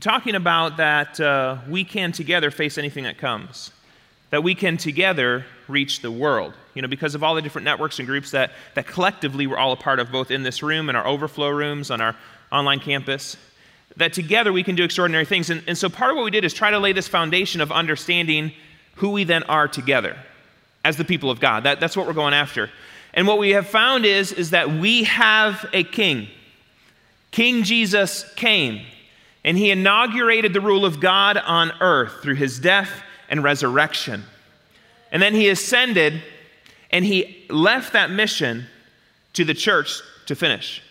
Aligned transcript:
talking 0.00 0.34
about 0.34 0.78
that 0.78 1.20
uh, 1.20 1.58
we 1.68 1.84
can 1.84 2.12
together 2.12 2.50
face 2.50 2.78
anything 2.78 3.04
that 3.04 3.18
comes, 3.18 3.70
that 4.30 4.42
we 4.42 4.54
can 4.54 4.76
together 4.76 5.46
reach 5.68 6.00
the 6.00 6.10
world. 6.10 6.54
You 6.74 6.82
know, 6.82 6.88
because 6.88 7.14
of 7.14 7.22
all 7.22 7.34
the 7.34 7.42
different 7.42 7.64
networks 7.64 7.98
and 8.00 8.08
groups 8.08 8.32
that, 8.32 8.50
that 8.74 8.86
collectively 8.86 9.46
we're 9.46 9.56
all 9.56 9.72
a 9.72 9.76
part 9.76 10.00
of, 10.00 10.10
both 10.10 10.30
in 10.30 10.42
this 10.42 10.62
room 10.62 10.88
and 10.88 10.98
our 10.98 11.06
overflow 11.06 11.50
rooms 11.50 11.90
on 11.90 12.00
our 12.00 12.16
online 12.50 12.80
campus, 12.80 13.36
that 13.96 14.12
together 14.12 14.52
we 14.52 14.64
can 14.64 14.74
do 14.74 14.82
extraordinary 14.82 15.24
things. 15.24 15.50
And, 15.50 15.62
and 15.68 15.78
so 15.78 15.88
part 15.88 16.10
of 16.10 16.16
what 16.16 16.24
we 16.24 16.32
did 16.32 16.44
is 16.44 16.52
try 16.52 16.70
to 16.72 16.78
lay 16.78 16.92
this 16.92 17.06
foundation 17.06 17.60
of 17.60 17.70
understanding 17.70 18.52
who 18.96 19.10
we 19.10 19.24
then 19.24 19.44
are 19.44 19.68
together 19.68 20.16
as 20.84 20.96
the 20.96 21.04
people 21.04 21.30
of 21.30 21.40
God. 21.40 21.64
That, 21.64 21.80
that's 21.80 21.96
what 21.96 22.06
we're 22.06 22.12
going 22.12 22.34
after. 22.34 22.70
And 23.12 23.28
what 23.28 23.38
we 23.38 23.50
have 23.50 23.68
found 23.68 24.04
is, 24.04 24.32
is 24.32 24.50
that 24.50 24.70
we 24.70 25.04
have 25.04 25.64
a 25.72 25.84
king. 25.84 26.28
King 27.30 27.62
Jesus 27.62 28.28
came, 28.34 28.84
and 29.44 29.58
he 29.58 29.70
inaugurated 29.70 30.52
the 30.52 30.60
rule 30.60 30.84
of 30.84 31.00
God 31.00 31.36
on 31.36 31.72
earth 31.80 32.22
through 32.22 32.36
his 32.36 32.58
death 32.58 32.90
and 33.28 33.44
resurrection. 33.44 34.24
And 35.12 35.22
then 35.22 35.34
he 35.34 35.48
ascended, 35.48 36.22
and 36.90 37.04
he 37.04 37.44
left 37.50 37.92
that 37.92 38.10
mission 38.10 38.66
to 39.34 39.44
the 39.44 39.54
church 39.54 40.00
to 40.26 40.34
finish. 40.34 40.82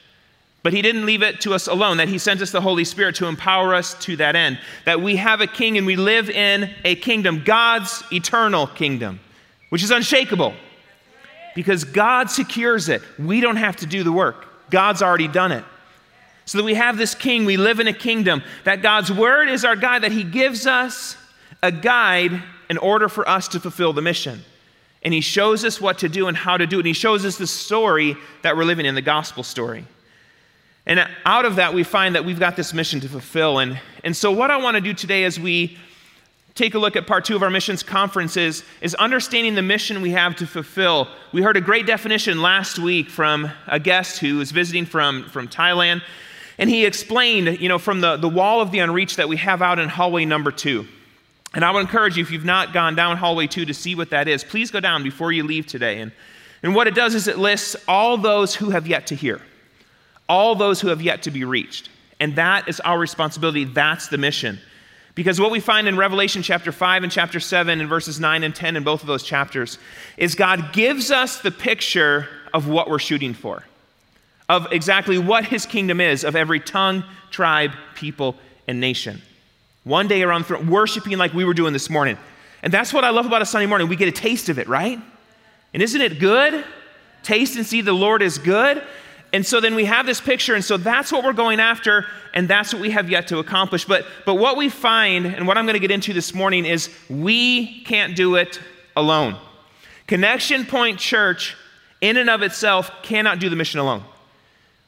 But 0.61 0.71
he 0.71 0.81
didn't 0.81 1.05
leave 1.05 1.23
it 1.23 1.41
to 1.41 1.53
us 1.53 1.67
alone, 1.67 1.97
that 1.97 2.07
he 2.07 2.17
sent 2.17 2.41
us 2.41 2.51
the 2.51 2.61
Holy 2.61 2.85
Spirit 2.85 3.15
to 3.15 3.25
empower 3.25 3.73
us 3.73 3.95
to 4.05 4.15
that 4.17 4.35
end. 4.35 4.59
That 4.85 5.01
we 5.01 5.17
have 5.17 5.41
a 5.41 5.47
king 5.47 5.77
and 5.77 5.85
we 5.85 5.97
live 5.97 6.29
in 6.29 6.73
a 6.85 6.95
kingdom, 6.95 7.43
God's 7.43 8.03
eternal 8.13 8.67
kingdom, 8.67 9.19
which 9.69 9.83
is 9.83 9.91
unshakable 9.91 10.53
because 11.55 11.83
God 11.83 12.29
secures 12.29 12.87
it. 12.87 13.01
We 13.19 13.41
don't 13.41 13.57
have 13.57 13.75
to 13.77 13.85
do 13.85 14.03
the 14.03 14.11
work, 14.11 14.69
God's 14.69 15.01
already 15.01 15.27
done 15.27 15.51
it. 15.51 15.65
So 16.45 16.57
that 16.57 16.63
we 16.63 16.73
have 16.73 16.97
this 16.97 17.15
king, 17.15 17.45
we 17.45 17.57
live 17.57 17.79
in 17.79 17.87
a 17.87 17.93
kingdom, 17.93 18.43
that 18.65 18.81
God's 18.81 19.11
word 19.11 19.49
is 19.49 19.63
our 19.63 19.75
guide, 19.75 20.03
that 20.03 20.11
he 20.11 20.23
gives 20.23 20.67
us 20.67 21.15
a 21.61 21.71
guide 21.71 22.43
in 22.69 22.77
order 22.77 23.07
for 23.07 23.27
us 23.27 23.47
to 23.49 23.59
fulfill 23.59 23.93
the 23.93 24.01
mission. 24.01 24.41
And 25.03 25.13
he 25.13 25.21
shows 25.21 25.65
us 25.65 25.79
what 25.81 25.99
to 25.99 26.09
do 26.09 26.27
and 26.27 26.35
how 26.35 26.57
to 26.57 26.65
do 26.65 26.77
it. 26.77 26.79
And 26.81 26.87
he 26.87 26.93
shows 26.93 27.25
us 27.25 27.37
the 27.37 27.47
story 27.47 28.15
that 28.41 28.55
we're 28.55 28.63
living 28.63 28.85
in, 28.85 28.95
the 28.95 29.01
gospel 29.01 29.43
story. 29.43 29.85
And 30.85 31.07
out 31.25 31.45
of 31.45 31.57
that, 31.57 31.73
we 31.73 31.83
find 31.83 32.15
that 32.15 32.25
we've 32.25 32.39
got 32.39 32.55
this 32.55 32.73
mission 32.73 32.99
to 33.01 33.09
fulfill. 33.09 33.59
And, 33.59 33.79
and 34.03 34.15
so, 34.15 34.31
what 34.31 34.51
I 34.51 34.57
want 34.57 34.75
to 34.75 34.81
do 34.81 34.93
today 34.93 35.23
as 35.23 35.39
we 35.39 35.77
take 36.55 36.75
a 36.75 36.79
look 36.79 36.95
at 36.95 37.07
part 37.07 37.25
two 37.25 37.35
of 37.35 37.41
our 37.41 37.49
missions 37.49 37.83
conferences 37.83 38.63
is 38.81 38.93
understanding 38.95 39.55
the 39.55 39.61
mission 39.61 40.01
we 40.01 40.11
have 40.11 40.35
to 40.35 40.45
fulfill. 40.45 41.07
We 41.31 41.41
heard 41.41 41.57
a 41.57 41.61
great 41.61 41.87
definition 41.87 42.41
last 42.41 42.77
week 42.77 43.09
from 43.09 43.49
a 43.67 43.79
guest 43.79 44.19
who 44.19 44.37
was 44.37 44.51
visiting 44.51 44.85
from, 44.85 45.27
from 45.29 45.47
Thailand, 45.47 46.03
and 46.57 46.69
he 46.69 46.85
explained, 46.85 47.59
you 47.59 47.69
know, 47.69 47.79
from 47.79 48.01
the, 48.01 48.17
the 48.17 48.29
wall 48.29 48.61
of 48.61 48.71
the 48.71 48.79
unreached 48.79 49.17
that 49.17 49.27
we 49.27 49.37
have 49.37 49.61
out 49.61 49.79
in 49.79 49.89
hallway 49.89 50.25
number 50.25 50.51
two. 50.51 50.87
And 51.53 51.63
I 51.63 51.71
would 51.71 51.81
encourage 51.81 52.17
you, 52.17 52.23
if 52.23 52.31
you've 52.31 52.45
not 52.45 52.73
gone 52.73 52.95
down 52.95 53.17
hallway 53.17 53.47
two 53.47 53.65
to 53.65 53.73
see 53.73 53.95
what 53.95 54.09
that 54.09 54.27
is, 54.27 54.43
please 54.43 54.71
go 54.71 54.79
down 54.79 55.03
before 55.03 55.31
you 55.31 55.43
leave 55.43 55.67
today. 55.67 55.99
And, 55.99 56.11
and 56.63 56.73
what 56.73 56.87
it 56.87 56.95
does 56.95 57.15
is 57.15 57.27
it 57.27 57.37
lists 57.37 57.75
all 57.87 58.17
those 58.17 58.55
who 58.55 58.71
have 58.71 58.87
yet 58.87 59.07
to 59.07 59.15
hear, 59.15 59.41
all 60.27 60.55
those 60.55 60.81
who 60.81 60.87
have 60.87 61.01
yet 61.01 61.23
to 61.23 61.31
be 61.31 61.43
reached. 61.43 61.89
And 62.19 62.35
that 62.37 62.67
is 62.67 62.79
our 62.79 62.97
responsibility. 62.97 63.65
That's 63.65 64.07
the 64.07 64.17
mission. 64.17 64.59
Because 65.15 65.39
what 65.39 65.51
we 65.51 65.59
find 65.59 65.87
in 65.87 65.95
Revelation 65.95 66.41
chapter 66.41 66.71
5 66.71 67.03
and 67.03 67.11
chapter 67.11 67.39
7 67.39 67.79
and 67.79 67.87
verses 67.87 68.19
9 68.19 68.43
and 68.43 68.55
10 68.55 68.75
in 68.75 68.83
both 68.83 69.01
of 69.01 69.07
those 69.07 69.23
chapters 69.23 69.77
is 70.17 70.33
God 70.33 70.73
gives 70.73 71.11
us 71.11 71.41
the 71.41 71.51
picture 71.51 72.27
of 72.51 72.67
what 72.67 72.89
we're 72.89 72.99
shooting 72.99 73.33
for, 73.33 73.63
of 74.49 74.71
exactly 74.71 75.17
what 75.17 75.45
his 75.45 75.65
kingdom 75.65 76.01
is, 76.01 76.23
of 76.23 76.35
every 76.35 76.59
tongue, 76.59 77.03
tribe, 77.31 77.71
people, 77.95 78.35
and 78.67 78.79
nation. 78.79 79.21
One 79.83 80.07
day 80.07 80.23
around 80.23 80.41
the 80.41 80.47
throne, 80.47 80.67
worshiping 80.67 81.17
like 81.17 81.33
we 81.33 81.45
were 81.45 81.53
doing 81.53 81.73
this 81.73 81.89
morning. 81.89 82.17
And 82.61 82.71
that's 82.73 82.93
what 82.93 83.03
I 83.03 83.09
love 83.09 83.25
about 83.25 83.41
a 83.41 83.45
Sunday 83.45 83.65
morning. 83.65 83.89
We 83.89 83.95
get 83.95 84.07
a 84.07 84.13
taste 84.13 84.49
of 84.49 84.57
it, 84.57 84.67
right? 84.67 84.99
And 85.73 85.83
isn't 85.83 85.99
it 85.99 86.19
good? 86.19 86.63
Taste 87.23 87.55
and 87.57 87.65
see 87.65 87.81
the 87.81 87.93
Lord 87.93 88.21
is 88.21 88.37
good. 88.37 88.83
And 89.33 89.45
so 89.45 89.59
then 89.59 89.73
we 89.73 89.85
have 89.85 90.05
this 90.05 90.21
picture, 90.21 90.53
and 90.53 90.63
so 90.63 90.77
that's 90.77 91.11
what 91.11 91.23
we're 91.23 91.33
going 91.33 91.59
after, 91.59 92.05
and 92.35 92.47
that's 92.47 92.71
what 92.71 92.81
we 92.81 92.91
have 92.91 93.09
yet 93.09 93.27
to 93.29 93.39
accomplish. 93.39 93.83
But, 93.83 94.05
but 94.27 94.35
what 94.35 94.57
we 94.57 94.69
find, 94.69 95.25
and 95.25 95.47
what 95.47 95.57
I'm 95.57 95.65
going 95.65 95.73
to 95.73 95.79
get 95.79 95.89
into 95.89 96.13
this 96.13 96.35
morning, 96.35 96.65
is 96.65 96.89
we 97.09 97.81
can't 97.81 98.15
do 98.15 98.35
it 98.35 98.61
alone. 98.95 99.35
Connection 100.05 100.65
Point 100.65 100.99
Church, 100.99 101.57
in 101.99 102.17
and 102.17 102.29
of 102.29 102.43
itself, 102.43 102.91
cannot 103.01 103.39
do 103.39 103.49
the 103.49 103.55
mission 103.55 103.79
alone. 103.79 104.03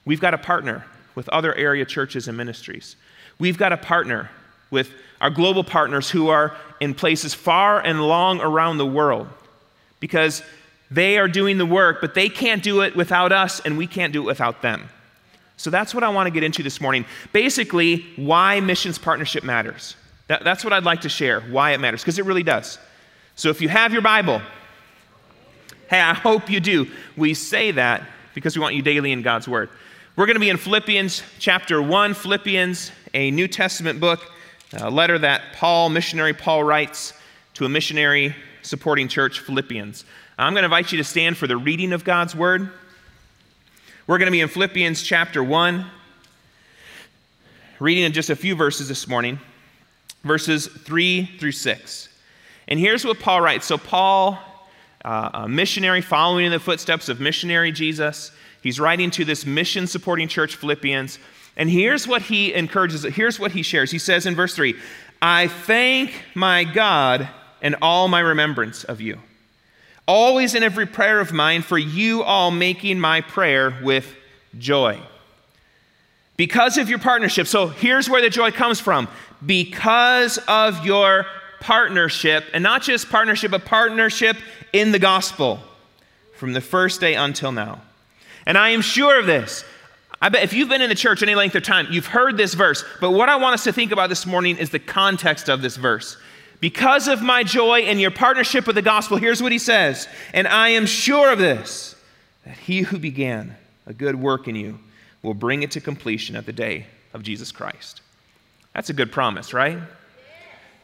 We've 0.05 0.21
got 0.21 0.31
to 0.31 0.37
partner 0.37 0.85
with 1.15 1.27
other 1.29 1.53
area 1.53 1.85
churches 1.85 2.27
and 2.27 2.37
ministries. 2.37 2.95
We've 3.39 3.57
got 3.57 3.69
to 3.69 3.77
partner 3.77 4.29
with 4.71 4.91
our 5.21 5.29
global 5.29 5.63
partners 5.63 6.09
who 6.09 6.29
are 6.29 6.55
in 6.79 6.93
places 6.93 7.33
far 7.33 7.79
and 7.79 8.07
long 8.07 8.41
around 8.41 8.77
the 8.77 8.85
world 8.85 9.27
because 9.99 10.43
they 10.91 11.17
are 11.17 11.27
doing 11.27 11.57
the 11.57 11.65
work, 11.65 11.99
but 12.01 12.13
they 12.13 12.29
can't 12.29 12.61
do 12.61 12.81
it 12.81 12.95
without 12.95 13.31
us, 13.31 13.59
and 13.61 13.77
we 13.77 13.87
can't 13.87 14.13
do 14.13 14.21
it 14.21 14.25
without 14.25 14.61
them. 14.61 14.89
So 15.57 15.69
that's 15.69 15.95
what 15.95 16.03
I 16.03 16.09
want 16.09 16.27
to 16.27 16.31
get 16.31 16.43
into 16.43 16.61
this 16.61 16.79
morning. 16.79 17.05
Basically, 17.31 18.05
why 18.15 18.59
missions 18.59 18.97
partnership 18.97 19.43
matters. 19.43 19.95
That, 20.27 20.43
that's 20.43 20.63
what 20.63 20.73
I'd 20.73 20.83
like 20.83 21.01
to 21.01 21.09
share, 21.09 21.41
why 21.41 21.71
it 21.71 21.79
matters, 21.79 22.01
because 22.01 22.19
it 22.19 22.25
really 22.25 22.43
does. 22.43 22.77
So 23.35 23.49
if 23.49 23.61
you 23.61 23.69
have 23.69 23.93
your 23.93 24.01
Bible, 24.01 24.41
hey, 25.89 25.99
I 25.99 26.13
hope 26.13 26.49
you 26.49 26.59
do. 26.59 26.87
We 27.17 27.33
say 27.33 27.71
that 27.71 28.03
because 28.33 28.55
we 28.55 28.61
want 28.61 28.75
you 28.75 28.81
daily 28.81 29.11
in 29.11 29.21
God's 29.21 29.47
Word. 29.47 29.69
We're 30.17 30.27
going 30.27 30.35
to 30.35 30.39
be 30.39 30.49
in 30.49 30.55
Philippians 30.55 31.23
chapter 31.39 31.81
1, 31.81 32.13
Philippians, 32.13 32.89
a 33.13 33.31
New 33.31 33.49
Testament 33.49 33.99
book, 33.99 34.21
a 34.71 34.89
letter 34.89 35.19
that 35.19 35.41
Paul, 35.55 35.89
missionary 35.89 36.33
Paul, 36.33 36.63
writes 36.63 37.11
to 37.55 37.65
a 37.65 37.69
missionary 37.69 38.33
supporting 38.61 39.09
church, 39.09 39.41
Philippians. 39.41 40.05
I'm 40.37 40.53
going 40.53 40.61
to 40.61 40.67
invite 40.67 40.93
you 40.93 40.99
to 40.99 41.03
stand 41.03 41.35
for 41.35 41.47
the 41.47 41.57
reading 41.57 41.91
of 41.91 42.05
God's 42.05 42.33
word. 42.33 42.69
We're 44.07 44.17
going 44.17 44.27
to 44.27 44.31
be 44.31 44.39
in 44.39 44.47
Philippians 44.47 45.03
chapter 45.03 45.43
1, 45.43 45.85
reading 47.79 48.05
in 48.05 48.13
just 48.13 48.29
a 48.29 48.37
few 48.37 48.55
verses 48.55 48.87
this 48.87 49.09
morning, 49.09 49.37
verses 50.23 50.67
3 50.67 51.25
through 51.39 51.51
6. 51.51 52.09
And 52.69 52.79
here's 52.79 53.03
what 53.03 53.19
Paul 53.19 53.41
writes. 53.41 53.65
So, 53.65 53.77
Paul, 53.77 54.39
uh, 55.03 55.31
a 55.33 55.49
missionary 55.49 55.99
following 55.99 56.45
in 56.45 56.53
the 56.53 56.59
footsteps 56.61 57.09
of 57.09 57.19
missionary 57.19 57.73
Jesus, 57.73 58.31
he's 58.65 58.79
writing 58.79 59.11
to 59.11 59.23
this 59.23 59.45
mission 59.45 59.87
supporting 59.87 60.27
church, 60.27 60.57
Philippians. 60.57 61.19
And 61.55 61.69
here's 61.69 62.05
what 62.05 62.23
he 62.23 62.53
encourages, 62.53 63.03
here's 63.03 63.39
what 63.39 63.51
he 63.51 63.61
shares. 63.61 63.91
He 63.91 63.99
says 63.99 64.25
in 64.25 64.35
verse 64.35 64.55
3 64.55 64.75
I 65.21 65.47
thank 65.47 66.13
my 66.33 66.65
God 66.65 67.29
in 67.61 67.75
all 67.81 68.09
my 68.09 68.19
remembrance 68.19 68.83
of 68.83 68.99
you 68.99 69.19
always 70.07 70.55
in 70.55 70.63
every 70.63 70.85
prayer 70.85 71.19
of 71.19 71.33
mine, 71.33 71.61
for 71.61 71.77
you 71.77 72.23
all 72.23 72.51
making 72.51 72.99
my 72.99 73.21
prayer 73.21 73.77
with 73.81 74.15
joy. 74.57 74.99
Because 76.37 76.77
of 76.77 76.89
your 76.89 76.99
partnership. 76.99 77.47
So 77.47 77.67
here's 77.67 78.09
where 78.09 78.21
the 78.21 78.29
joy 78.29 78.51
comes 78.51 78.79
from. 78.79 79.07
Because 79.45 80.37
of 80.47 80.85
your 80.85 81.25
partnership, 81.59 82.45
and 82.53 82.61
not 82.61 82.81
just 82.81 83.09
partnership, 83.09 83.51
but 83.51 83.65
partnership 83.65 84.37
in 84.73 84.91
the 84.91 84.99
gospel 84.99 85.59
from 86.35 86.53
the 86.53 86.61
first 86.61 86.99
day 86.99 87.15
until 87.15 87.51
now. 87.51 87.81
And 88.45 88.57
I 88.57 88.69
am 88.69 88.81
sure 88.81 89.19
of 89.19 89.25
this. 89.25 89.63
I 90.21 90.29
bet 90.29 90.43
if 90.43 90.53
you've 90.53 90.69
been 90.69 90.81
in 90.81 90.89
the 90.89 90.95
church 90.95 91.21
any 91.23 91.35
length 91.35 91.55
of 91.55 91.63
time, 91.63 91.87
you've 91.89 92.07
heard 92.07 92.37
this 92.37 92.53
verse. 92.53 92.83
But 93.01 93.11
what 93.11 93.29
I 93.29 93.35
want 93.35 93.53
us 93.53 93.63
to 93.65 93.73
think 93.73 93.91
about 93.91 94.09
this 94.09 94.25
morning 94.25 94.57
is 94.57 94.69
the 94.69 94.79
context 94.79 95.49
of 95.49 95.61
this 95.61 95.75
verse. 95.75 96.17
Because 96.59 97.07
of 97.07 97.21
my 97.21 97.43
joy 97.43 97.81
and 97.81 97.99
your 97.99 98.11
partnership 98.11 98.65
with 98.65 98.75
the 98.75 98.81
gospel, 98.81 99.17
here's 99.17 99.41
what 99.43 99.51
he 99.51 99.59
says. 99.59 100.07
And 100.33 100.47
I 100.47 100.69
am 100.69 100.85
sure 100.85 101.31
of 101.31 101.37
this, 101.37 101.95
that 102.45 102.57
he 102.57 102.81
who 102.81 102.97
began 102.97 103.55
a 103.85 103.93
good 103.93 104.15
work 104.15 104.47
in 104.47 104.55
you 104.55 104.79
will 105.21 105.33
bring 105.33 105.63
it 105.63 105.71
to 105.71 105.81
completion 105.81 106.35
at 106.35 106.45
the 106.45 106.53
day 106.53 106.85
of 107.13 107.23
Jesus 107.23 107.51
Christ. 107.51 108.01
That's 108.73 108.89
a 108.89 108.93
good 108.93 109.11
promise, 109.11 109.53
right? 109.53 109.79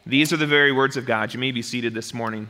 These 0.04 0.32
are 0.32 0.36
the 0.36 0.46
very 0.46 0.72
words 0.72 0.96
of 0.96 1.06
God. 1.06 1.32
You 1.32 1.40
may 1.40 1.52
be 1.52 1.62
seated 1.62 1.94
this 1.94 2.12
morning. 2.12 2.48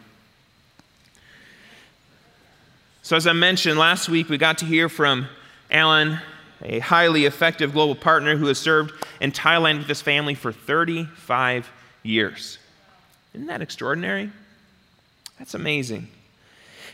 So, 3.04 3.16
as 3.16 3.26
I 3.26 3.32
mentioned 3.32 3.80
last 3.80 4.08
week, 4.08 4.28
we 4.28 4.38
got 4.38 4.58
to 4.58 4.64
hear 4.64 4.88
from 4.88 5.26
Alan, 5.72 6.20
a 6.62 6.78
highly 6.78 7.24
effective 7.24 7.72
global 7.72 7.96
partner 7.96 8.36
who 8.36 8.46
has 8.46 8.58
served 8.58 8.94
in 9.20 9.32
Thailand 9.32 9.78
with 9.78 9.88
his 9.88 10.00
family 10.00 10.36
for 10.36 10.52
35 10.52 11.68
years. 12.04 12.58
Isn't 13.34 13.48
that 13.48 13.60
extraordinary? 13.60 14.30
That's 15.36 15.54
amazing. 15.54 16.06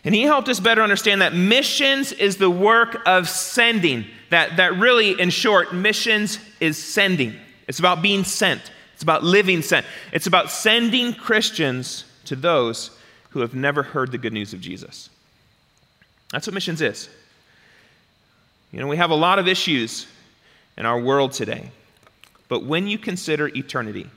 And 0.02 0.14
he 0.14 0.22
helped 0.22 0.48
us 0.48 0.60
better 0.60 0.80
understand 0.80 1.20
that 1.20 1.34
missions 1.34 2.12
is 2.12 2.38
the 2.38 2.48
work 2.48 3.02
of 3.04 3.28
sending. 3.28 4.06
That, 4.30 4.56
that 4.56 4.78
really, 4.78 5.20
in 5.20 5.28
short, 5.28 5.74
missions 5.74 6.38
is 6.58 6.82
sending. 6.82 7.34
It's 7.66 7.80
about 7.80 8.00
being 8.00 8.24
sent, 8.24 8.72
it's 8.94 9.02
about 9.02 9.24
living 9.24 9.60
sent. 9.60 9.84
It's 10.12 10.26
about 10.26 10.50
sending 10.50 11.12
Christians 11.12 12.06
to 12.24 12.34
those 12.34 12.92
who 13.30 13.40
have 13.40 13.54
never 13.54 13.82
heard 13.82 14.10
the 14.10 14.18
good 14.18 14.32
news 14.32 14.54
of 14.54 14.60
Jesus. 14.62 15.10
That's 16.32 16.46
what 16.46 16.54
missions 16.54 16.80
is. 16.80 17.08
You 18.72 18.80
know, 18.80 18.86
we 18.86 18.96
have 18.96 19.10
a 19.10 19.14
lot 19.14 19.38
of 19.38 19.48
issues 19.48 20.06
in 20.76 20.84
our 20.84 21.00
world 21.00 21.32
today, 21.32 21.70
but 22.48 22.64
when 22.64 22.86
you 22.86 22.98
consider 22.98 23.48
eternity, 23.48 24.08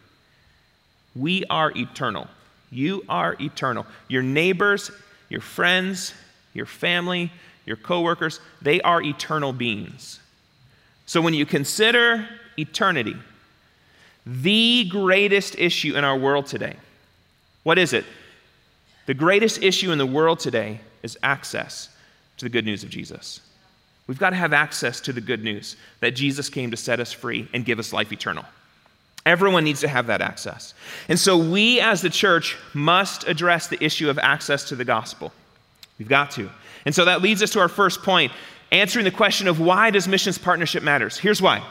we 1.15 1.45
are 1.49 1.71
eternal. 1.75 2.27
You 2.69 3.03
are 3.09 3.35
eternal. 3.39 3.85
Your 4.07 4.23
neighbors, 4.23 4.91
your 5.29 5.41
friends, 5.41 6.13
your 6.53 6.65
family, 6.65 7.31
your 7.65 7.77
coworkers, 7.77 8.39
they 8.61 8.81
are 8.81 9.01
eternal 9.01 9.53
beings. 9.53 10.19
So 11.05 11.21
when 11.21 11.33
you 11.33 11.45
consider 11.45 12.27
eternity, 12.57 13.15
the 14.25 14.85
greatest 14.89 15.55
issue 15.57 15.95
in 15.95 16.03
our 16.03 16.17
world 16.17 16.45
today, 16.45 16.75
what 17.63 17.77
is 17.77 17.93
it? 17.93 18.05
The 19.05 19.13
greatest 19.13 19.61
issue 19.61 19.91
in 19.91 19.97
the 19.97 20.05
world 20.05 20.39
today 20.39 20.79
is 21.03 21.17
access 21.23 21.89
to 22.37 22.45
the 22.45 22.49
good 22.49 22.65
news 22.65 22.83
of 22.83 22.89
Jesus. 22.89 23.41
We've 24.07 24.19
got 24.19 24.31
to 24.31 24.35
have 24.35 24.53
access 24.53 24.99
to 25.01 25.13
the 25.13 25.21
good 25.21 25.43
news 25.43 25.75
that 25.99 26.11
Jesus 26.11 26.49
came 26.49 26.71
to 26.71 26.77
set 26.77 26.99
us 26.99 27.11
free 27.11 27.47
and 27.53 27.63
give 27.63 27.79
us 27.79 27.93
life 27.93 28.11
eternal. 28.11 28.45
Everyone 29.25 29.63
needs 29.63 29.81
to 29.81 29.87
have 29.87 30.07
that 30.07 30.21
access. 30.21 30.73
And 31.07 31.19
so 31.19 31.37
we 31.37 31.79
as 31.79 32.01
the 32.01 32.09
church 32.09 32.57
must 32.73 33.27
address 33.27 33.67
the 33.67 33.81
issue 33.83 34.09
of 34.09 34.17
access 34.17 34.63
to 34.65 34.75
the 34.75 34.85
gospel. 34.85 35.31
We've 35.99 36.09
got 36.09 36.31
to. 36.31 36.49
And 36.85 36.95
so 36.95 37.05
that 37.05 37.21
leads 37.21 37.43
us 37.43 37.51
to 37.51 37.59
our 37.59 37.69
first 37.69 38.01
point, 38.01 38.31
answering 38.71 39.05
the 39.05 39.11
question 39.11 39.47
of 39.47 39.59
why 39.59 39.91
does 39.91 40.07
missions 40.07 40.39
partnership 40.39 40.81
matters? 40.81 41.17
Here's 41.17 41.41
why. 41.41 41.63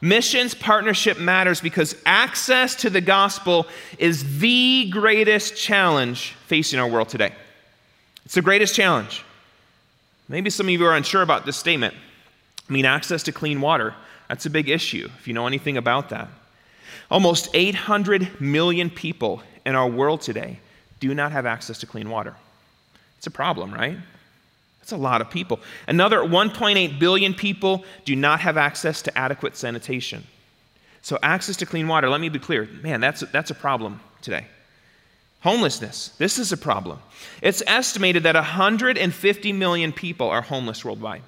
Missions 0.00 0.54
partnership 0.54 1.18
matters 1.18 1.60
because 1.60 1.96
access 2.04 2.74
to 2.76 2.90
the 2.90 3.00
gospel 3.00 3.66
is 3.98 4.40
the 4.40 4.90
greatest 4.90 5.56
challenge 5.56 6.32
facing 6.46 6.80
our 6.80 6.88
world 6.88 7.08
today. 7.08 7.32
It's 8.24 8.34
the 8.34 8.42
greatest 8.42 8.74
challenge. 8.74 9.22
Maybe 10.28 10.50
some 10.50 10.66
of 10.66 10.70
you 10.70 10.84
are 10.84 10.96
unsure 10.96 11.22
about 11.22 11.46
this 11.46 11.56
statement. 11.56 11.94
I 12.68 12.72
mean, 12.72 12.84
access 12.84 13.22
to 13.24 13.32
clean 13.32 13.60
water, 13.60 13.94
that's 14.28 14.46
a 14.46 14.50
big 14.50 14.68
issue, 14.68 15.08
if 15.18 15.28
you 15.28 15.34
know 15.34 15.46
anything 15.46 15.76
about 15.76 16.08
that. 16.08 16.28
Almost 17.10 17.50
800 17.54 18.40
million 18.40 18.90
people 18.90 19.42
in 19.64 19.76
our 19.76 19.88
world 19.88 20.20
today 20.20 20.58
do 20.98 21.14
not 21.14 21.32
have 21.32 21.46
access 21.46 21.78
to 21.78 21.86
clean 21.86 22.10
water. 22.10 22.34
It's 23.18 23.26
a 23.26 23.30
problem, 23.30 23.72
right? 23.72 23.96
That's 24.80 24.92
a 24.92 24.96
lot 24.96 25.20
of 25.20 25.30
people. 25.30 25.60
Another 25.86 26.18
1.8 26.18 26.98
billion 26.98 27.34
people 27.34 27.84
do 28.04 28.16
not 28.16 28.40
have 28.40 28.56
access 28.56 29.02
to 29.02 29.18
adequate 29.18 29.56
sanitation. 29.56 30.24
So, 31.02 31.18
access 31.22 31.56
to 31.58 31.66
clean 31.66 31.86
water, 31.86 32.08
let 32.08 32.20
me 32.20 32.28
be 32.28 32.40
clear, 32.40 32.68
man, 32.82 33.00
that's, 33.00 33.20
that's 33.32 33.52
a 33.52 33.54
problem 33.54 34.00
today. 34.22 34.46
Homelessness, 35.46 36.08
this 36.18 36.40
is 36.40 36.50
a 36.50 36.56
problem. 36.56 36.98
It's 37.40 37.62
estimated 37.68 38.24
that 38.24 38.34
150 38.34 39.52
million 39.52 39.92
people 39.92 40.28
are 40.28 40.42
homeless 40.42 40.84
worldwide. 40.84 41.22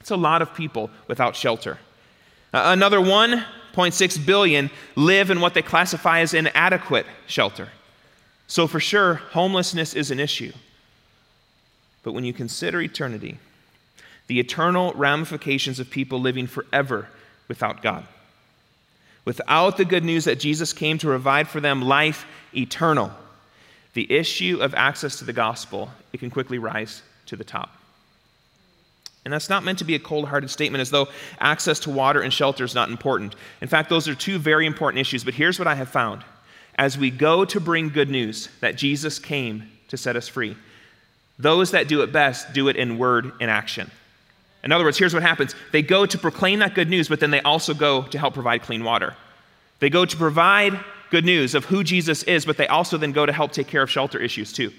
It's 0.00 0.10
a 0.10 0.16
lot 0.16 0.42
of 0.42 0.52
people 0.52 0.90
without 1.06 1.36
shelter. 1.36 1.78
Uh, 2.52 2.62
another 2.64 2.98
1.6 2.98 4.26
billion 4.26 4.68
live 4.96 5.30
in 5.30 5.40
what 5.40 5.54
they 5.54 5.62
classify 5.62 6.22
as 6.22 6.34
inadequate 6.34 7.06
shelter. 7.28 7.68
So, 8.48 8.66
for 8.66 8.80
sure, 8.80 9.14
homelessness 9.14 9.94
is 9.94 10.10
an 10.10 10.18
issue. 10.18 10.52
But 12.02 12.14
when 12.14 12.24
you 12.24 12.32
consider 12.32 12.80
eternity, 12.80 13.38
the 14.26 14.40
eternal 14.40 14.92
ramifications 14.94 15.78
of 15.78 15.88
people 15.88 16.20
living 16.20 16.48
forever 16.48 17.06
without 17.46 17.80
God, 17.80 18.08
without 19.24 19.76
the 19.76 19.84
good 19.84 20.04
news 20.04 20.24
that 20.24 20.40
Jesus 20.40 20.72
came 20.72 20.98
to 20.98 21.06
provide 21.06 21.48
for 21.48 21.60
them 21.60 21.82
life 21.82 22.26
eternal, 22.54 23.10
the 23.94 24.10
issue 24.12 24.58
of 24.60 24.74
access 24.74 25.18
to 25.18 25.24
the 25.24 25.32
gospel, 25.32 25.90
it 26.12 26.18
can 26.18 26.30
quickly 26.30 26.58
rise 26.58 27.02
to 27.26 27.36
the 27.36 27.44
top. 27.44 27.70
And 29.24 29.32
that's 29.32 29.48
not 29.48 29.64
meant 29.64 29.78
to 29.78 29.84
be 29.84 29.94
a 29.94 29.98
cold 29.98 30.28
hearted 30.28 30.50
statement 30.50 30.82
as 30.82 30.90
though 30.90 31.08
access 31.40 31.80
to 31.80 31.90
water 31.90 32.20
and 32.20 32.32
shelter 32.32 32.64
is 32.64 32.74
not 32.74 32.90
important. 32.90 33.34
In 33.62 33.68
fact, 33.68 33.88
those 33.88 34.06
are 34.06 34.14
two 34.14 34.38
very 34.38 34.66
important 34.66 35.00
issues. 35.00 35.24
But 35.24 35.34
here's 35.34 35.58
what 35.58 35.68
I 35.68 35.74
have 35.74 35.88
found 35.88 36.22
as 36.76 36.98
we 36.98 37.10
go 37.10 37.44
to 37.44 37.60
bring 37.60 37.88
good 37.88 38.10
news 38.10 38.48
that 38.60 38.76
Jesus 38.76 39.18
came 39.18 39.70
to 39.88 39.96
set 39.96 40.16
us 40.16 40.28
free, 40.28 40.56
those 41.38 41.70
that 41.70 41.88
do 41.88 42.02
it 42.02 42.12
best 42.12 42.52
do 42.52 42.68
it 42.68 42.76
in 42.76 42.98
word 42.98 43.32
and 43.40 43.50
action. 43.50 43.90
In 44.64 44.72
other 44.72 44.84
words, 44.84 44.98
here's 44.98 45.14
what 45.14 45.22
happens 45.22 45.54
they 45.72 45.82
go 45.82 46.06
to 46.06 46.18
proclaim 46.18 46.58
that 46.60 46.74
good 46.74 46.88
news, 46.88 47.08
but 47.08 47.20
then 47.20 47.30
they 47.30 47.42
also 47.42 47.74
go 47.74 48.02
to 48.04 48.18
help 48.18 48.34
provide 48.34 48.62
clean 48.62 48.82
water. 48.82 49.14
They 49.78 49.90
go 49.90 50.04
to 50.04 50.16
provide 50.16 50.80
good 51.10 51.24
news 51.24 51.54
of 51.54 51.66
who 51.66 51.84
Jesus 51.84 52.22
is, 52.24 52.44
but 52.46 52.56
they 52.56 52.66
also 52.66 52.96
then 52.96 53.12
go 53.12 53.26
to 53.26 53.32
help 53.32 53.52
take 53.52 53.66
care 53.66 53.82
of 53.82 53.90
shelter 53.90 54.18
issues 54.18 54.52
too. 54.52 54.72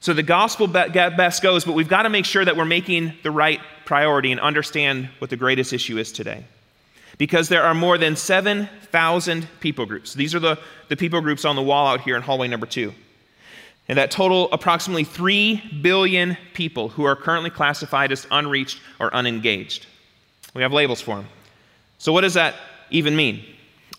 So 0.00 0.14
the 0.14 0.22
gospel 0.22 0.66
best 0.66 1.42
goes, 1.42 1.66
but 1.66 1.74
we've 1.74 1.88
got 1.88 2.04
to 2.04 2.08
make 2.08 2.24
sure 2.24 2.42
that 2.42 2.56
we're 2.56 2.64
making 2.64 3.12
the 3.22 3.30
right 3.30 3.60
priority 3.84 4.32
and 4.32 4.40
understand 4.40 5.10
what 5.18 5.28
the 5.28 5.36
greatest 5.36 5.74
issue 5.74 5.98
is 5.98 6.10
today. 6.10 6.44
Because 7.18 7.50
there 7.50 7.64
are 7.64 7.74
more 7.74 7.98
than 7.98 8.16
7,000 8.16 9.48
people 9.60 9.84
groups. 9.84 10.14
These 10.14 10.34
are 10.34 10.40
the, 10.40 10.58
the 10.88 10.96
people 10.96 11.20
groups 11.20 11.44
on 11.44 11.54
the 11.54 11.62
wall 11.62 11.86
out 11.86 12.00
here 12.00 12.16
in 12.16 12.22
hallway 12.22 12.48
number 12.48 12.64
two. 12.64 12.94
And 13.90 13.98
that 13.98 14.12
total 14.12 14.48
approximately 14.52 15.02
3 15.02 15.80
billion 15.82 16.38
people 16.54 16.90
who 16.90 17.02
are 17.02 17.16
currently 17.16 17.50
classified 17.50 18.12
as 18.12 18.24
unreached 18.30 18.78
or 19.00 19.12
unengaged. 19.12 19.86
We 20.54 20.62
have 20.62 20.72
labels 20.72 21.00
for 21.00 21.16
them. 21.16 21.26
So, 21.98 22.12
what 22.12 22.20
does 22.20 22.34
that 22.34 22.54
even 22.90 23.16
mean? 23.16 23.44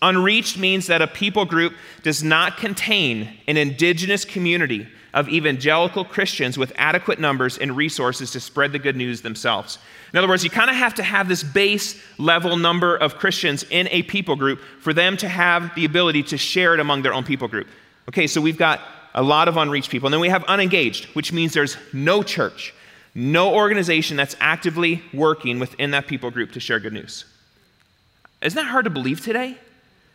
Unreached 0.00 0.56
means 0.56 0.86
that 0.86 1.02
a 1.02 1.06
people 1.06 1.44
group 1.44 1.74
does 2.02 2.24
not 2.24 2.56
contain 2.56 3.36
an 3.46 3.58
indigenous 3.58 4.24
community 4.24 4.88
of 5.12 5.28
evangelical 5.28 6.06
Christians 6.06 6.56
with 6.56 6.72
adequate 6.76 7.20
numbers 7.20 7.58
and 7.58 7.76
resources 7.76 8.30
to 8.30 8.40
spread 8.40 8.72
the 8.72 8.78
good 8.78 8.96
news 8.96 9.20
themselves. 9.20 9.78
In 10.14 10.18
other 10.18 10.26
words, 10.26 10.42
you 10.42 10.48
kind 10.48 10.70
of 10.70 10.76
have 10.76 10.94
to 10.94 11.02
have 11.02 11.28
this 11.28 11.42
base 11.42 12.02
level 12.16 12.56
number 12.56 12.96
of 12.96 13.16
Christians 13.16 13.62
in 13.64 13.88
a 13.88 14.04
people 14.04 14.36
group 14.36 14.58
for 14.80 14.94
them 14.94 15.18
to 15.18 15.28
have 15.28 15.74
the 15.74 15.84
ability 15.84 16.22
to 16.22 16.38
share 16.38 16.72
it 16.72 16.80
among 16.80 17.02
their 17.02 17.12
own 17.12 17.24
people 17.24 17.46
group. 17.46 17.66
Okay, 18.08 18.26
so 18.26 18.40
we've 18.40 18.56
got 18.56 18.80
a 19.14 19.22
lot 19.22 19.48
of 19.48 19.56
unreached 19.56 19.90
people. 19.90 20.06
And 20.06 20.12
then 20.14 20.20
we 20.20 20.28
have 20.28 20.44
unengaged, 20.44 21.06
which 21.14 21.32
means 21.32 21.52
there's 21.52 21.76
no 21.92 22.22
church, 22.22 22.74
no 23.14 23.54
organization 23.54 24.16
that's 24.16 24.36
actively 24.40 25.02
working 25.12 25.58
within 25.58 25.90
that 25.90 26.06
people 26.06 26.30
group 26.30 26.52
to 26.52 26.60
share 26.60 26.80
good 26.80 26.92
news. 26.92 27.24
Isn't 28.40 28.56
that 28.56 28.70
hard 28.70 28.84
to 28.84 28.90
believe 28.90 29.20
today? 29.20 29.56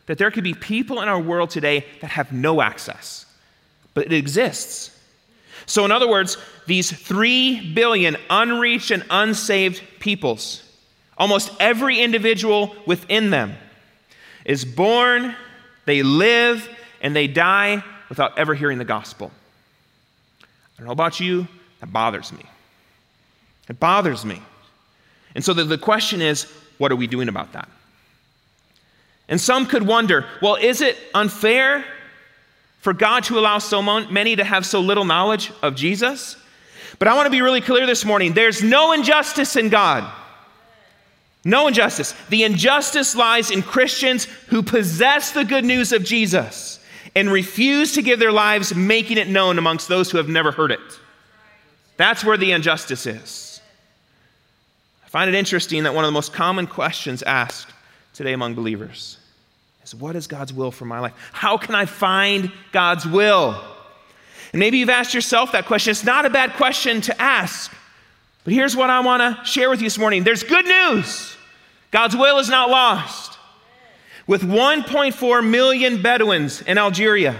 That 0.08 0.18
there 0.18 0.32
could 0.32 0.44
be 0.44 0.54
people 0.54 1.02
in 1.02 1.08
our 1.08 1.20
world 1.20 1.50
today 1.50 1.86
that 2.02 2.12
have 2.12 2.32
no 2.32 2.62
access 2.62 3.28
but 3.98 4.06
it 4.06 4.14
exists. 4.14 4.96
So, 5.66 5.84
in 5.84 5.92
other 5.92 6.08
words, 6.08 6.38
these 6.68 6.92
3 6.92 7.74
billion 7.74 8.16
unreached 8.30 8.92
and 8.92 9.04
unsaved 9.10 9.82
peoples, 10.00 10.62
almost 11.18 11.52
every 11.60 12.00
individual 12.00 12.76
within 12.86 13.32
them 13.32 13.56
is 14.46 14.66
born, 14.66 15.36
they 15.86 16.04
live, 16.04 16.70
and 17.02 17.16
they 17.16 17.26
die 17.26 17.84
without 18.10 18.38
ever 18.38 18.54
hearing 18.54 18.78
the 18.78 18.86
gospel. 18.86 19.32
I 20.42 20.46
don't 20.78 20.88
know 20.88 20.94
about 20.94 21.20
you, 21.20 21.48
that 21.80 21.92
bothers 21.92 22.32
me. 22.32 22.44
It 23.70 23.80
bothers 23.80 24.24
me. 24.24 24.42
And 25.36 25.44
so 25.44 25.54
the, 25.54 25.64
the 25.64 25.78
question 25.78 26.22
is 26.22 26.44
what 26.78 26.92
are 26.92 26.96
we 26.96 27.08
doing 27.08 27.28
about 27.30 27.54
that? 27.54 27.70
And 29.28 29.42
some 29.42 29.66
could 29.66 29.86
wonder 29.86 30.26
well, 30.42 30.56
is 30.56 30.82
it 30.82 30.98
unfair 31.14 31.84
for 32.88 32.94
God 32.94 33.26
to 33.26 33.38
allow 33.38 33.58
so 33.58 33.82
many 33.82 34.38
to 34.38 34.46
have 34.46 34.66
so 34.66 34.80
little 34.80 35.04
knowledge 35.04 35.52
of 35.62 35.76
Jesus. 35.76 36.38
But 37.00 37.10
I 37.10 37.16
want 37.16 37.26
to 37.26 37.32
be 37.32 37.42
really 37.42 37.60
clear 37.60 37.86
this 37.86 38.06
morning 38.06 38.32
there's 38.32 38.64
no 38.64 38.94
injustice 38.94 39.58
in 39.58 39.68
God. 39.68 40.10
No 41.44 41.68
injustice. 41.68 42.14
The 42.30 42.44
injustice 42.44 43.14
lies 43.14 43.52
in 43.52 43.62
Christians 43.62 44.26
who 44.48 44.64
possess 44.64 45.32
the 45.32 45.44
good 45.44 45.66
news 45.66 45.92
of 45.92 46.04
Jesus 46.04 46.77
and 47.18 47.32
refuse 47.32 47.94
to 47.94 48.04
give 48.04 48.20
their 48.20 48.32
lives 48.32 48.76
making 48.76 49.18
it 49.18 49.28
known 49.28 49.58
amongst 49.58 49.88
those 49.88 50.12
who 50.12 50.20
have 50.20 50.30
never 50.30 50.52
heard 50.52 50.72
it. 50.72 50.80
That's 51.98 52.24
where 52.24 52.38
the 52.38 52.52
injustice 52.52 53.08
is. 53.08 53.60
I 55.04 55.10
find 55.10 55.28
it 55.28 55.36
interesting 55.36 55.82
that 55.84 55.96
one 55.96 56.04
of 56.04 56.10
the 56.10 56.14
most 56.14 56.32
common 56.32 56.68
questions 56.68 57.24
asked 57.24 57.74
today 58.14 58.34
among 58.34 58.54
believers 58.54 59.18
is 59.84 59.96
what 59.96 60.16
is 60.16 60.28
God's 60.28 60.54
will 60.54 60.70
for 60.70 60.86
my 60.86 61.00
life? 61.00 61.14
How 61.32 61.58
can 61.58 61.74
I 61.74 61.88
find 61.88 62.52
God's 62.72 63.08
will? 63.08 63.64
And 64.54 64.60
maybe 64.60 64.78
you've 64.78 64.90
asked 64.92 65.16
yourself 65.16 65.54
that 65.54 65.66
question. 65.66 65.90
It's 65.90 66.04
not 66.04 66.28
a 66.28 66.30
bad 66.30 66.54
question 66.54 67.02
to 67.02 67.20
ask. 67.20 67.74
But 68.44 68.54
here's 68.54 68.76
what 68.76 68.92
I 68.92 69.00
want 69.00 69.22
to 69.22 69.44
share 69.44 69.72
with 69.72 69.82
you 69.82 69.88
this 69.88 69.98
morning 69.98 70.24
there's 70.24 70.44
good 70.44 70.66
news. 70.66 71.36
God's 71.90 72.16
will 72.16 72.38
is 72.38 72.48
not 72.48 72.70
lost. 72.70 73.37
With 74.28 74.44
1.4 74.44 75.50
million 75.50 76.02
Bedouins 76.02 76.62
in 76.62 76.78
Algeria 76.78 77.36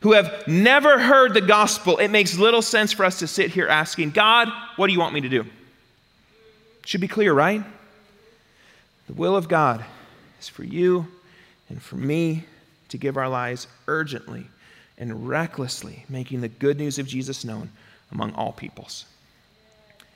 who 0.00 0.12
have 0.12 0.46
never 0.46 0.98
heard 0.98 1.34
the 1.34 1.40
gospel, 1.40 1.98
it 1.98 2.08
makes 2.08 2.38
little 2.38 2.62
sense 2.62 2.92
for 2.92 3.04
us 3.04 3.18
to 3.18 3.26
sit 3.26 3.50
here 3.50 3.66
asking, 3.66 4.10
God, 4.10 4.48
what 4.76 4.86
do 4.86 4.92
you 4.92 4.98
want 4.98 5.14
me 5.14 5.20
to 5.20 5.28
do? 5.28 5.44
Should 6.84 7.00
be 7.00 7.08
clear, 7.08 7.32
right? 7.32 7.62
The 9.08 9.12
will 9.12 9.36
of 9.36 9.48
God 9.48 9.84
is 10.40 10.48
for 10.48 10.64
you 10.64 11.06
and 11.68 11.82
for 11.82 11.96
me 11.96 12.44
to 12.90 12.98
give 12.98 13.16
our 13.16 13.28
lives 13.28 13.66
urgently 13.86 14.46
and 14.96 15.28
recklessly, 15.28 16.04
making 16.08 16.40
the 16.40 16.48
good 16.48 16.78
news 16.78 16.98
of 16.98 17.06
Jesus 17.06 17.44
known 17.44 17.70
among 18.12 18.32
all 18.34 18.52
peoples. 18.52 19.04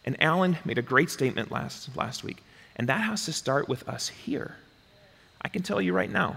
And 0.04 0.20
Alan 0.22 0.58
made 0.64 0.78
a 0.78 0.82
great 0.82 1.10
statement 1.10 1.50
last, 1.50 1.94
last 1.96 2.24
week, 2.24 2.42
and 2.76 2.88
that 2.88 3.00
has 3.00 3.24
to 3.26 3.32
start 3.32 3.68
with 3.68 3.88
us 3.88 4.08
here. 4.08 4.56
I 5.42 5.48
can 5.48 5.62
tell 5.62 5.80
you 5.80 5.92
right 5.92 6.10
now 6.10 6.36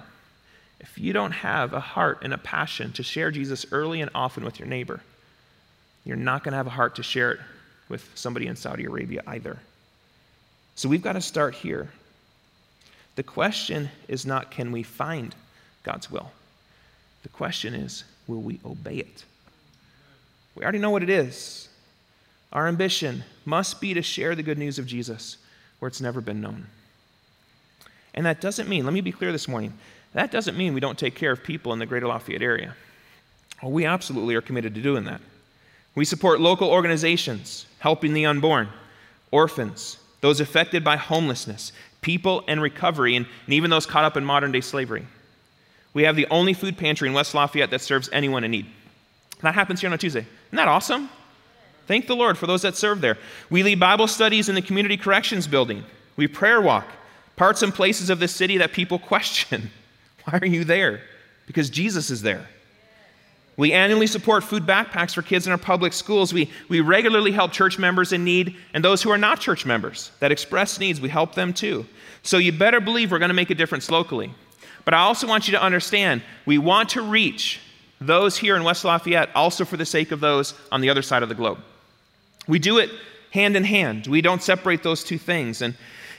if 0.80 0.98
you 0.98 1.14
don't 1.14 1.32
have 1.32 1.74
a 1.74 1.80
heart 1.80 2.20
and 2.22 2.34
a 2.34 2.38
passion 2.38 2.92
to 2.94 3.04
share 3.04 3.32
Jesus 3.32 3.66
early 3.72 4.02
and 4.02 4.12
often 4.14 4.44
with 4.44 4.60
your 4.60 4.68
neighbor, 4.68 5.00
you're 6.04 6.18
not 6.18 6.44
going 6.44 6.52
to 6.52 6.58
have 6.58 6.68
a 6.68 6.72
heart 6.72 6.96
to 6.96 7.04
share 7.04 7.32
it 7.32 7.40
with 7.88 8.08
somebody 8.16 8.48
in 8.48 8.56
Saudi 8.56 8.86
Arabia 8.86 9.24
either. 9.28 9.58
So 10.76 10.90
we've 10.90 11.02
got 11.02 11.14
to 11.14 11.22
start 11.22 11.56
here. 11.56 11.90
The 13.16 13.24
question 13.24 13.90
is 14.08 14.26
not 14.26 14.52
can 14.52 14.72
we 14.72 14.84
find 14.84 15.34
God's 15.84 16.12
will? 16.12 16.32
The 17.24 17.30
question 17.30 17.74
is 17.74 18.04
will 18.28 18.42
we 18.42 18.60
obey 18.66 18.98
it? 18.98 19.24
We 20.56 20.64
already 20.64 20.80
know 20.80 20.92
what 20.92 21.04
it 21.04 21.10
is. 21.10 21.70
Our 22.52 22.68
ambition 22.68 23.24
must 23.44 23.82
be 23.82 23.94
to 23.94 24.02
share 24.02 24.36
the 24.36 24.44
good 24.44 24.58
news 24.58 24.80
of 24.80 24.86
Jesus 24.86 25.38
where 25.80 25.88
it's 25.88 26.02
never 26.02 26.22
been 26.22 26.42
known. 26.42 26.68
And 28.16 28.26
that 28.26 28.42
doesn't 28.42 28.68
mean, 28.68 28.86
let 28.86 28.94
me 28.94 29.02
be 29.02 29.12
clear 29.12 29.32
this 29.32 29.48
morning, 29.48 29.74
that 30.14 30.32
doesn't 30.32 30.58
mean 30.58 30.74
we 30.74 30.80
don't 30.80 30.98
take 30.98 31.14
care 31.14 31.32
of 31.32 31.44
people 31.44 31.74
in 31.74 31.80
the 31.80 31.86
greater 31.86 32.08
Lafayette 32.08 32.42
area. 32.42 32.74
Well, 33.62 33.72
we 33.72 33.86
absolutely 33.86 34.34
are 34.36 34.42
committed 34.42 34.74
to 34.76 34.82
doing 34.82 35.04
that. 35.04 35.22
We 35.94 36.06
support 36.06 36.40
local 36.40 36.70
organizations 36.70 37.66
helping 37.80 38.14
the 38.14 38.26
unborn, 38.26 38.70
orphans, 39.32 39.98
those 40.22 40.40
affected 40.40 40.84
by 40.84 40.98
homelessness, 40.98 41.72
people 42.02 42.42
in 42.48 42.60
recovery, 42.60 43.16
and, 43.16 43.26
and 43.46 43.54
even 43.54 43.70
those 43.70 43.86
caught 43.86 44.06
up 44.06 44.18
in 44.18 44.24
modern 44.24 44.52
day 44.52 44.62
slavery. 44.62 45.06
We 45.94 46.04
have 46.04 46.16
the 46.16 46.28
only 46.28 46.54
food 46.54 46.78
pantry 46.78 47.08
in 47.08 47.14
West 47.14 47.34
Lafayette 47.34 47.70
that 47.72 47.82
serves 47.82 48.10
anyone 48.12 48.44
in 48.44 48.52
need. 48.52 48.66
That 49.42 49.56
happens 49.56 49.82
here 49.82 49.90
on 49.90 49.94
a 49.94 49.98
Tuesday. 49.98 50.26
Isn't 50.48 50.58
that 50.58 50.68
awesome? 50.68 51.10
Thank 51.88 52.08
the 52.08 52.16
Lord 52.16 52.38
for 52.38 52.48
those 52.48 52.64
that 52.64 52.76
serve 52.76 53.02
there. 53.02 53.18
We 53.50 53.64
lead 53.64 53.80
Bible 53.80 54.08
studies 54.08 54.50
in 54.50 54.56
the 54.56 54.62
Community 54.62 54.98
Corrections 54.98 55.48
Building. 55.48 55.84
We 56.16 56.28
prayer 56.28 56.62
walk 56.62 56.88
parts 57.36 57.62
and 57.62 57.74
places 57.74 58.10
of 58.10 58.20
the 58.20 58.28
city 58.28 58.58
that 58.58 58.72
people 58.72 59.00
question. 59.00 59.72
Why 60.26 60.40
are 60.42 60.46
you 60.46 60.64
there? 60.64 61.02
Because 61.48 61.70
Jesus 61.70 62.10
is 62.10 62.22
there. 62.22 62.48
We 63.58 63.72
annually 63.72 64.08
support 64.08 64.44
food 64.44 64.64
backpacks 64.64 65.14
for 65.14 65.22
kids 65.22 65.46
in 65.46 65.52
our 65.52 65.58
public 65.58 65.94
schools. 65.94 66.34
We, 66.34 66.52
we 66.68 66.82
regularly 66.82 67.32
help 67.32 67.54
church 67.54 67.80
members 67.80 68.12
in 68.12 68.26
need 68.26 68.58
and 68.74 68.84
those 68.84 69.02
who 69.02 69.12
are 69.12 69.18
not 69.18 69.40
church 69.40 69.66
members 69.66 70.12
that 70.20 70.32
express 70.32 70.80
needs, 70.80 71.00
we 71.00 71.08
help 71.08 71.36
them 71.36 71.54
too. 71.54 71.86
So 72.22 72.38
you 72.38 72.52
better 72.52 72.82
believe 72.82 73.12
we're 73.12 73.20
going 73.20 73.30
to 73.30 73.36
make 73.36 73.52
a 73.52 73.56
difference 73.56 73.90
locally. 73.90 74.32
But 74.84 74.94
I 74.94 75.00
also 75.00 75.28
want 75.28 75.48
you 75.48 75.54
to 75.54 75.62
understand 75.62 76.22
we 76.46 76.58
want 76.58 76.90
to 76.90 77.02
reach 77.02 77.62
those 78.02 78.36
here 78.36 78.58
in 78.58 78.64
West 78.64 78.84
Lafayette 78.84 79.30
also 79.34 79.64
for 79.64 79.78
the 79.78 79.86
sake 79.86 80.12
of 80.12 80.20
those 80.20 80.54
on 80.72 80.82
the 80.82 80.90
other 80.90 81.02
side 81.02 81.24
of 81.24 81.30
the 81.30 81.36
globe. 81.36 81.60
We 82.48 82.60
do 82.60 82.80
it 82.80 82.90
hand 83.32 83.56
in 83.56 83.64
hand. 83.64 84.08
We 84.08 84.22
don't 84.22 84.44
separate 84.44 84.84
those 84.84 85.04
two 85.04 85.18
things. 85.18 85.62
And 85.62 85.76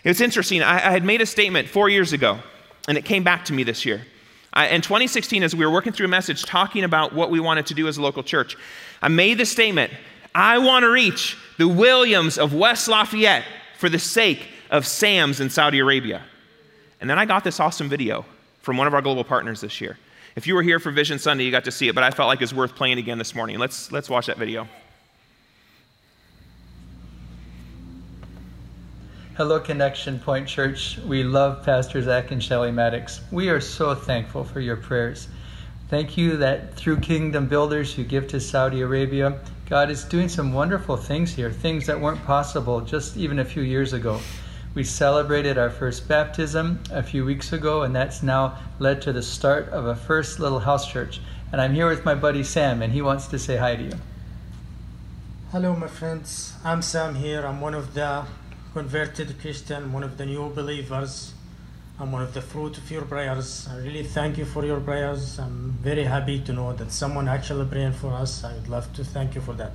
it's 0.06 0.20
interesting. 0.20 0.62
I, 0.62 0.76
I 0.76 0.90
had 0.90 1.04
made 1.04 1.20
a 1.20 1.26
statement 1.26 1.68
four 1.68 1.88
years 1.88 2.12
ago, 2.12 2.38
and 2.86 2.96
it 2.96 3.04
came 3.04 3.24
back 3.24 3.44
to 3.46 3.52
me 3.52 3.64
this 3.64 3.84
year. 3.84 4.02
I, 4.52 4.68
in 4.68 4.80
2016, 4.80 5.42
as 5.42 5.54
we 5.54 5.66
were 5.66 5.72
working 5.72 5.92
through 5.92 6.06
a 6.06 6.08
message 6.08 6.44
talking 6.44 6.84
about 6.84 7.12
what 7.12 7.30
we 7.30 7.40
wanted 7.40 7.66
to 7.66 7.74
do 7.74 7.88
as 7.88 7.98
a 7.98 8.02
local 8.02 8.22
church, 8.22 8.56
I 9.02 9.08
made 9.08 9.38
the 9.38 9.44
statement 9.44 9.92
I 10.34 10.58
want 10.58 10.84
to 10.84 10.90
reach 10.90 11.36
the 11.58 11.66
Williams 11.66 12.38
of 12.38 12.54
West 12.54 12.88
Lafayette 12.88 13.44
for 13.78 13.88
the 13.88 13.98
sake 13.98 14.48
of 14.70 14.86
Sam's 14.86 15.40
in 15.40 15.50
Saudi 15.50 15.80
Arabia. 15.80 16.22
And 17.00 17.10
then 17.10 17.18
I 17.18 17.24
got 17.24 17.42
this 17.42 17.58
awesome 17.58 17.88
video 17.88 18.24
from 18.60 18.76
one 18.76 18.86
of 18.86 18.94
our 18.94 19.02
global 19.02 19.24
partners 19.24 19.60
this 19.60 19.80
year. 19.80 19.98
If 20.36 20.46
you 20.46 20.54
were 20.54 20.62
here 20.62 20.78
for 20.78 20.90
Vision 20.90 21.18
Sunday, 21.18 21.44
you 21.44 21.50
got 21.50 21.64
to 21.64 21.70
see 21.70 21.88
it, 21.88 21.94
but 21.94 22.04
I 22.04 22.10
felt 22.10 22.28
like 22.28 22.42
it's 22.42 22.52
worth 22.52 22.74
playing 22.76 22.98
again 22.98 23.18
this 23.18 23.34
morning. 23.34 23.58
Let's, 23.58 23.90
let's 23.90 24.08
watch 24.08 24.26
that 24.26 24.36
video. 24.36 24.68
Hello, 29.36 29.60
Connection 29.60 30.18
Point 30.18 30.48
Church. 30.48 30.96
We 31.06 31.22
love 31.22 31.62
Pastor 31.62 32.00
Zach 32.00 32.30
and 32.30 32.42
Shelly 32.42 32.70
Maddox. 32.70 33.20
We 33.30 33.50
are 33.50 33.60
so 33.60 33.94
thankful 33.94 34.44
for 34.44 34.60
your 34.60 34.78
prayers. 34.78 35.28
Thank 35.90 36.16
you 36.16 36.38
that 36.38 36.72
through 36.72 37.00
Kingdom 37.00 37.46
Builders 37.46 37.98
you 37.98 38.04
give 38.04 38.28
to 38.28 38.40
Saudi 38.40 38.80
Arabia. 38.80 39.38
God 39.68 39.90
is 39.90 40.04
doing 40.04 40.30
some 40.30 40.54
wonderful 40.54 40.96
things 40.96 41.34
here, 41.34 41.50
things 41.52 41.84
that 41.84 42.00
weren't 42.00 42.24
possible 42.24 42.80
just 42.80 43.18
even 43.18 43.40
a 43.40 43.44
few 43.44 43.60
years 43.60 43.92
ago. 43.92 44.20
We 44.72 44.84
celebrated 44.84 45.58
our 45.58 45.68
first 45.68 46.08
baptism 46.08 46.82
a 46.90 47.02
few 47.02 47.26
weeks 47.26 47.52
ago, 47.52 47.82
and 47.82 47.94
that's 47.94 48.22
now 48.22 48.56
led 48.78 49.02
to 49.02 49.12
the 49.12 49.22
start 49.22 49.68
of 49.68 49.84
a 49.84 49.94
first 49.94 50.40
little 50.40 50.60
house 50.60 50.90
church. 50.90 51.20
And 51.52 51.60
I'm 51.60 51.74
here 51.74 51.90
with 51.90 52.06
my 52.06 52.14
buddy 52.14 52.42
Sam, 52.42 52.80
and 52.80 52.90
he 52.90 53.02
wants 53.02 53.26
to 53.26 53.38
say 53.38 53.58
hi 53.58 53.76
to 53.76 53.82
you. 53.82 53.98
Hello, 55.52 55.76
my 55.76 55.88
friends. 55.88 56.54
I'm 56.64 56.80
Sam 56.80 57.16
here. 57.16 57.46
I'm 57.46 57.60
one 57.60 57.74
of 57.74 57.92
the 57.92 58.24
converted 58.76 59.40
Christian, 59.40 59.90
one 59.90 60.02
of 60.02 60.18
the 60.18 60.26
new 60.26 60.50
believers. 60.50 61.32
I'm 61.98 62.12
one 62.12 62.20
of 62.20 62.34
the 62.34 62.42
fruit 62.42 62.76
of 62.76 62.90
your 62.90 63.06
prayers. 63.06 63.66
I 63.70 63.78
really 63.78 64.02
thank 64.02 64.36
you 64.36 64.44
for 64.44 64.66
your 64.66 64.80
prayers. 64.80 65.38
I'm 65.38 65.78
very 65.80 66.04
happy 66.04 66.40
to 66.40 66.52
know 66.52 66.74
that 66.74 66.92
someone 66.92 67.26
actually 67.26 67.64
praying 67.64 67.94
for 67.94 68.12
us. 68.12 68.44
I 68.44 68.52
would 68.52 68.68
love 68.68 68.92
to 68.92 69.02
thank 69.02 69.34
you 69.34 69.40
for 69.40 69.54
that. 69.54 69.72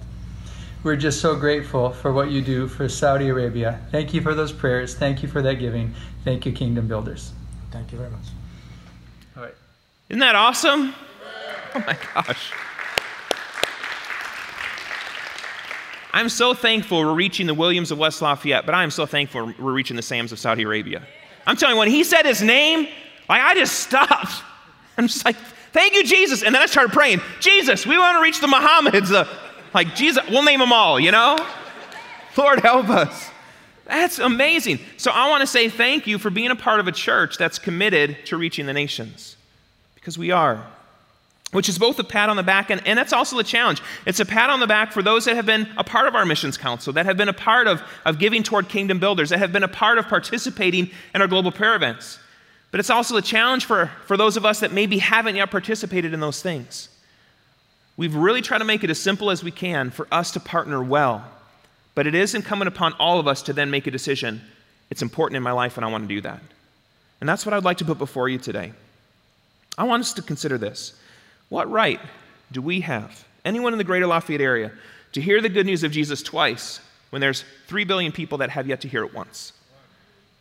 We're 0.83 0.97
just 0.97 1.19
so 1.19 1.35
grateful 1.35 1.89
for 1.89 2.13
what 2.13 2.29
you 2.29 2.43
do 2.43 2.67
for 2.67 2.87
Saudi 2.87 3.29
Arabia. 3.29 3.79
Thank 3.89 4.13
you 4.13 4.21
for 4.21 4.35
those 4.35 4.51
prayers. 4.51 4.93
Thank 4.93 5.23
you 5.23 5.27
for 5.27 5.41
that 5.41 5.55
giving. 5.55 5.95
Thank 6.23 6.45
you, 6.45 6.51
Kingdom 6.51 6.87
Builders. 6.87 7.33
Thank 7.71 7.91
you 7.91 7.97
very 7.97 8.11
much. 8.11 8.27
All 9.35 9.41
right. 9.41 9.55
Isn't 10.09 10.19
that 10.19 10.35
awesome? 10.35 10.93
Oh 11.73 11.83
my 11.87 11.97
gosh. 12.13 12.51
I'm 16.13 16.29
so 16.29 16.53
thankful 16.53 16.99
we're 16.99 17.13
reaching 17.13 17.47
the 17.47 17.53
Williams 17.53 17.91
of 17.91 17.97
West 17.97 18.21
Lafayette, 18.21 18.65
but 18.65 18.75
I'm 18.75 18.91
so 18.91 19.05
thankful 19.05 19.53
we're 19.59 19.71
reaching 19.71 19.95
the 19.95 20.01
Sams 20.01 20.31
of 20.31 20.39
Saudi 20.39 20.63
Arabia. 20.63 21.01
I'm 21.47 21.55
telling 21.55 21.75
you, 21.75 21.79
when 21.79 21.89
he 21.89 22.03
said 22.03 22.25
his 22.25 22.41
name, 22.41 22.87
like 23.29 23.41
I 23.41 23.55
just 23.55 23.79
stopped. 23.79 24.43
I'm 24.97 25.07
just 25.07 25.23
like, 25.23 25.37
thank 25.71 25.93
you, 25.93 26.03
Jesus. 26.03 26.43
And 26.43 26.53
then 26.53 26.61
I 26.61 26.65
started 26.65 26.91
praying, 26.91 27.21
Jesus, 27.39 27.85
we 27.85 27.97
want 27.97 28.17
to 28.17 28.21
reach 28.21 28.41
the 28.41 28.47
Mohammeds. 28.47 29.09
The, 29.09 29.27
like, 29.73 29.95
Jesus, 29.95 30.23
we'll 30.29 30.43
name 30.43 30.59
them 30.59 30.73
all, 30.73 30.99
you 30.99 31.11
know? 31.11 31.37
Lord, 32.37 32.59
help 32.59 32.89
us. 32.89 33.29
That's 33.85 34.19
amazing. 34.19 34.79
So 34.97 35.11
I 35.11 35.29
want 35.29 35.41
to 35.41 35.47
say 35.47 35.69
thank 35.69 36.07
you 36.07 36.17
for 36.17 36.29
being 36.29 36.51
a 36.51 36.55
part 36.55 36.79
of 36.79 36.87
a 36.87 36.91
church 36.91 37.37
that's 37.37 37.57
committed 37.57 38.17
to 38.25 38.37
reaching 38.37 38.65
the 38.65 38.73
nations, 38.73 39.37
because 39.95 40.17
we 40.17 40.31
are 40.31 40.65
which 41.51 41.67
is 41.67 41.77
both 41.77 41.99
a 41.99 42.03
pat 42.03 42.29
on 42.29 42.37
the 42.37 42.43
back 42.43 42.69
and, 42.69 42.85
and 42.87 42.97
that's 42.97 43.13
also 43.13 43.35
the 43.35 43.43
challenge. 43.43 43.81
It's 44.05 44.19
a 44.19 44.25
pat 44.25 44.49
on 44.49 44.59
the 44.59 44.67
back 44.67 44.91
for 44.91 45.01
those 45.01 45.25
that 45.25 45.35
have 45.35 45.45
been 45.45 45.67
a 45.77 45.83
part 45.83 46.07
of 46.07 46.15
our 46.15 46.25
missions 46.25 46.57
council, 46.57 46.93
that 46.93 47.05
have 47.05 47.17
been 47.17 47.29
a 47.29 47.33
part 47.33 47.67
of, 47.67 47.83
of 48.05 48.19
giving 48.19 48.41
toward 48.41 48.69
kingdom 48.69 48.99
builders, 48.99 49.29
that 49.29 49.39
have 49.39 49.51
been 49.51 49.63
a 49.63 49.67
part 49.67 49.97
of 49.97 50.07
participating 50.07 50.89
in 51.13 51.21
our 51.21 51.27
global 51.27 51.51
prayer 51.51 51.75
events. 51.75 52.19
But 52.71 52.79
it's 52.79 52.89
also 52.89 53.17
a 53.17 53.21
challenge 53.21 53.65
for, 53.65 53.91
for 54.05 54.15
those 54.15 54.37
of 54.37 54.45
us 54.45 54.61
that 54.61 54.71
maybe 54.71 54.97
haven't 54.99 55.35
yet 55.35 55.51
participated 55.51 56.13
in 56.13 56.21
those 56.21 56.41
things. 56.41 56.87
We've 57.97 58.15
really 58.15 58.41
tried 58.41 58.59
to 58.59 58.65
make 58.65 58.83
it 58.83 58.89
as 58.89 58.99
simple 58.99 59.29
as 59.29 59.43
we 59.43 59.51
can 59.51 59.91
for 59.91 60.07
us 60.11 60.31
to 60.31 60.39
partner 60.39 60.81
well. 60.81 61.25
But 61.93 62.07
it 62.07 62.15
is 62.15 62.33
incumbent 62.33 62.69
upon 62.69 62.93
all 62.93 63.19
of 63.19 63.27
us 63.27 63.41
to 63.43 63.53
then 63.53 63.69
make 63.69 63.87
a 63.87 63.91
decision. 63.91 64.41
It's 64.89 65.01
important 65.01 65.35
in 65.35 65.43
my 65.43 65.51
life 65.51 65.77
and 65.77 65.85
I 65.85 65.89
want 65.89 66.05
to 66.05 66.15
do 66.15 66.21
that. 66.21 66.41
And 67.19 67.27
that's 67.27 67.45
what 67.45 67.53
I'd 67.53 67.65
like 67.65 67.77
to 67.77 67.85
put 67.85 67.97
before 67.97 68.29
you 68.29 68.37
today. 68.37 68.71
I 69.77 69.83
want 69.83 70.01
us 70.01 70.13
to 70.13 70.21
consider 70.21 70.57
this. 70.57 70.93
What 71.51 71.69
right 71.69 71.99
do 72.53 72.61
we 72.61 72.79
have, 72.79 73.25
anyone 73.43 73.73
in 73.73 73.77
the 73.77 73.83
greater 73.83 74.07
Lafayette 74.07 74.39
area, 74.39 74.71
to 75.11 75.19
hear 75.19 75.41
the 75.41 75.49
good 75.49 75.65
news 75.65 75.83
of 75.83 75.91
Jesus 75.91 76.23
twice 76.23 76.79
when 77.09 77.19
there's 77.19 77.43
3 77.67 77.83
billion 77.83 78.13
people 78.13 78.37
that 78.37 78.51
have 78.51 78.67
yet 78.67 78.79
to 78.81 78.87
hear 78.87 79.03
it 79.03 79.13
once? 79.13 79.51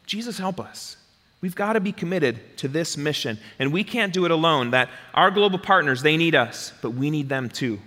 Jesus, 0.06 0.38
help 0.38 0.60
us. 0.60 0.96
We've 1.40 1.56
got 1.56 1.72
to 1.72 1.80
be 1.80 1.90
committed 1.90 2.38
to 2.58 2.68
this 2.68 2.96
mission, 2.96 3.38
and 3.58 3.72
we 3.72 3.82
can't 3.82 4.12
do 4.12 4.24
it 4.24 4.30
alone. 4.30 4.70
That 4.70 4.88
our 5.12 5.32
global 5.32 5.58
partners, 5.58 6.00
they 6.00 6.16
need 6.16 6.36
us, 6.36 6.72
but 6.80 6.92
we 6.92 7.10
need 7.10 7.28
them 7.28 7.48
too. 7.48 7.80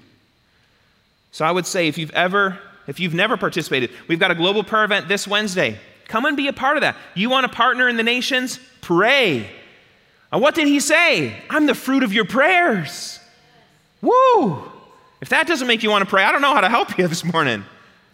So 1.32 1.46
I 1.46 1.52
would 1.52 1.66
say 1.66 1.88
if 1.88 1.98
you've 1.98 2.12
ever, 2.12 2.60
if 2.88 3.00
you've 3.00 3.14
never 3.14 3.38
participated, 3.38 3.92
we've 4.10 4.20
got 4.20 4.32
a 4.32 4.36
global 4.36 4.66
prayer 4.66 4.84
event 4.84 5.08
this 5.08 5.26
Wednesday. 5.30 5.80
Come 6.10 6.26
and 6.26 6.36
be 6.36 6.50
a 6.50 6.54
part 6.54 6.76
of 6.76 6.82
that. 6.82 6.98
You 7.16 7.30
want 7.30 7.50
to 7.50 7.56
partner 7.56 7.88
in 7.88 7.96
the 7.96 8.04
nations? 8.04 8.60
Pray. 8.82 9.50
And 10.34 10.42
what 10.42 10.56
did 10.56 10.68
he 10.68 10.80
say? 10.80 11.40
I'm 11.48 11.68
the 11.68 11.76
fruit 11.76 12.02
of 12.02 12.12
your 12.12 12.26
prayers. 12.26 13.20
Woo! 14.02 14.64
If 15.22 15.30
that 15.30 15.46
doesn't 15.46 15.68
make 15.68 15.84
you 15.84 15.92
want 15.92 16.04
to 16.04 16.10
pray, 16.10 16.24
I 16.24 16.32
don't 16.32 16.42
know 16.42 16.56
how 16.56 16.62
to 16.62 16.70
help 16.70 16.98
you 16.98 17.08
this 17.08 17.24
morning. 17.24 17.64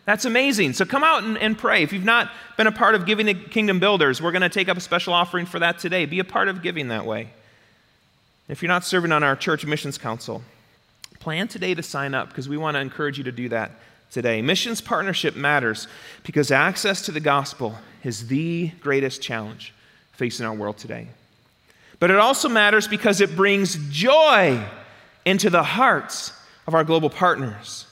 That's 0.03 0.25
amazing. 0.25 0.73
So 0.73 0.83
come 0.83 1.03
out 1.03 1.23
and, 1.23 1.37
and, 1.37 1.57
pray. 1.57 1.81
If 1.81 1.93
you've 1.93 2.03
not 2.03 2.29
been 2.57 2.67
a 2.67 2.73
part 2.73 2.95
of 2.95 3.05
giving 3.05 3.27
to 3.27 3.33
Kingdom 3.33 3.79
Builders, 3.79 4.21
we're 4.21 4.33
going 4.33 4.41
to 4.41 4.49
take 4.49 4.67
up 4.67 4.75
a 4.75 4.81
special 4.81 5.13
offering 5.13 5.45
for 5.45 5.59
that 5.59 5.79
today. 5.79 6.05
Be 6.05 6.19
a 6.19 6.25
part 6.25 6.49
of 6.49 6.61
giving 6.61 6.89
that 6.89 7.05
way. 7.05 7.29
If 8.49 8.61
you're 8.61 8.67
not 8.67 8.83
serving 8.83 9.13
on 9.13 9.23
our 9.23 9.37
church 9.37 9.65
missions 9.65 9.97
council, 9.97 10.43
plan 11.19 11.47
today 11.47 11.73
to 11.73 11.83
sign 11.83 12.13
up 12.13 12.27
because 12.27 12.49
we 12.49 12.57
want 12.57 12.75
to 12.75 12.81
encourage 12.81 13.17
you 13.17 13.23
to 13.23 13.31
do 13.31 13.47
that 13.49 13.71
today. 14.11 14.41
Missions 14.41 14.81
partnership 14.81 15.37
matters 15.37 15.87
because 16.23 16.51
access 16.51 17.01
to 17.03 17.13
the 17.13 17.21
gospel 17.21 17.75
is 18.03 18.27
the 18.27 18.71
greatest 18.81 19.21
challenge 19.21 19.73
facing 20.11 20.45
our 20.45 20.53
world 20.53 20.77
today. 20.77 21.07
But 21.99 22.11
it 22.11 22.17
also 22.17 22.47
matters 22.47 22.87
because 22.87 23.21
it 23.21 23.35
brings 23.35 23.77
joy 23.89 24.63
into 25.25 25.49
the 25.49 25.63
hearts 25.63 26.31
of 26.65 26.73
our 26.73 26.83
global 26.83 27.09
partners. 27.09 27.85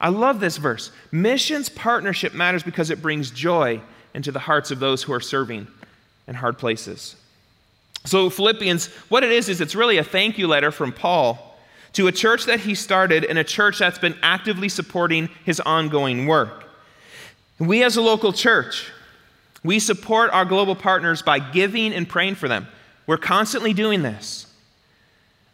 I 0.00 0.08
love 0.08 0.40
this 0.40 0.56
verse. 0.56 0.92
Missions 1.12 1.68
partnership 1.68 2.34
matters 2.34 2.62
because 2.62 2.90
it 2.90 3.02
brings 3.02 3.30
joy 3.30 3.80
into 4.14 4.32
the 4.32 4.38
hearts 4.38 4.70
of 4.70 4.78
those 4.78 5.02
who 5.02 5.12
are 5.12 5.20
serving 5.20 5.66
in 6.26 6.34
hard 6.34 6.58
places. 6.58 7.16
So, 8.04 8.30
Philippians, 8.30 8.86
what 9.08 9.24
it 9.24 9.30
is, 9.30 9.48
is 9.48 9.60
it's 9.60 9.74
really 9.74 9.98
a 9.98 10.04
thank 10.04 10.38
you 10.38 10.46
letter 10.48 10.70
from 10.70 10.92
Paul 10.92 11.58
to 11.92 12.06
a 12.06 12.12
church 12.12 12.46
that 12.46 12.60
he 12.60 12.74
started 12.74 13.24
and 13.24 13.38
a 13.38 13.44
church 13.44 13.78
that's 13.78 13.98
been 13.98 14.16
actively 14.22 14.68
supporting 14.68 15.28
his 15.44 15.60
ongoing 15.60 16.26
work. 16.26 16.64
We, 17.58 17.82
as 17.82 17.96
a 17.96 18.00
local 18.00 18.32
church, 18.32 18.90
we 19.62 19.78
support 19.78 20.30
our 20.30 20.46
global 20.46 20.74
partners 20.74 21.20
by 21.20 21.38
giving 21.38 21.92
and 21.92 22.08
praying 22.08 22.36
for 22.36 22.48
them. 22.48 22.66
We're 23.06 23.18
constantly 23.18 23.72
doing 23.72 24.02
this. 24.02 24.46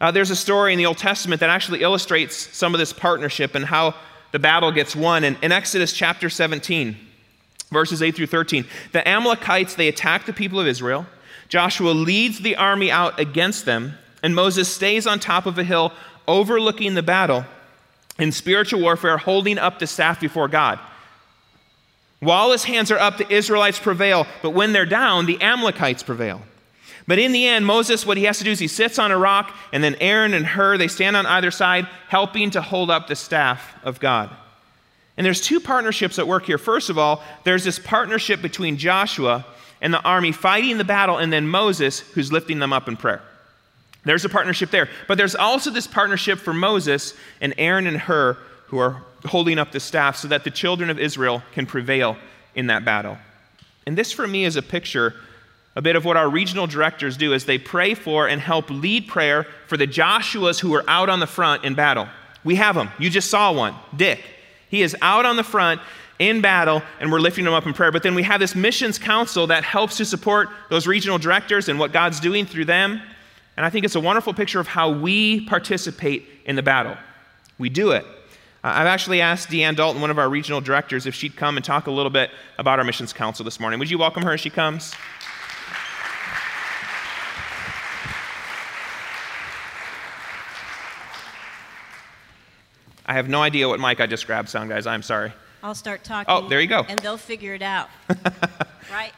Uh, 0.01 0.11
there's 0.11 0.31
a 0.31 0.37
story 0.37 0.73
in 0.73 0.79
the 0.79 0.87
Old 0.87 0.99
Testament 0.99 1.41
that 1.41 1.51
actually 1.51 1.83
illustrates 1.83 2.37
some 2.55 2.75
of 2.75 2.79
this 2.79 2.93
partnership 2.93 3.55
and 3.55 3.65
how 3.65 3.95
the 4.33 4.39
battle 4.39 4.71
gets 4.71 4.95
won. 4.95 5.25
In, 5.25 5.37
in 5.43 5.53
Exodus 5.53 5.93
chapter 5.93 6.29
17, 6.29 6.97
verses 7.71 8.03
8 8.03 8.15
through 8.15 8.27
13, 8.27 8.67
the 8.93 9.07
Amalekites, 9.09 9.75
they 9.75 9.89
attack 9.89 10.27
the 10.27 10.33
people 10.33 10.61
of 10.61 10.67
Israel. 10.67 11.07
Joshua 11.49 11.91
leads 11.91 12.41
the 12.41 12.57
army 12.57 12.91
out 12.91 13.19
against 13.19 13.65
them, 13.65 13.95
and 14.23 14.35
Moses 14.35 14.69
stays 14.73 15.07
on 15.07 15.19
top 15.19 15.47
of 15.47 15.59
a 15.59 15.65
hill 15.65 15.93
overlooking 16.29 16.95
the 16.95 17.03
battle 17.03 17.45
in 18.19 18.33
spiritual 18.33 18.81
warfare, 18.81 19.17
holding 19.17 19.59
up 19.59 19.79
the 19.79 19.87
staff 19.87 20.21
before 20.21 20.49
God. 20.49 20.79
While 22.21 22.53
his 22.53 22.65
hands 22.65 22.91
are 22.91 22.99
up, 22.99 23.19
the 23.19 23.31
Israelites 23.33 23.79
prevail, 23.79 24.27
but 24.43 24.51
when 24.51 24.73
they're 24.73 24.87
down, 24.87 25.27
the 25.27 25.41
Amalekites 25.41 26.03
prevail. 26.03 26.43
But 27.07 27.19
in 27.19 27.33
the 27.33 27.47
end, 27.47 27.65
Moses, 27.65 28.05
what 28.05 28.17
he 28.17 28.25
has 28.25 28.39
to 28.39 28.45
do 28.45 28.51
is 28.51 28.59
he 28.59 28.69
sits 28.69 28.99
on 28.99 29.13
a 29.13 29.19
rock, 29.19 29.55
and 29.73 29.83
then 29.83 29.95
Aaron 30.01 30.35
and 30.35 30.45
Hur, 30.45 30.77
they 30.77 30.89
stand 30.89 31.17
on 31.17 31.25
either 31.25 31.51
side, 31.53 31.87
helping 32.09 32.51
to 32.51 32.61
hold 32.61 32.91
up 32.91 33.07
the 33.07 33.15
staff 33.15 33.75
of 33.85 34.01
God. 34.01 34.31
And 35.17 35.25
there's 35.25 35.41
two 35.41 35.61
partnerships 35.61 36.19
at 36.19 36.27
work 36.27 36.47
here. 36.47 36.59
First 36.59 36.91
of 36.91 36.99
all, 36.99 37.23
there's 37.45 37.65
this 37.65 37.79
partnership 37.79 38.43
between 38.43 38.77
Joshua 38.77 39.47
and 39.81 39.95
the 39.95 40.03
army 40.03 40.33
fighting 40.33 40.79
the 40.79 40.85
battle, 40.85 41.19
and 41.19 41.33
then 41.33 41.47
Moses, 41.47 42.01
who's 42.01 42.33
lifting 42.33 42.59
them 42.59 42.73
up 42.73 42.89
in 42.89 42.97
prayer. 42.97 43.23
There's 44.05 44.25
a 44.25 44.29
partnership 44.29 44.71
there. 44.71 44.89
But 45.09 45.19
there's 45.19 45.35
also 45.35 45.71
this 45.71 45.87
partnership 45.87 46.39
for 46.39 46.53
Moses 46.53 47.15
and 47.41 47.55
Aaron 47.59 47.87
and 47.87 47.99
Hur, 47.99 48.37
who 48.67 48.79
are 48.79 49.03
holding 49.25 49.59
up 49.59 49.73
the 49.73 49.81
staff 49.81 50.17
so 50.17 50.29
that 50.29 50.45
the 50.45 50.51
children 50.51 50.91
of 50.91 50.99
Israel 50.99 51.43
can 51.53 51.67
prevail 51.67 52.17
in 52.55 52.67
that 52.69 52.85
battle. 52.85 53.17
And 53.87 53.97
this, 53.97 54.13
for 54.13 54.27
me, 54.27 54.45
is 54.45 54.57
a 54.57 54.63
picture 54.63 55.15
a 55.77 55.83
bit 55.83 55.95
of 55.95 56.05
what 56.05 56.17
our 56.17 56.29
regional 56.29 56.67
directors 56.67 57.17
do 57.17 57.35
is 57.35 57.45
they 57.45 57.59
pray 57.59 57.95
for 57.95 58.27
and 58.27 58.41
help 58.41 58.71
lead 58.71 59.07
prayer 59.07 59.47
for 59.69 59.77
the 59.77 59.87
Joshuas 59.87 60.59
who 60.59 60.75
are 60.75 60.85
out 60.89 61.09
on 61.09 61.21
the 61.21 61.27
front 61.27 61.65
in 61.65 61.75
battle. 61.75 62.09
We 62.43 62.55
have 62.57 62.75
them. 62.75 62.91
You 62.99 63.11
just 63.11 63.31
saw 63.31 63.53
one, 63.53 63.75
Dick. 63.95 64.21
He 64.71 64.83
is 64.83 64.97
out 65.03 65.27
on 65.27 65.37
the 65.37 65.45
front 65.45 65.81
in 66.19 66.41
battle, 66.41 66.83
and 66.99 67.13
we're 67.13 67.21
lifting 67.21 67.45
him 67.45 67.53
up 67.53 67.67
in 67.67 67.75
prayer. 67.75 67.93
But 67.93 68.03
then 68.03 68.15
we 68.15 68.23
have 68.23 68.41
this 68.41 68.55
missions 68.55 68.99
council 68.99 69.47
that 69.49 69.65
helps 69.65 69.99
to 69.99 70.07
support 70.07 70.49
those 70.71 70.87
regional 70.87 71.19
directors 71.19 71.69
and 71.69 71.79
what 71.79 71.93
God's 71.93 72.21
doing 72.21 72.47
through 72.47 72.65
them. 72.65 73.03
And 73.57 73.67
I 73.67 73.71
think 73.71 73.85
it's 73.85 73.97
a 73.97 74.01
wonderful 74.01 74.33
picture 74.33 74.61
of 74.61 74.67
how 74.67 74.91
we 74.91 75.45
participate 75.47 76.27
in 76.47 76.57
the 76.57 76.63
battle. 76.63 76.97
We 77.59 77.69
do 77.69 77.91
it. 77.91 78.05
I've 78.65 78.87
actually 78.87 79.21
asked 79.21 79.49
Deanne 79.49 79.77
Dalton, 79.77 80.01
one 80.01 80.11
of 80.11 80.19
our 80.19 80.29
regional 80.29 80.61
directors, 80.61 81.07
if 81.07 81.15
she'd 81.15 81.37
come 81.37 81.57
and 81.57 81.65
talk 81.65 81.87
a 81.87 81.91
little 81.91 82.11
bit 82.11 82.31
about 82.59 82.79
our 82.79 82.85
missions 82.85 83.13
council 83.13 83.45
this 83.45 83.61
morning. 83.61 83.79
Would 83.79 83.91
you 83.91 83.99
welcome 83.99 84.25
her 84.25 84.33
as 84.33 84.41
she 84.41 84.51
comes? 84.51 84.93
I 93.07 93.15
have 93.15 93.29
no 93.29 93.41
idea 93.41 93.69
what 93.69 93.79
mic 93.79 94.01
I 94.01 94.07
just 94.07 94.27
grabbed, 94.27 94.49
sound 94.49 94.69
guys. 94.69 94.87
I'm 94.87 95.03
sorry. 95.03 95.33
I'll 95.63 95.75
start 95.75 96.05
talking. 96.05 96.33
Oh, 96.33 96.49
there 96.49 96.61
you 96.61 96.67
go. 96.67 96.85
And 96.89 96.99
they'll 96.99 97.17
figure 97.17 97.55
it 97.55 97.63
out. 97.63 97.89
right? 98.93 99.13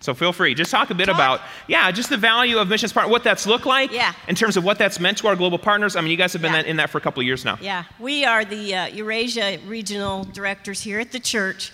So 0.00 0.12
feel 0.12 0.32
free. 0.32 0.54
Just 0.54 0.70
talk 0.70 0.90
a 0.90 0.94
bit 0.94 1.06
talk. 1.06 1.14
about, 1.14 1.40
yeah, 1.66 1.90
just 1.90 2.10
the 2.10 2.18
value 2.18 2.58
of 2.58 2.68
missions 2.68 2.92
partner, 2.92 3.10
what 3.10 3.24
that's 3.24 3.46
looked 3.46 3.64
like. 3.64 3.90
Yeah. 3.90 4.12
In 4.28 4.34
terms 4.34 4.58
of 4.58 4.64
what 4.64 4.76
that's 4.76 5.00
meant 5.00 5.16
to 5.18 5.28
our 5.28 5.36
global 5.36 5.56
partners. 5.56 5.96
I 5.96 6.02
mean, 6.02 6.10
you 6.10 6.18
guys 6.18 6.34
have 6.34 6.42
been 6.42 6.52
yeah. 6.52 6.62
in 6.62 6.76
that 6.76 6.90
for 6.90 6.98
a 6.98 7.00
couple 7.00 7.20
of 7.20 7.26
years 7.26 7.44
now. 7.44 7.56
Yeah. 7.60 7.84
We 7.98 8.26
are 8.26 8.44
the 8.44 8.74
uh, 8.74 8.86
Eurasia 8.88 9.60
regional 9.66 10.24
directors 10.24 10.82
here 10.82 11.00
at 11.00 11.10
the 11.10 11.20
church. 11.20 11.72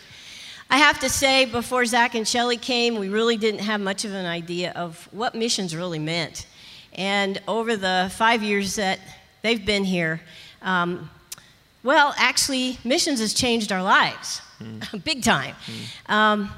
I 0.70 0.76
have 0.78 1.00
to 1.00 1.08
say, 1.08 1.46
before 1.46 1.84
Zach 1.86 2.14
and 2.14 2.28
Shelly 2.28 2.56
came, 2.56 3.00
we 3.00 3.08
really 3.08 3.36
didn't 3.36 3.60
have 3.60 3.80
much 3.80 4.04
of 4.04 4.12
an 4.12 4.26
idea 4.26 4.72
of 4.76 5.08
what 5.10 5.34
missions 5.34 5.74
really 5.74 5.98
meant. 5.98 6.46
And 6.92 7.42
over 7.48 7.76
the 7.76 8.12
five 8.14 8.44
years 8.44 8.76
that 8.76 9.00
they've 9.42 9.66
been 9.66 9.82
here, 9.82 10.20
um, 10.62 11.10
well, 11.82 12.14
actually, 12.16 12.78
missions 12.84 13.20
has 13.20 13.32
changed 13.32 13.72
our 13.72 13.82
lives 13.82 14.42
mm. 14.62 15.04
big 15.04 15.22
time. 15.22 15.54
Mm. 15.66 16.12
Um, 16.12 16.50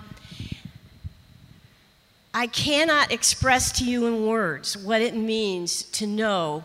I 2.35 2.47
cannot 2.47 3.12
express 3.12 3.73
to 3.79 3.85
you 3.85 4.07
in 4.07 4.27
words 4.27 4.77
what 4.77 5.03
it 5.03 5.15
means 5.15 5.83
to 5.85 6.07
know 6.07 6.65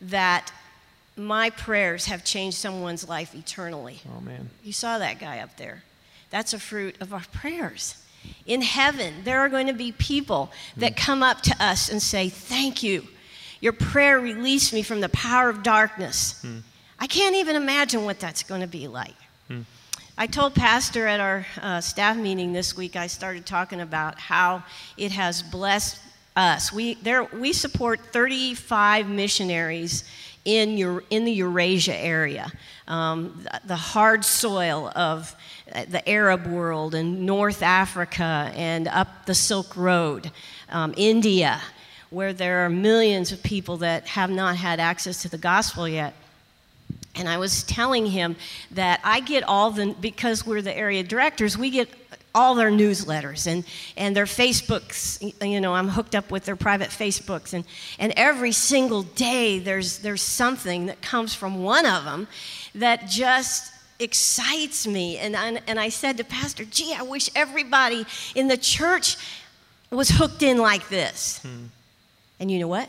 that 0.00 0.52
my 1.16 1.50
prayers 1.50 2.06
have 2.06 2.24
changed 2.24 2.56
someone's 2.56 3.08
life 3.08 3.34
eternally. 3.34 4.00
Oh, 4.16 4.20
man. 4.20 4.50
You 4.64 4.72
saw 4.72 4.98
that 4.98 5.20
guy 5.20 5.38
up 5.38 5.56
there. 5.56 5.84
That's 6.30 6.52
a 6.52 6.58
fruit 6.58 6.96
of 7.00 7.14
our 7.14 7.22
prayers. 7.32 8.02
In 8.44 8.62
heaven, 8.62 9.14
there 9.22 9.38
are 9.40 9.48
going 9.48 9.68
to 9.68 9.72
be 9.72 9.92
people 9.92 10.50
that 10.76 10.92
mm. 10.92 10.96
come 10.96 11.22
up 11.22 11.42
to 11.42 11.54
us 11.60 11.88
and 11.88 12.02
say, 12.02 12.28
Thank 12.28 12.82
you. 12.82 13.06
Your 13.60 13.72
prayer 13.72 14.18
released 14.18 14.72
me 14.72 14.82
from 14.82 15.00
the 15.00 15.08
power 15.10 15.48
of 15.48 15.62
darkness. 15.62 16.40
Mm. 16.44 16.62
I 16.98 17.06
can't 17.06 17.36
even 17.36 17.56
imagine 17.56 18.04
what 18.04 18.20
that's 18.20 18.42
going 18.42 18.60
to 18.60 18.66
be 18.66 18.88
like. 18.88 19.14
Hmm. 19.48 19.62
I 20.16 20.26
told 20.26 20.54
Pastor 20.54 21.06
at 21.08 21.18
our 21.18 21.44
uh, 21.60 21.80
staff 21.80 22.16
meeting 22.16 22.52
this 22.52 22.76
week, 22.76 22.94
I 22.94 23.08
started 23.08 23.46
talking 23.46 23.80
about 23.80 24.18
how 24.18 24.62
it 24.96 25.10
has 25.12 25.42
blessed 25.42 25.98
us. 26.36 26.72
We, 26.72 26.94
there, 26.94 27.24
we 27.24 27.52
support 27.52 28.00
35 28.12 29.08
missionaries 29.08 30.04
in, 30.44 30.76
your, 30.76 31.02
in 31.10 31.24
the 31.24 31.32
Eurasia 31.32 31.96
area, 31.96 32.52
um, 32.86 33.40
the, 33.42 33.60
the 33.68 33.76
hard 33.76 34.24
soil 34.24 34.92
of 34.94 35.34
uh, 35.74 35.84
the 35.88 36.06
Arab 36.08 36.46
world 36.46 36.94
and 36.94 37.24
North 37.24 37.62
Africa 37.62 38.52
and 38.54 38.86
up 38.88 39.26
the 39.26 39.34
Silk 39.34 39.76
Road, 39.76 40.30
um, 40.70 40.92
India, 40.96 41.60
where 42.10 42.32
there 42.32 42.64
are 42.64 42.68
millions 42.68 43.32
of 43.32 43.42
people 43.42 43.78
that 43.78 44.06
have 44.08 44.30
not 44.30 44.56
had 44.56 44.78
access 44.78 45.22
to 45.22 45.28
the 45.28 45.38
gospel 45.38 45.88
yet. 45.88 46.14
And 47.14 47.28
I 47.28 47.38
was 47.38 47.62
telling 47.62 48.06
him 48.06 48.36
that 48.72 49.00
I 49.04 49.20
get 49.20 49.44
all 49.44 49.70
the, 49.70 49.94
because 50.00 50.44
we're 50.44 50.62
the 50.62 50.76
area 50.76 51.02
directors, 51.02 51.56
we 51.56 51.70
get 51.70 51.88
all 52.34 52.56
their 52.56 52.70
newsletters 52.70 53.46
and, 53.46 53.64
and 53.96 54.16
their 54.16 54.24
Facebooks. 54.24 55.22
You 55.46 55.60
know, 55.60 55.74
I'm 55.74 55.88
hooked 55.88 56.14
up 56.14 56.30
with 56.30 56.44
their 56.44 56.56
private 56.56 56.90
Facebooks. 56.90 57.52
And, 57.52 57.64
and 57.98 58.12
every 58.16 58.50
single 58.52 59.02
day 59.02 59.60
there's, 59.60 59.98
there's 59.98 60.22
something 60.22 60.86
that 60.86 61.00
comes 61.00 61.34
from 61.34 61.62
one 61.62 61.86
of 61.86 62.04
them 62.04 62.26
that 62.74 63.06
just 63.06 63.72
excites 64.00 64.86
me. 64.86 65.18
And, 65.18 65.36
and, 65.36 65.62
and 65.68 65.78
I 65.78 65.88
said 65.88 66.16
to 66.16 66.24
Pastor, 66.24 66.64
gee, 66.64 66.92
I 66.92 67.02
wish 67.02 67.30
everybody 67.36 68.04
in 68.34 68.48
the 68.48 68.56
church 68.56 69.16
was 69.90 70.10
hooked 70.10 70.42
in 70.42 70.58
like 70.58 70.88
this. 70.88 71.38
Hmm. 71.42 71.66
And 72.40 72.50
you 72.50 72.58
know 72.58 72.68
what? 72.68 72.88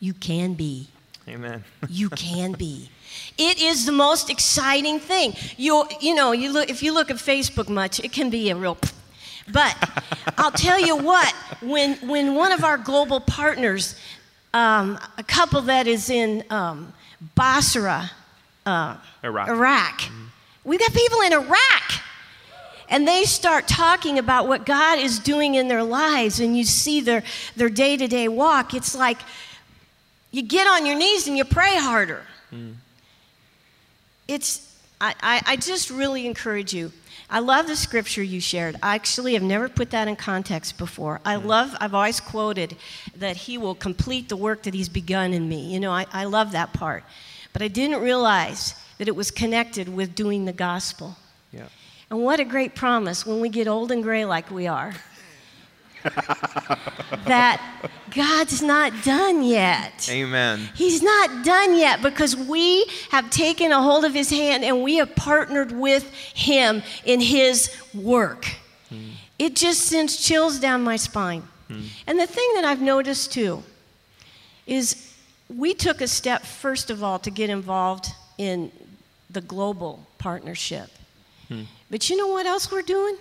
You 0.00 0.12
can 0.12 0.52
be. 0.52 0.88
Amen. 1.28 1.64
you 1.88 2.10
can 2.10 2.52
be. 2.52 2.90
It 3.38 3.60
is 3.60 3.86
the 3.86 3.92
most 3.92 4.30
exciting 4.30 4.98
thing. 4.98 5.34
You 5.56 5.86
you 6.00 6.14
know, 6.14 6.32
you 6.32 6.52
look 6.52 6.70
if 6.70 6.82
you 6.82 6.92
look 6.92 7.10
at 7.10 7.16
Facebook 7.16 7.68
much, 7.68 8.00
it 8.00 8.12
can 8.12 8.30
be 8.30 8.50
a 8.50 8.56
real 8.56 8.76
but 9.52 9.76
I'll 10.38 10.50
tell 10.50 10.80
you 10.80 10.96
what, 10.96 11.32
when 11.60 11.94
when 12.08 12.34
one 12.34 12.52
of 12.52 12.64
our 12.64 12.78
global 12.78 13.20
partners, 13.20 13.96
um, 14.54 14.98
a 15.18 15.22
couple 15.22 15.60
that 15.62 15.86
is 15.86 16.10
in 16.10 16.44
um, 16.50 16.92
Basra, 17.34 18.10
uh, 18.66 18.96
Iraq, 19.24 19.48
Iraq 19.48 20.00
mm-hmm. 20.00 20.24
we've 20.64 20.80
got 20.80 20.92
people 20.92 21.20
in 21.22 21.32
Iraq 21.32 22.02
and 22.92 23.08
they 23.08 23.24
start 23.24 23.66
talking 23.66 24.18
about 24.18 24.46
what 24.46 24.66
God 24.66 24.98
is 24.98 25.18
doing 25.18 25.54
in 25.54 25.66
their 25.66 25.82
lives, 25.82 26.40
and 26.40 26.54
you 26.54 26.62
see 26.62 27.00
their, 27.00 27.22
their 27.56 27.70
day 27.70 27.96
to 27.96 28.06
day 28.06 28.28
walk, 28.28 28.74
it's 28.74 28.94
like 28.94 29.18
you 30.32 30.42
get 30.42 30.66
on 30.66 30.84
your 30.86 30.96
knees 30.96 31.28
and 31.28 31.36
you 31.36 31.44
pray 31.44 31.76
harder. 31.76 32.24
Mm. 32.52 32.74
It's, 34.26 34.76
I, 35.00 35.14
I, 35.22 35.42
I 35.46 35.56
just 35.56 35.90
really 35.90 36.26
encourage 36.26 36.72
you. 36.72 36.90
I 37.28 37.38
love 37.38 37.66
the 37.66 37.76
scripture 37.76 38.22
you 38.22 38.40
shared. 38.40 38.76
I 38.82 38.94
actually 38.94 39.34
have 39.34 39.42
never 39.42 39.68
put 39.68 39.90
that 39.90 40.08
in 40.08 40.16
context 40.16 40.76
before. 40.76 41.20
I 41.24 41.36
love, 41.36 41.74
I've 41.80 41.94
always 41.94 42.20
quoted 42.20 42.76
that 43.16 43.36
He 43.36 43.56
will 43.56 43.74
complete 43.74 44.28
the 44.28 44.36
work 44.36 44.64
that 44.64 44.74
He's 44.74 44.88
begun 44.88 45.32
in 45.32 45.48
me. 45.48 45.72
You 45.72 45.80
know, 45.80 45.92
I, 45.92 46.06
I 46.12 46.24
love 46.24 46.52
that 46.52 46.72
part. 46.72 47.04
But 47.52 47.62
I 47.62 47.68
didn't 47.68 48.00
realize 48.00 48.74
that 48.98 49.08
it 49.08 49.16
was 49.16 49.30
connected 49.30 49.88
with 49.88 50.14
doing 50.14 50.44
the 50.44 50.52
gospel. 50.52 51.16
Yeah. 51.52 51.68
And 52.10 52.22
what 52.22 52.40
a 52.40 52.44
great 52.44 52.74
promise 52.74 53.26
when 53.26 53.40
we 53.40 53.48
get 53.48 53.66
old 53.66 53.90
and 53.90 54.02
gray 54.02 54.24
like 54.24 54.50
we 54.50 54.66
are. 54.66 54.94
that 57.26 57.60
God's 58.14 58.62
not 58.62 58.92
done 59.04 59.42
yet. 59.42 60.08
Amen. 60.10 60.68
He's 60.74 61.02
not 61.02 61.44
done 61.44 61.76
yet 61.76 62.02
because 62.02 62.36
we 62.36 62.86
have 63.10 63.30
taken 63.30 63.72
a 63.72 63.80
hold 63.80 64.04
of 64.04 64.12
his 64.12 64.30
hand 64.30 64.64
and 64.64 64.82
we 64.82 64.96
have 64.96 65.14
partnered 65.16 65.72
with 65.72 66.12
him 66.12 66.82
in 67.04 67.20
his 67.20 67.74
work. 67.94 68.46
Hmm. 68.88 69.10
It 69.38 69.56
just 69.56 69.82
sends 69.82 70.16
chills 70.16 70.58
down 70.58 70.82
my 70.82 70.96
spine. 70.96 71.42
Hmm. 71.68 71.82
And 72.06 72.18
the 72.18 72.26
thing 72.26 72.48
that 72.54 72.64
I've 72.64 72.82
noticed 72.82 73.32
too 73.32 73.62
is 74.66 75.14
we 75.48 75.74
took 75.74 76.00
a 76.00 76.08
step, 76.08 76.42
first 76.42 76.90
of 76.90 77.02
all, 77.02 77.18
to 77.20 77.30
get 77.30 77.50
involved 77.50 78.08
in 78.38 78.70
the 79.30 79.40
global 79.40 80.06
partnership. 80.18 80.90
Hmm. 81.48 81.62
But 81.90 82.10
you 82.10 82.16
know 82.16 82.28
what 82.28 82.46
else 82.46 82.70
we're 82.70 82.82
doing? 82.82 83.16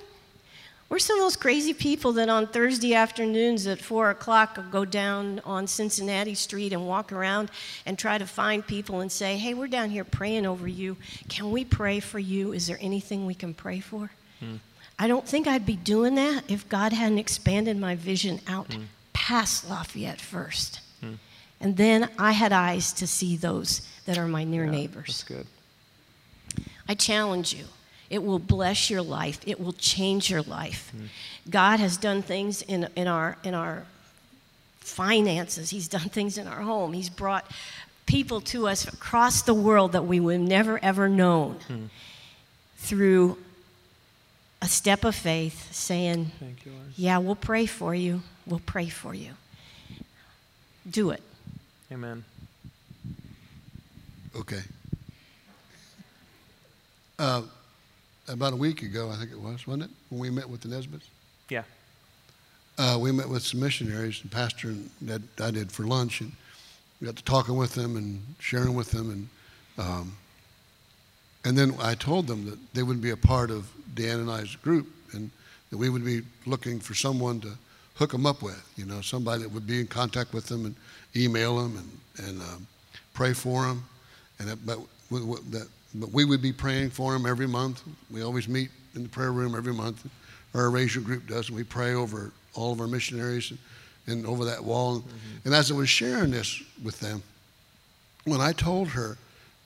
We're 0.91 0.99
some 0.99 1.19
of 1.19 1.23
those 1.23 1.38
crazy 1.38 1.73
people 1.73 2.12
that 2.13 2.27
on 2.27 2.47
Thursday 2.47 2.95
afternoons 2.95 3.65
at 3.65 3.80
4 3.80 4.10
o'clock 4.10 4.60
go 4.71 4.84
down 4.84 5.39
on 5.45 5.65
Cincinnati 5.65 6.36
Street 6.36 6.73
and 6.73 6.86
walk 6.86 7.13
around 7.13 7.49
and 7.86 7.97
try 7.97 8.17
to 8.17 8.27
find 8.27 8.67
people 8.67 8.99
and 8.99 9.10
say, 9.10 9.38
Hey, 9.38 9.54
we're 9.54 9.69
down 9.69 9.89
here 9.89 10.04
praying 10.04 10.45
over 10.45 10.67
you. 10.67 10.97
Can 11.30 11.49
we 11.49 11.63
pray 11.63 12.01
for 12.01 12.19
you? 12.19 12.51
Is 12.51 12.67
there 12.67 12.77
anything 12.82 13.25
we 13.25 13.34
can 13.34 13.54
pray 13.54 13.80
for? 13.80 14.12
Hmm. 14.41 14.58
I 14.99 15.08
don't 15.08 15.25
think 15.25 15.47
I'd 15.47 15.65
be 15.65 15.77
doing 15.77 16.15
that 16.15 16.51
if 16.51 16.67
God 16.67 16.91
hadn't 16.91 17.19
expanded 17.19 17.77
my 17.77 17.95
vision 17.95 18.41
out 18.45 18.73
hmm. 18.73 18.82
past 19.13 19.69
Lafayette 19.69 20.19
first. 20.19 20.82
Hmm. 20.99 21.13
And 21.62 21.77
then 21.77 22.10
I 22.19 22.34
had 22.34 22.51
eyes 22.51 22.91
to 22.93 23.08
see 23.08 23.38
those 23.38 23.88
that 24.06 24.17
are 24.17 24.27
my 24.27 24.43
near 24.43 24.65
That's 24.65 24.77
neighbors. 24.77 25.06
That's 25.08 25.23
good. 25.23 25.47
I 26.89 26.95
challenge 26.95 27.54
you. 27.54 27.63
It 28.12 28.21
will 28.21 28.39
bless 28.39 28.89
your 28.89 29.02
life. 29.02 29.39
It 29.47 29.58
will 29.58 29.71
change 29.71 30.30
your 30.30 30.41
life. 30.41 30.91
God 31.50 31.80
has 31.80 31.95
done 31.95 32.21
things 32.21 32.62
in, 32.62 32.89
in, 32.97 33.08
our, 33.08 33.38
in 33.41 33.54
our 33.54 33.86
finances. 34.82 35.69
He's 35.69 35.88
done 35.88 36.10
things 36.10 36.38
in 36.38 36.45
our 36.45 36.62
home. 36.62 36.91
He's 36.91 37.10
brought 37.10 37.50
people 38.06 38.41
to 38.41 38.67
us 38.67 38.86
across 38.86 39.43
the 39.43 39.54
world 39.54 39.93
that 39.93 40.06
we 40.06 40.19
would 40.19 40.41
have 40.41 40.50
never 40.50 40.84
ever 40.84 41.08
known 41.08 41.89
through 42.78 43.38
a 44.62 44.67
step 44.67 45.06
of 45.06 45.15
faith 45.15 45.71
saying, 45.74 46.32
Thank 46.38 46.65
you, 46.65 46.74
Lord. 46.74 46.88
Yeah, 46.97 47.19
we'll 47.19 47.36
pray 47.36 47.65
for 47.65 47.95
you. 47.95 48.24
We'll 48.45 48.62
pray 48.65 48.89
for 48.89 49.13
you. 49.15 49.32
Do 50.89 51.12
it. 51.12 51.21
Amen. 51.89 52.26
Okay. 54.36 54.62
Uh, 57.17 57.43
about 58.31 58.53
a 58.53 58.55
week 58.55 58.81
ago, 58.81 59.09
I 59.09 59.15
think 59.15 59.31
it 59.31 59.39
was, 59.39 59.67
wasn't 59.67 59.83
it, 59.83 59.89
when 60.09 60.21
we 60.21 60.29
met 60.29 60.49
with 60.49 60.61
the 60.61 60.69
Nesbits? 60.69 61.07
Yeah. 61.49 61.63
Uh, 62.77 62.97
we 62.99 63.11
met 63.11 63.27
with 63.27 63.43
some 63.43 63.59
missionaries, 63.59 64.21
and 64.21 64.31
Pastor 64.31 64.69
and 64.69 64.89
that 65.01 65.21
I 65.39 65.51
did 65.51 65.71
for 65.71 65.83
lunch, 65.83 66.21
and 66.21 66.31
we 66.99 67.05
got 67.05 67.15
to 67.17 67.23
talking 67.23 67.57
with 67.57 67.75
them 67.75 67.97
and 67.97 68.23
sharing 68.39 68.73
with 68.73 68.91
them, 68.91 69.11
and 69.11 69.85
um, 69.85 70.15
and 71.43 71.57
then 71.57 71.75
I 71.79 71.95
told 71.95 72.27
them 72.27 72.45
that 72.45 72.57
they 72.73 72.83
would 72.83 73.01
be 73.01 73.09
a 73.09 73.17
part 73.17 73.51
of 73.51 73.69
Dan 73.93 74.19
and 74.19 74.31
I's 74.31 74.55
group, 74.55 74.87
and 75.11 75.29
that 75.69 75.77
we 75.77 75.89
would 75.89 76.05
be 76.05 76.21
looking 76.45 76.79
for 76.79 76.93
someone 76.93 77.41
to 77.41 77.51
hook 77.95 78.11
them 78.11 78.25
up 78.25 78.41
with, 78.41 78.63
you 78.77 78.85
know, 78.85 79.01
somebody 79.01 79.43
that 79.43 79.51
would 79.51 79.67
be 79.67 79.79
in 79.79 79.87
contact 79.87 80.33
with 80.33 80.47
them 80.47 80.65
and 80.65 80.75
email 81.15 81.57
them 81.57 81.77
and 81.77 82.27
and 82.27 82.41
um, 82.41 82.67
pray 83.13 83.33
for 83.33 83.63
them, 83.65 83.83
and 84.39 84.47
that, 84.47 84.65
but 84.65 84.79
that 85.51 85.67
but 85.95 86.12
we 86.12 86.25
would 86.25 86.41
be 86.41 86.54
praying 86.54 86.89
for 86.91 87.13
them 87.13 87.25
every 87.25 87.47
month. 87.47 87.84
We 88.10 88.21
always 88.23 88.47
meet 88.47 88.69
in 88.95 89.04
the 89.04 89.10
prayer 89.10 89.32
room 89.32 89.56
every 89.56 89.73
month. 89.73 90.08
Our 90.54 90.63
Eurasia 90.63 90.99
group 90.99 91.27
does, 91.27 91.47
and 91.47 91.56
we 91.58 91.63
pray 91.63 91.93
over 91.93 92.32
all 92.54 92.71
of 92.73 92.80
our 92.82 92.88
missionaries 92.88 93.51
and, 93.51 93.60
and 94.08 94.25
over 94.25 94.45
that 94.45 94.63
wall. 94.63 95.04
And 95.45 95.54
as 95.54 95.71
I 95.71 95.75
was 95.75 95.89
sharing 95.89 96.32
this 96.32 96.62
with 96.84 96.99
them, 96.99 97.23
when 98.25 98.41
I 98.41 98.51
told 98.51 98.89
her 98.89 99.17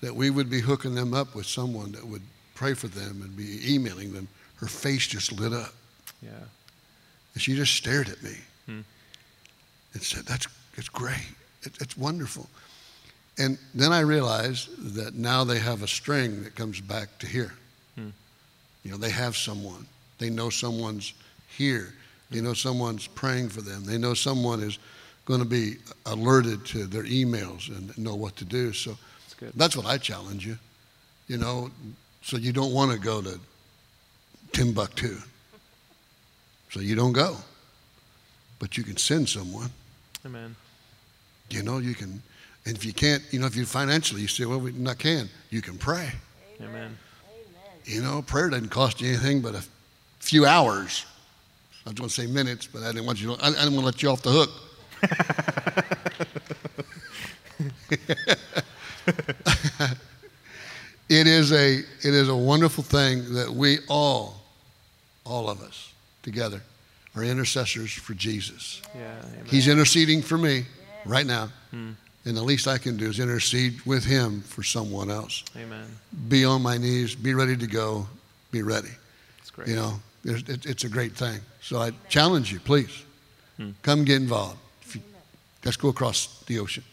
that 0.01 0.15
we 0.15 0.29
would 0.29 0.49
be 0.49 0.59
hooking 0.61 0.95
them 0.95 1.13
up 1.13 1.35
with 1.35 1.45
someone 1.45 1.91
that 1.93 2.05
would 2.05 2.21
pray 2.53 2.73
for 2.73 2.87
them 2.87 3.21
and 3.23 3.35
be 3.35 3.73
emailing 3.73 4.13
them, 4.13 4.27
her 4.57 4.67
face 4.67 5.07
just 5.07 5.31
lit 5.33 5.53
up. 5.53 5.73
Yeah. 6.21 6.29
And 7.33 7.41
she 7.41 7.55
just 7.55 7.75
stared 7.75 8.09
at 8.09 8.21
me 8.23 8.35
Hmm. 8.65 8.79
and 9.93 10.01
said, 10.01 10.25
That's 10.25 10.47
it's 10.75 10.89
great. 10.89 11.27
It, 11.63 11.73
it's 11.81 11.97
wonderful. 11.97 12.47
And 13.37 13.57
then 13.73 13.91
I 13.91 13.99
realized 13.99 14.95
that 14.95 15.15
now 15.15 15.43
they 15.43 15.59
have 15.59 15.83
a 15.83 15.87
string 15.87 16.43
that 16.43 16.55
comes 16.55 16.79
back 16.79 17.17
to 17.19 17.27
here. 17.27 17.53
Hmm. 17.95 18.09
You 18.83 18.91
know, 18.91 18.97
they 18.97 19.09
have 19.09 19.35
someone. 19.35 19.85
They 20.19 20.29
know 20.29 20.49
someone's 20.49 21.13
here. 21.57 21.93
They 22.31 22.41
know 22.41 22.53
someone's 22.53 23.07
praying 23.07 23.49
for 23.49 23.61
them. 23.61 23.83
They 23.83 23.97
know 23.97 24.13
someone 24.13 24.61
is 24.61 24.79
going 25.25 25.39
to 25.39 25.45
be 25.45 25.75
alerted 26.05 26.65
to 26.67 26.85
their 26.85 27.03
emails 27.03 27.67
and 27.69 27.97
know 27.97 28.15
what 28.15 28.35
to 28.37 28.45
do. 28.45 28.71
So 28.73 28.97
That's 29.39 29.55
that's 29.55 29.77
what 29.77 29.85
I 29.85 29.97
challenge 29.97 30.45
you. 30.45 30.57
You 31.27 31.37
know, 31.37 31.71
so 32.21 32.37
you 32.37 32.53
don't 32.53 32.73
want 32.73 32.91
to 32.91 32.99
go 32.99 33.21
to 33.21 33.39
Timbuktu. 34.53 35.17
So 36.71 36.79
you 36.79 36.95
don't 36.95 37.13
go. 37.13 37.37
But 38.59 38.77
you 38.77 38.83
can 38.83 38.97
send 38.97 39.27
someone. 39.27 39.69
Amen. 40.25 40.55
You 41.49 41.63
know, 41.63 41.77
you 41.77 41.93
can, 41.93 42.21
and 42.65 42.75
if 42.75 42.83
you 42.83 42.93
can't, 42.93 43.23
you 43.31 43.39
know, 43.39 43.45
if 43.45 43.55
you 43.55 43.65
financially, 43.65 44.21
you 44.21 44.27
say, 44.27 44.45
well, 44.45 44.59
we 44.59 44.71
not 44.71 44.97
can, 44.97 45.29
you 45.49 45.61
can 45.61 45.77
pray. 45.77 46.09
Amen. 46.61 46.97
You 47.83 48.01
know, 48.01 48.23
prayer 48.23 48.49
doesn't 48.49 48.69
cost 48.69 49.01
you 49.01 49.09
anything 49.09 49.41
but 49.41 49.53
a 49.53 49.63
few 50.19 50.45
hours. 50.45 51.05
I 51.85 51.89
was 51.89 51.99
going 51.99 52.09
to 52.09 52.15
say 52.15 52.25
minutes, 52.25 52.65
but 52.65 52.81
I 52.81 52.87
didn't 52.87 53.05
want 53.05 53.21
you. 53.21 53.35
To, 53.35 53.43
I, 53.43 53.49
I 53.49 53.51
didn't 53.51 53.75
want 53.75 53.81
to 53.81 53.85
let 53.85 54.01
you 54.01 54.09
off 54.09 54.23
the 54.23 54.31
hook. 54.31 54.49
it 61.09 61.27
is 61.27 61.51
a 61.51 61.77
it 61.77 62.13
is 62.13 62.27
a 62.27 62.35
wonderful 62.35 62.83
thing 62.83 63.35
that 63.35 63.51
we 63.51 63.77
all, 63.87 64.41
all 65.25 65.49
of 65.49 65.61
us 65.61 65.93
together, 66.23 66.61
are 67.15 67.23
intercessors 67.23 67.93
for 67.93 68.15
Jesus. 68.15 68.81
Yeah. 68.95 69.21
He's 69.45 69.67
interceding 69.67 70.23
for 70.23 70.39
me 70.39 70.65
right 71.05 71.27
now, 71.27 71.49
hmm. 71.69 71.91
And 72.25 72.35
the 72.35 72.43
least 72.43 72.67
I 72.67 72.77
can 72.77 72.97
do 72.97 73.07
is 73.09 73.19
intercede 73.19 73.79
with 73.85 74.03
Him 74.03 74.41
for 74.41 74.63
someone 74.63 75.11
else. 75.11 75.43
Amen. 75.55 75.85
Be 76.27 76.43
on 76.43 76.61
my 76.61 76.77
knees. 76.77 77.15
Be 77.15 77.33
ready 77.33 77.55
to 77.55 77.67
go. 77.67 78.07
Be 78.51 78.63
ready. 78.63 78.89
That's 79.37 79.51
great. 79.51 79.67
You 79.67 79.75
know, 79.75 79.93
there's, 80.23 80.41
it, 80.49 80.65
it's 80.65 80.83
a 80.83 80.89
great 80.89 81.13
thing. 81.13 81.39
So 81.61 81.79
I 81.79 81.91
challenge 82.09 82.51
you, 82.51 82.59
please, 82.59 83.03
hmm. 83.57 83.71
come 83.83 84.03
get 84.03 84.17
involved. 84.17 84.57
If 84.81 84.95
you, 84.95 85.01
let's 85.63 85.77
go 85.77 85.89
across 85.89 86.43
the 86.47 86.59
ocean. 86.59 86.83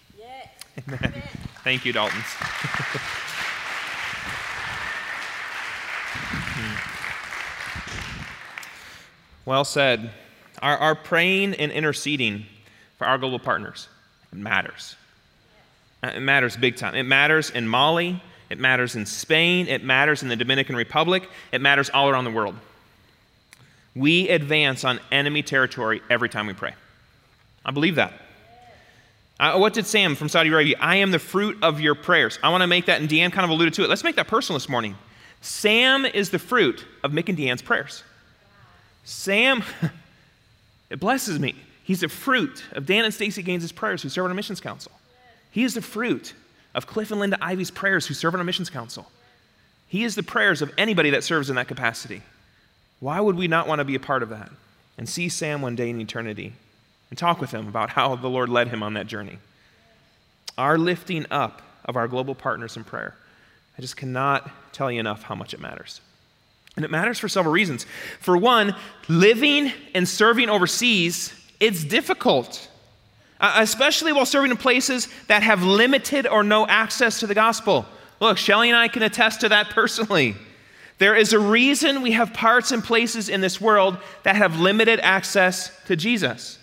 Amen. 0.89 1.23
Thank 1.65 1.85
you, 1.85 1.93
Daltons. 1.93 2.25
Hmm. 6.55 6.75
well 9.47 9.65
said. 9.65 10.11
Our, 10.61 10.77
our 10.77 10.95
praying 10.95 11.55
and 11.55 11.73
interceding 11.73 12.47
for 12.99 13.07
our 13.07 13.19
global 13.19 13.39
partners 13.39 13.89
it 14.33 14.39
matters. 14.39 14.97
Uh, 16.03 16.09
It 16.15 16.21
matters 16.21 16.57
big 16.57 16.77
time. 16.77 16.95
It 16.95 17.05
matters 17.05 17.51
in 17.51 17.67
Mali. 17.69 18.23
It 18.51 18.59
matters 18.59 18.97
in 18.97 19.07
Spain. 19.07 19.69
It 19.69 19.83
matters 19.83 20.23
in 20.23 20.29
the 20.29 20.37
Dominican 20.37 20.77
Republic. 20.77 21.29
It 21.53 21.61
matters 21.61 21.91
all 21.91 22.09
around 22.09 22.25
the 22.25 22.31
world. 22.31 22.57
We 23.95 24.29
advance 24.29 24.85
on 24.85 25.01
enemy 25.11 25.43
territory 25.43 26.03
every 26.11 26.29
time 26.29 26.47
we 26.47 26.55
pray. 26.55 26.75
I 27.65 27.71
believe 27.71 27.97
that. 27.97 28.13
Uh, 29.39 29.59
what 29.59 29.73
did 29.75 29.87
Sam 29.87 30.15
from 30.15 30.29
Saudi 30.29 30.51
Arabia? 30.51 30.77
I 30.81 30.97
am 30.97 31.11
the 31.11 31.19
fruit 31.19 31.59
of 31.63 31.81
your 31.81 31.95
prayers. 31.95 32.39
I 32.43 32.51
want 32.51 32.63
to 32.63 32.67
make 32.67 32.87
that, 32.87 33.01
and 33.01 33.09
Deanne 33.09 33.33
kind 33.33 33.45
of 33.45 33.51
alluded 33.51 33.75
to 33.75 33.85
it. 33.85 33.89
Let's 33.89 34.05
make 34.05 34.17
that 34.17 34.29
personal 34.29 34.59
this 34.59 34.69
morning. 34.69 34.97
Sam 35.41 36.05
is 36.05 36.31
the 36.31 36.39
fruit 36.39 36.85
of 37.03 37.11
Mick 37.11 37.29
and 37.29 37.37
Deanne's 37.37 37.63
prayers. 37.63 38.05
Sam, 39.05 39.65
it 40.91 41.01
blesses 41.01 41.41
me. 41.41 41.55
He's 41.83 42.01
the 42.01 42.09
fruit 42.09 42.63
of 42.73 42.87
Dan 42.87 43.05
and 43.05 43.13
Stacy 43.13 43.43
Gaines' 43.43 43.73
prayers 43.73 44.03
who 44.03 44.09
serve 44.09 44.27
on 44.27 44.31
our 44.31 44.35
missions 44.35 44.61
council. 44.61 44.93
He 45.53 45.63
is 45.63 45.75
the 45.75 45.83
fruit 45.83 46.35
of 46.75 46.87
Cliff 46.87 47.11
and 47.11 47.21
Linda 47.21 47.39
Ivy's 47.41 47.71
prayers 47.71 48.07
who 48.07 48.15
serve 48.15 48.35
on 48.35 48.41
our 48.41 48.45
missions 48.45 48.71
council. 48.71 49.11
He 49.87 50.03
is 50.03 50.15
the 50.17 50.23
prayers 50.23 50.63
of 50.63 50.73
anybody 50.77 51.11
that 51.11 51.23
serves 51.23 51.51
in 51.51 51.57
that 51.57 51.69
capacity. 51.69 52.23
Why 52.99 53.21
would 53.21 53.37
we 53.37 53.47
not 53.47 53.69
want 53.69 53.79
to 53.79 53.85
be 53.85 53.95
a 53.95 54.01
part 54.01 54.23
of 54.23 54.31
that 54.31 54.51
and 54.99 55.09
see 55.09 55.29
Sam 55.29 55.63
one 55.63 55.77
day 55.77 55.91
in 55.91 56.01
eternity 56.01 56.55
and 57.11 57.19
talk 57.19 57.41
with 57.41 57.53
him 57.53 57.69
about 57.69 57.91
how 57.91 58.17
the 58.17 58.29
Lord 58.29 58.49
led 58.49 58.69
him 58.69 58.83
on 58.83 58.95
that 58.95 59.07
journey? 59.07 59.39
Our 60.57 60.79
lifting 60.79 61.27
up 61.31 61.63
of 61.85 61.97
our 61.97 62.09
global 62.09 62.35
partners 62.35 62.77
in 62.77 62.85
prayer 62.85 63.15
I 63.77 63.81
just 63.81 63.97
cannot 63.97 64.51
tell 64.73 64.91
you 64.91 65.01
enough 65.01 65.23
how 65.23 65.35
much 65.35 65.55
it 65.55 65.61
matters. 65.61 66.01
And 66.77 66.85
it 66.85 66.91
matters 66.91 67.19
for 67.19 67.29
several 67.29 67.53
reasons. 67.53 67.87
For 68.21 68.37
one, 68.37 68.75
living 69.09 69.73
and 69.95 70.09
serving 70.09 70.49
overseas, 70.49 71.33
it's 71.61 71.85
difficult, 71.85 72.69
uh, 73.43 73.55
especially 73.57 74.13
while 74.13 74.25
serving 74.25 74.53
in 74.53 74.57
places 74.57 75.09
that 75.27 75.43
have 75.43 75.65
limited 75.65 76.27
or 76.27 76.45
no 76.45 76.67
access 76.67 77.21
to 77.21 77.27
the 77.27 77.35
gospel. 77.35 77.85
Look, 78.21 78.39
Shelly 78.39 78.71
and 78.71 78.77
I 78.77 78.87
can 78.89 79.03
attest 79.03 79.41
to 79.41 79.49
that 79.51 79.71
personally. 79.71 80.37
There 80.99 81.17
is 81.17 81.33
a 81.33 81.39
reason 81.39 82.01
we 82.01 82.13
have 82.13 82.33
parts 82.33 82.71
and 82.71 82.85
places 82.85 83.29
in 83.29 83.41
this 83.41 83.61
world 83.61 83.99
that 84.23 84.37
have 84.37 84.61
limited 84.61 85.01
access 85.01 85.73
to 85.87 85.97
Jesus. 85.97 86.59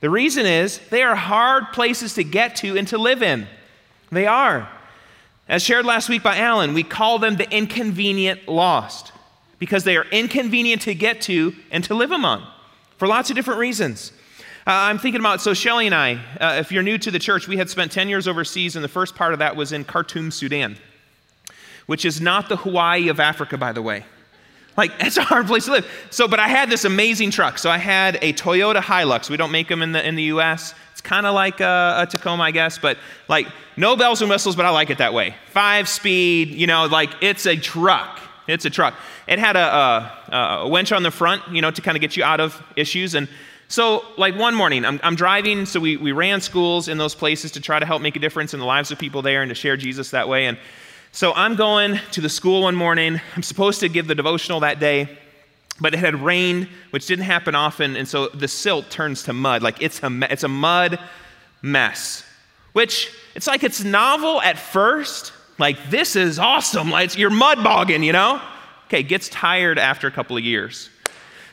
The 0.00 0.08
reason 0.08 0.46
is 0.46 0.78
they 0.90 1.02
are 1.02 1.16
hard 1.16 1.72
places 1.72 2.14
to 2.14 2.22
get 2.22 2.54
to 2.56 2.78
and 2.78 2.86
to 2.88 2.98
live 2.98 3.20
in. 3.20 3.48
They 4.12 4.26
are. 4.26 4.68
As 5.48 5.64
shared 5.64 5.84
last 5.84 6.08
week 6.08 6.22
by 6.22 6.38
Alan, 6.38 6.74
we 6.74 6.84
call 6.84 7.18
them 7.18 7.34
the 7.34 7.50
inconvenient 7.50 8.46
lost 8.46 9.12
because 9.58 9.82
they 9.82 9.96
are 9.96 10.06
inconvenient 10.12 10.82
to 10.82 10.94
get 10.94 11.22
to 11.22 11.56
and 11.72 11.82
to 11.84 11.94
live 11.94 12.12
among 12.12 12.46
for 12.96 13.08
lots 13.08 13.30
of 13.30 13.36
different 13.36 13.58
reasons. 13.58 14.12
Uh, 14.68 14.72
I'm 14.72 14.98
thinking 14.98 15.20
about, 15.22 15.40
so 15.40 15.54
Shelly 15.54 15.86
and 15.86 15.94
I, 15.94 16.20
uh, 16.38 16.56
if 16.60 16.70
you're 16.70 16.82
new 16.82 16.98
to 16.98 17.10
the 17.10 17.18
church, 17.18 17.48
we 17.48 17.56
had 17.56 17.70
spent 17.70 17.90
10 17.90 18.10
years 18.10 18.28
overseas, 18.28 18.76
and 18.76 18.84
the 18.84 18.88
first 18.88 19.14
part 19.14 19.32
of 19.32 19.38
that 19.38 19.56
was 19.56 19.72
in 19.72 19.82
Khartoum, 19.82 20.30
Sudan, 20.30 20.76
which 21.86 22.04
is 22.04 22.20
not 22.20 22.50
the 22.50 22.56
Hawaii 22.56 23.08
of 23.08 23.18
Africa, 23.18 23.56
by 23.56 23.72
the 23.72 23.80
way. 23.80 24.04
Like, 24.76 24.92
it's 25.00 25.16
a 25.16 25.22
hard 25.22 25.46
place 25.46 25.64
to 25.64 25.72
live. 25.72 25.90
So, 26.10 26.28
but 26.28 26.38
I 26.38 26.48
had 26.48 26.68
this 26.68 26.84
amazing 26.84 27.30
truck. 27.30 27.56
So 27.56 27.70
I 27.70 27.78
had 27.78 28.18
a 28.20 28.34
Toyota 28.34 28.82
Hilux. 28.82 29.30
We 29.30 29.38
don't 29.38 29.52
make 29.52 29.68
them 29.68 29.80
in 29.80 29.92
the, 29.92 30.06
in 30.06 30.16
the 30.16 30.24
US. 30.24 30.74
It's 30.92 31.00
kind 31.00 31.24
of 31.24 31.34
like 31.34 31.60
a, 31.60 32.00
a, 32.00 32.06
Tacoma, 32.06 32.42
I 32.42 32.50
guess, 32.50 32.76
but 32.76 32.98
like 33.26 33.46
no 33.78 33.96
bells 33.96 34.20
and 34.20 34.28
whistles, 34.28 34.54
but 34.54 34.66
I 34.66 34.68
like 34.68 34.90
it 34.90 34.98
that 34.98 35.14
way. 35.14 35.34
Five 35.46 35.88
speed, 35.88 36.50
you 36.50 36.66
know, 36.66 36.84
like 36.84 37.08
it's 37.22 37.46
a 37.46 37.56
truck. 37.56 38.20
It's 38.46 38.66
a 38.66 38.70
truck. 38.70 38.92
It 39.26 39.38
had 39.38 39.56
a, 39.56 40.12
a, 40.30 40.36
a 40.36 40.68
winch 40.68 40.92
on 40.92 41.02
the 41.02 41.10
front, 41.10 41.42
you 41.50 41.62
know, 41.62 41.70
to 41.70 41.80
kind 41.80 41.96
of 41.96 42.02
get 42.02 42.18
you 42.18 42.24
out 42.24 42.40
of 42.40 42.62
issues. 42.76 43.14
And 43.14 43.28
so, 43.68 44.04
like 44.16 44.34
one 44.36 44.54
morning, 44.54 44.84
I'm, 44.84 44.98
I'm 45.02 45.14
driving, 45.14 45.66
so 45.66 45.78
we, 45.78 45.96
we 45.96 46.12
ran 46.12 46.40
schools 46.40 46.88
in 46.88 46.98
those 46.98 47.14
places 47.14 47.52
to 47.52 47.60
try 47.60 47.78
to 47.78 47.86
help 47.86 48.02
make 48.02 48.16
a 48.16 48.18
difference 48.18 48.54
in 48.54 48.60
the 48.60 48.66
lives 48.66 48.90
of 48.90 48.98
people 48.98 49.22
there 49.22 49.42
and 49.42 49.50
to 49.50 49.54
share 49.54 49.76
Jesus 49.76 50.10
that 50.10 50.28
way. 50.28 50.46
And 50.46 50.58
so 51.12 51.32
I'm 51.34 51.54
going 51.54 52.00
to 52.12 52.20
the 52.20 52.28
school 52.28 52.62
one 52.62 52.74
morning. 52.74 53.20
I'm 53.36 53.42
supposed 53.42 53.80
to 53.80 53.88
give 53.88 54.06
the 54.06 54.14
devotional 54.14 54.60
that 54.60 54.80
day 54.80 55.18
but 55.80 55.94
it 55.94 55.98
had 55.98 56.16
rained, 56.16 56.68
which 56.90 57.06
didn't 57.06 57.24
happen 57.24 57.54
often, 57.54 57.96
and 57.96 58.08
so 58.08 58.28
the 58.28 58.48
silt 58.48 58.90
turns 58.90 59.22
to 59.22 59.32
mud. 59.32 59.62
Like 59.62 59.80
it's 59.80 60.02
a, 60.02 60.10
it's 60.28 60.42
a 60.42 60.48
mud 60.48 60.98
mess, 61.62 62.24
which 62.72 63.12
it's 63.34 63.46
like 63.46 63.62
it's 63.62 63.84
novel 63.84 64.42
at 64.42 64.58
first. 64.58 65.32
Like, 65.58 65.90
this 65.90 66.14
is 66.14 66.38
awesome. 66.38 66.90
Like, 66.90 67.18
you're 67.18 67.30
mud 67.30 67.64
bogging, 67.64 68.04
you 68.04 68.12
know? 68.12 68.40
Okay, 68.86 69.02
gets 69.02 69.28
tired 69.28 69.78
after 69.78 70.06
a 70.06 70.10
couple 70.10 70.36
of 70.36 70.44
years. 70.44 70.88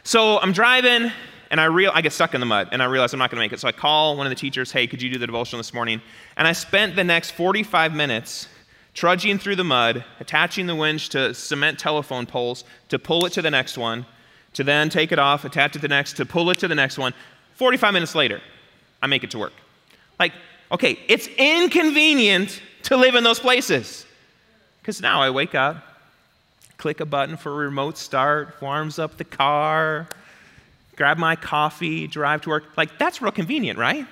So 0.04 0.40
I'm 0.40 0.52
driving, 0.52 1.12
and 1.52 1.62
I, 1.62 1.66
real, 1.66 1.92
I 1.94 2.02
get 2.02 2.14
stuck 2.14 2.34
in 2.34 2.40
the 2.40 2.46
mud, 2.46 2.70
and 2.72 2.82
I 2.82 2.86
realize 2.86 3.14
I'm 3.14 3.20
not 3.20 3.30
going 3.30 3.38
to 3.38 3.46
make 3.46 3.54
it. 3.54 3.60
So 3.60 3.68
I 3.68 3.72
call 3.72 4.18
one 4.18 4.26
of 4.26 4.32
the 4.32 4.36
teachers, 4.36 4.72
hey, 4.72 4.88
could 4.88 5.02
you 5.02 5.10
do 5.10 5.20
the 5.20 5.26
devotional 5.26 5.60
this 5.60 5.74
morning? 5.74 6.02
And 6.38 6.48
I 6.48 6.54
spent 6.54 6.96
the 6.96 7.04
next 7.04 7.32
45 7.32 7.94
minutes 7.94 8.48
trudging 8.94 9.38
through 9.38 9.58
the 9.58 9.64
mud, 9.64 10.04
attaching 10.20 10.68
the 10.68 10.76
winch 10.76 11.10
to 11.10 11.34
cement 11.34 11.78
telephone 11.78 12.26
poles 12.26 12.64
to 12.90 12.98
pull 12.98 13.26
it 13.26 13.34
to 13.34 13.42
the 13.42 13.52
next 13.52 13.78
one, 13.78 14.06
to 14.54 14.64
then 14.64 14.90
take 14.90 15.12
it 15.12 15.20
off, 15.20 15.46
attach 15.46 15.72
it 15.72 15.74
to 15.74 15.80
the 15.80 15.88
next, 15.88 16.14
to 16.14 16.26
pull 16.26 16.50
it 16.50 16.58
to 16.60 16.68
the 16.68 16.76
next 16.76 16.98
one. 16.98 17.14
45 17.56 17.94
minutes 17.94 18.16
later, 18.16 18.42
I 19.02 19.08
make 19.08 19.24
it 19.24 19.32
to 19.32 19.38
work. 19.38 19.54
Like, 20.20 20.34
okay, 20.72 20.98
it's 21.08 21.28
inconvenient 21.38 22.62
to 22.84 22.98
live 22.98 23.16
in 23.16 23.24
those 23.24 23.40
places. 23.40 24.06
Because 24.82 25.02
now 25.02 25.22
I 25.22 25.30
wake 25.30 25.56
up, 25.56 25.78
click 26.78 27.00
a 27.02 27.06
button 27.06 27.38
for 27.38 27.52
a 27.52 27.56
remote 27.56 27.98
start, 27.98 28.62
warms 28.62 28.98
up 28.98 29.18
the 29.18 29.24
car, 29.24 30.08
grab 30.96 31.18
my 31.18 31.36
coffee, 31.36 32.08
drive 32.08 32.42
to 32.42 32.50
work. 32.50 32.78
Like, 32.78 32.98
that's 32.98 33.22
real 33.22 33.32
convenient, 33.32 33.78
right? 33.78 34.06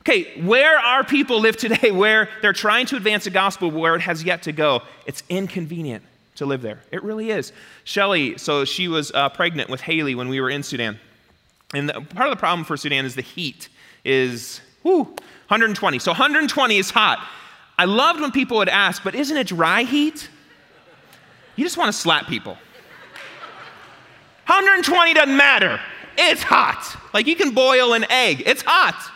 Okay, 0.00 0.40
where 0.42 0.78
our 0.78 1.04
people 1.04 1.40
live 1.40 1.56
today 1.56 1.90
where 1.92 2.28
they're 2.42 2.52
trying 2.52 2.86
to 2.86 2.96
advance 2.96 3.24
the 3.24 3.30
gospel 3.30 3.70
where 3.70 3.94
it 3.94 4.00
has 4.00 4.24
yet 4.24 4.42
to 4.44 4.52
go? 4.52 4.82
It's 5.06 5.22
inconvenient 5.28 6.04
to 6.36 6.46
live 6.46 6.62
there. 6.62 6.80
It 6.90 7.02
really 7.02 7.30
is. 7.30 7.52
Shelly, 7.84 8.38
so 8.38 8.64
she 8.64 8.88
was 8.88 9.12
uh, 9.12 9.28
pregnant 9.28 9.68
with 9.68 9.82
Haley 9.82 10.14
when 10.14 10.28
we 10.28 10.40
were 10.40 10.50
in 10.50 10.62
Sudan. 10.62 10.98
And 11.74 11.88
the, 11.88 12.00
part 12.00 12.28
of 12.28 12.30
the 12.30 12.40
problem 12.40 12.64
for 12.64 12.76
Sudan 12.76 13.04
is 13.04 13.14
the 13.14 13.22
heat 13.22 13.68
is 14.04 14.60
whew, 14.82 15.02
120. 15.48 15.98
So 15.98 16.12
120 16.12 16.78
is 16.78 16.90
hot. 16.90 17.26
I 17.78 17.84
loved 17.84 18.20
when 18.20 18.30
people 18.30 18.56
would 18.58 18.68
ask, 18.68 19.02
but 19.02 19.14
isn't 19.14 19.36
it 19.36 19.46
dry 19.48 19.82
heat? 19.82 20.28
You 21.56 21.64
just 21.64 21.76
want 21.76 21.92
to 21.92 21.98
slap 21.98 22.26
people. 22.26 22.52
120 24.46 25.14
doesn't 25.14 25.36
matter. 25.36 25.80
It's 26.22 26.42
hot. 26.42 26.96
Like 27.14 27.26
you 27.26 27.34
can 27.34 27.52
boil 27.52 27.94
an 27.94 28.04
egg, 28.10 28.42
it's 28.44 28.62
hot. 28.62 29.10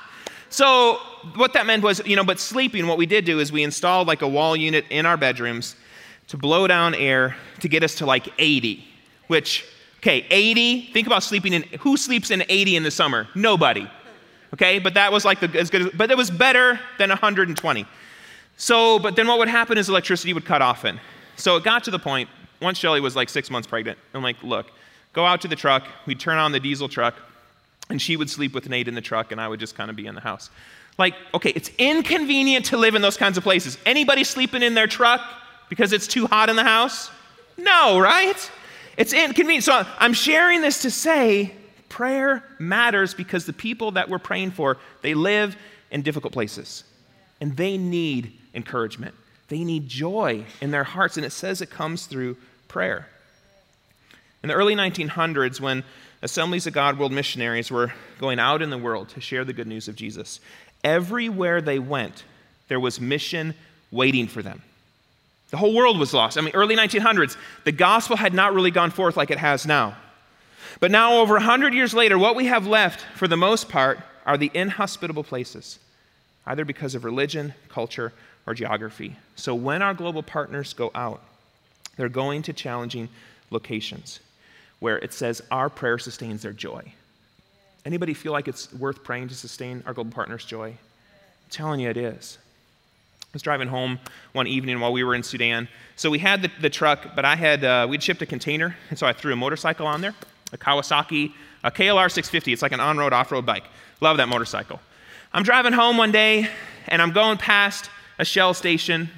So, 0.48 1.00
what 1.34 1.52
that 1.54 1.66
meant 1.66 1.82
was, 1.82 2.00
you 2.06 2.16
know, 2.16 2.24
but 2.24 2.38
sleeping, 2.38 2.86
what 2.86 2.96
we 2.96 3.06
did 3.06 3.24
do 3.24 3.40
is 3.40 3.50
we 3.50 3.62
installed 3.62 4.06
like 4.06 4.22
a 4.22 4.28
wall 4.28 4.54
unit 4.56 4.84
in 4.88 5.04
our 5.04 5.16
bedrooms 5.16 5.74
to 6.28 6.36
blow 6.36 6.66
down 6.66 6.94
air 6.94 7.36
to 7.60 7.68
get 7.68 7.82
us 7.82 7.96
to 7.96 8.06
like 8.06 8.28
80, 8.38 8.84
which, 9.26 9.64
okay, 9.98 10.26
80, 10.30 10.92
think 10.92 11.06
about 11.06 11.22
sleeping 11.22 11.52
in, 11.52 11.62
who 11.80 11.96
sleeps 11.96 12.30
in 12.30 12.44
80 12.48 12.76
in 12.76 12.82
the 12.82 12.90
summer? 12.90 13.26
Nobody. 13.34 13.90
Okay, 14.52 14.78
but 14.78 14.94
that 14.94 15.10
was 15.10 15.24
like 15.24 15.40
the, 15.40 15.58
as 15.58 15.70
good 15.70 15.82
as, 15.82 15.90
but 15.94 16.10
it 16.10 16.16
was 16.16 16.30
better 16.30 16.78
than 16.98 17.08
120. 17.08 17.86
So, 18.56 18.98
but 19.00 19.16
then 19.16 19.26
what 19.26 19.38
would 19.38 19.48
happen 19.48 19.76
is 19.76 19.88
electricity 19.88 20.32
would 20.32 20.44
cut 20.44 20.62
off 20.62 20.78
often. 20.78 21.00
So 21.36 21.56
it 21.56 21.64
got 21.64 21.82
to 21.84 21.90
the 21.90 21.98
point, 21.98 22.28
once 22.62 22.78
Shelly 22.78 23.00
was 23.00 23.16
like 23.16 23.28
six 23.28 23.50
months 23.50 23.66
pregnant, 23.66 23.98
I'm 24.14 24.22
like, 24.22 24.40
look, 24.42 24.70
go 25.14 25.24
out 25.24 25.40
to 25.40 25.48
the 25.48 25.56
truck, 25.56 25.86
we'd 26.04 26.20
turn 26.20 26.36
on 26.36 26.52
the 26.52 26.60
diesel 26.60 26.88
truck, 26.88 27.14
and 27.88 28.00
she 28.00 28.16
would 28.16 28.28
sleep 28.28 28.52
with 28.52 28.68
Nate 28.68 28.88
in 28.88 28.94
the 28.94 29.00
truck, 29.00 29.32
and 29.32 29.40
I 29.40 29.48
would 29.48 29.60
just 29.60 29.74
kind 29.74 29.88
of 29.88 29.96
be 29.96 30.06
in 30.06 30.14
the 30.14 30.20
house. 30.20 30.50
Like, 30.98 31.14
okay, 31.32 31.50
it's 31.50 31.70
inconvenient 31.78 32.66
to 32.66 32.76
live 32.76 32.94
in 32.94 33.02
those 33.02 33.16
kinds 33.16 33.38
of 33.38 33.42
places. 33.42 33.78
Anybody 33.86 34.24
sleeping 34.24 34.62
in 34.62 34.74
their 34.74 34.86
truck? 34.86 35.20
Because 35.68 35.92
it's 35.92 36.06
too 36.06 36.26
hot 36.26 36.50
in 36.50 36.56
the 36.56 36.64
house? 36.64 37.10
No, 37.56 37.98
right? 37.98 38.50
It's 38.96 39.12
inconvenient. 39.12 39.64
So 39.64 39.84
I'm 39.98 40.12
sharing 40.12 40.60
this 40.60 40.82
to 40.82 40.90
say 40.90 41.52
prayer 41.88 42.44
matters 42.58 43.14
because 43.14 43.46
the 43.46 43.52
people 43.52 43.92
that 43.92 44.08
we're 44.08 44.18
praying 44.18 44.52
for, 44.52 44.76
they 45.02 45.14
live 45.14 45.56
in 45.90 46.02
difficult 46.02 46.32
places 46.32 46.84
and 47.40 47.56
they 47.56 47.76
need 47.76 48.32
encouragement. 48.54 49.14
They 49.48 49.64
need 49.64 49.88
joy 49.88 50.44
in 50.60 50.70
their 50.70 50.84
hearts, 50.84 51.16
and 51.16 51.26
it 51.26 51.30
says 51.30 51.60
it 51.60 51.70
comes 51.70 52.06
through 52.06 52.36
prayer. 52.68 53.08
In 54.44 54.48
the 54.48 54.54
early 54.54 54.76
1900s, 54.76 55.58
when 55.58 55.82
Assemblies 56.20 56.66
of 56.66 56.74
God 56.74 56.98
World 56.98 57.12
missionaries 57.12 57.70
were 57.70 57.94
going 58.18 58.38
out 58.38 58.60
in 58.60 58.68
the 58.68 58.76
world 58.76 59.08
to 59.08 59.20
share 59.22 59.42
the 59.42 59.54
good 59.54 59.66
news 59.66 59.88
of 59.88 59.96
Jesus, 59.96 60.38
everywhere 60.84 61.62
they 61.62 61.78
went, 61.78 62.24
there 62.68 62.78
was 62.78 63.00
mission 63.00 63.54
waiting 63.90 64.26
for 64.26 64.42
them. 64.42 64.60
The 65.48 65.56
whole 65.56 65.72
world 65.72 65.98
was 65.98 66.12
lost. 66.12 66.36
I 66.36 66.42
mean, 66.42 66.52
early 66.52 66.76
1900s, 66.76 67.38
the 67.64 67.72
gospel 67.72 68.18
had 68.18 68.34
not 68.34 68.52
really 68.52 68.70
gone 68.70 68.90
forth 68.90 69.16
like 69.16 69.30
it 69.30 69.38
has 69.38 69.64
now. 69.64 69.96
But 70.78 70.90
now, 70.90 71.20
over 71.20 71.36
100 71.36 71.72
years 71.72 71.94
later, 71.94 72.18
what 72.18 72.36
we 72.36 72.44
have 72.44 72.66
left, 72.66 73.00
for 73.16 73.26
the 73.26 73.38
most 73.38 73.70
part, 73.70 73.98
are 74.26 74.36
the 74.36 74.50
inhospitable 74.52 75.24
places, 75.24 75.78
either 76.44 76.66
because 76.66 76.94
of 76.94 77.04
religion, 77.04 77.54
culture, 77.70 78.12
or 78.46 78.52
geography. 78.52 79.16
So 79.36 79.54
when 79.54 79.80
our 79.80 79.94
global 79.94 80.22
partners 80.22 80.74
go 80.74 80.90
out, 80.94 81.22
they're 81.96 82.10
going 82.10 82.42
to 82.42 82.52
challenging 82.52 83.08
locations 83.50 84.20
where 84.84 84.98
it 84.98 85.14
says 85.14 85.40
our 85.50 85.70
prayer 85.70 85.96
sustains 85.98 86.42
their 86.42 86.52
joy. 86.52 86.82
Anybody 87.86 88.12
feel 88.12 88.32
like 88.32 88.48
it's 88.48 88.70
worth 88.74 89.02
praying 89.02 89.28
to 89.28 89.34
sustain 89.34 89.82
our 89.86 89.94
global 89.94 90.12
partners' 90.12 90.44
joy? 90.44 90.68
I'm 90.68 91.50
telling 91.50 91.80
you 91.80 91.88
it 91.88 91.96
is 91.96 92.36
I 93.22 93.26
was 93.32 93.40
driving 93.40 93.66
home 93.66 93.98
one 94.34 94.46
evening 94.46 94.80
while 94.80 94.92
we 94.92 95.02
were 95.02 95.14
in 95.14 95.22
Sudan. 95.22 95.68
So 95.96 96.10
we 96.10 96.18
had 96.18 96.42
the, 96.42 96.50
the 96.60 96.68
truck, 96.68 97.16
but 97.16 97.24
I 97.24 97.34
had, 97.34 97.64
uh, 97.64 97.86
we'd 97.88 98.02
shipped 98.02 98.20
a 98.20 98.26
container, 98.26 98.76
and 98.90 98.98
so 98.98 99.06
I 99.06 99.14
threw 99.14 99.32
a 99.32 99.36
motorcycle 99.36 99.86
on 99.86 100.02
there, 100.02 100.14
a 100.52 100.58
Kawasaki, 100.58 101.32
a 101.62 101.70
KLR 101.70 102.10
650. 102.10 102.52
It's 102.52 102.60
like 102.60 102.72
an 102.72 102.80
on 102.80 102.98
road, 102.98 103.14
off 103.14 103.32
road 103.32 103.46
bike. 103.46 103.64
Love 104.02 104.18
that 104.18 104.28
motorcycle. 104.28 104.80
I'm 105.32 105.44
driving 105.44 105.72
home 105.72 105.96
one 105.96 106.12
day, 106.12 106.46
and 106.88 107.00
I'm 107.00 107.12
going 107.12 107.38
past 107.38 107.88
a 108.18 108.24
Shell 108.26 108.52
station. 108.52 109.08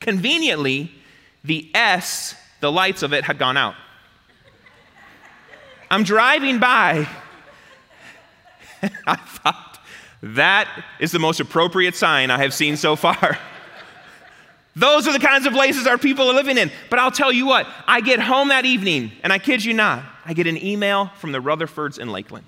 Conveniently, 0.00 0.92
the 1.42 1.70
S, 1.74 2.34
the 2.60 2.70
lights 2.70 3.02
of 3.02 3.14
it 3.14 3.24
had 3.24 3.38
gone 3.38 3.56
out. 3.56 3.76
I'm 5.90 6.04
driving 6.04 6.58
by. 6.58 7.08
I 9.06 9.16
thought, 9.16 9.80
that 10.22 10.68
is 10.98 11.12
the 11.12 11.18
most 11.18 11.40
appropriate 11.40 11.94
sign 11.94 12.30
I 12.30 12.38
have 12.38 12.54
seen 12.54 12.76
so 12.76 12.96
far. 12.96 13.38
Those 14.76 15.06
are 15.06 15.12
the 15.12 15.20
kinds 15.20 15.46
of 15.46 15.52
places 15.52 15.86
our 15.86 15.98
people 15.98 16.28
are 16.28 16.34
living 16.34 16.58
in. 16.58 16.70
But 16.90 16.98
I'll 16.98 17.12
tell 17.12 17.30
you 17.30 17.46
what, 17.46 17.66
I 17.86 18.00
get 18.00 18.18
home 18.18 18.48
that 18.48 18.64
evening, 18.64 19.12
and 19.22 19.32
I 19.32 19.38
kid 19.38 19.64
you 19.64 19.72
not, 19.72 20.02
I 20.24 20.32
get 20.32 20.46
an 20.46 20.62
email 20.62 21.06
from 21.18 21.32
the 21.32 21.40
Rutherfords 21.40 21.98
in 21.98 22.10
Lakeland, 22.10 22.46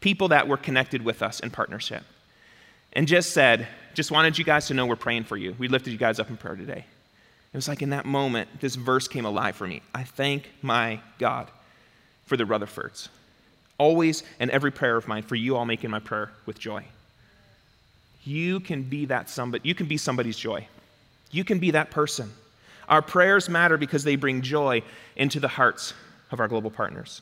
people 0.00 0.28
that 0.28 0.48
were 0.48 0.58
connected 0.58 1.02
with 1.02 1.22
us 1.22 1.40
in 1.40 1.50
partnership, 1.50 2.02
and 2.92 3.08
just 3.08 3.32
said, 3.32 3.68
just 3.94 4.10
wanted 4.10 4.36
you 4.36 4.44
guys 4.44 4.66
to 4.66 4.74
know 4.74 4.84
we're 4.84 4.96
praying 4.96 5.24
for 5.24 5.36
you. 5.36 5.54
We 5.58 5.68
lifted 5.68 5.92
you 5.92 5.98
guys 5.98 6.18
up 6.18 6.28
in 6.28 6.36
prayer 6.36 6.56
today. 6.56 6.84
It 7.52 7.56
was 7.56 7.68
like 7.68 7.82
in 7.82 7.90
that 7.90 8.04
moment, 8.04 8.60
this 8.60 8.74
verse 8.74 9.08
came 9.08 9.24
alive 9.24 9.56
for 9.56 9.66
me. 9.66 9.82
I 9.94 10.04
thank 10.04 10.50
my 10.62 11.00
God 11.18 11.50
for 12.30 12.36
the 12.36 12.44
Rutherfords. 12.44 13.08
Always 13.76 14.22
and 14.38 14.52
every 14.52 14.70
prayer 14.70 14.96
of 14.96 15.08
mine, 15.08 15.24
for 15.24 15.34
you 15.34 15.56
all 15.56 15.64
making 15.64 15.90
my 15.90 15.98
prayer 15.98 16.30
with 16.46 16.60
joy. 16.60 16.84
You 18.22 18.60
can 18.60 18.84
be 18.84 19.06
that 19.06 19.28
somebody, 19.28 19.68
you 19.68 19.74
can 19.74 19.86
be 19.86 19.96
somebody's 19.96 20.38
joy. 20.38 20.68
You 21.32 21.42
can 21.42 21.58
be 21.58 21.72
that 21.72 21.90
person. 21.90 22.30
Our 22.88 23.02
prayers 23.02 23.48
matter 23.48 23.76
because 23.76 24.04
they 24.04 24.14
bring 24.14 24.42
joy 24.42 24.82
into 25.16 25.40
the 25.40 25.48
hearts 25.48 25.92
of 26.30 26.38
our 26.38 26.46
global 26.46 26.70
partners. 26.70 27.20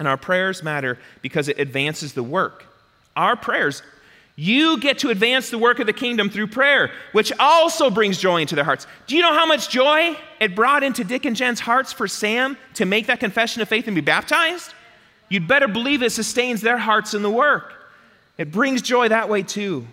And 0.00 0.08
our 0.08 0.16
prayers 0.16 0.64
matter 0.64 0.98
because 1.22 1.46
it 1.46 1.60
advances 1.60 2.12
the 2.14 2.24
work. 2.24 2.66
Our 3.14 3.36
prayers, 3.36 3.84
you 4.36 4.78
get 4.78 4.98
to 4.98 5.10
advance 5.10 5.50
the 5.50 5.58
work 5.58 5.78
of 5.78 5.86
the 5.86 5.92
kingdom 5.92 6.28
through 6.28 6.48
prayer, 6.48 6.90
which 7.12 7.32
also 7.38 7.88
brings 7.88 8.18
joy 8.18 8.40
into 8.40 8.56
their 8.56 8.64
hearts. 8.64 8.86
Do 9.06 9.14
you 9.16 9.22
know 9.22 9.32
how 9.32 9.46
much 9.46 9.68
joy 9.68 10.16
it 10.40 10.56
brought 10.56 10.82
into 10.82 11.04
Dick 11.04 11.24
and 11.24 11.36
Jen's 11.36 11.60
hearts 11.60 11.92
for 11.92 12.08
Sam 12.08 12.56
to 12.74 12.84
make 12.84 13.06
that 13.06 13.20
confession 13.20 13.62
of 13.62 13.68
faith 13.68 13.86
and 13.86 13.94
be 13.94 14.00
baptized? 14.00 14.74
You'd 15.28 15.46
better 15.46 15.68
believe 15.68 16.02
it 16.02 16.10
sustains 16.10 16.60
their 16.60 16.78
hearts 16.78 17.14
in 17.14 17.22
the 17.22 17.30
work. 17.30 17.74
It 18.36 18.50
brings 18.50 18.82
joy 18.82 19.08
that 19.08 19.28
way 19.28 19.42
too. 19.42 19.86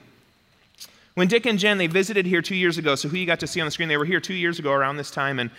When 1.13 1.27
Dick 1.27 1.45
and 1.45 1.59
Jen, 1.59 1.77
they 1.77 1.87
visited 1.87 2.25
here 2.25 2.41
two 2.41 2.55
years 2.55 2.77
ago, 2.77 2.95
so 2.95 3.09
who 3.09 3.17
you 3.17 3.27
got 3.27 3.41
to 3.41 3.47
see 3.47 3.61
on 3.61 3.65
the 3.65 3.71
screen, 3.71 3.89
they 3.89 3.97
were 3.97 4.05
here 4.05 4.19
two 4.19 4.33
years 4.33 4.57
ago 4.57 4.71
around 4.71 4.97
this 4.97 5.11
time, 5.11 5.39
and, 5.39 5.51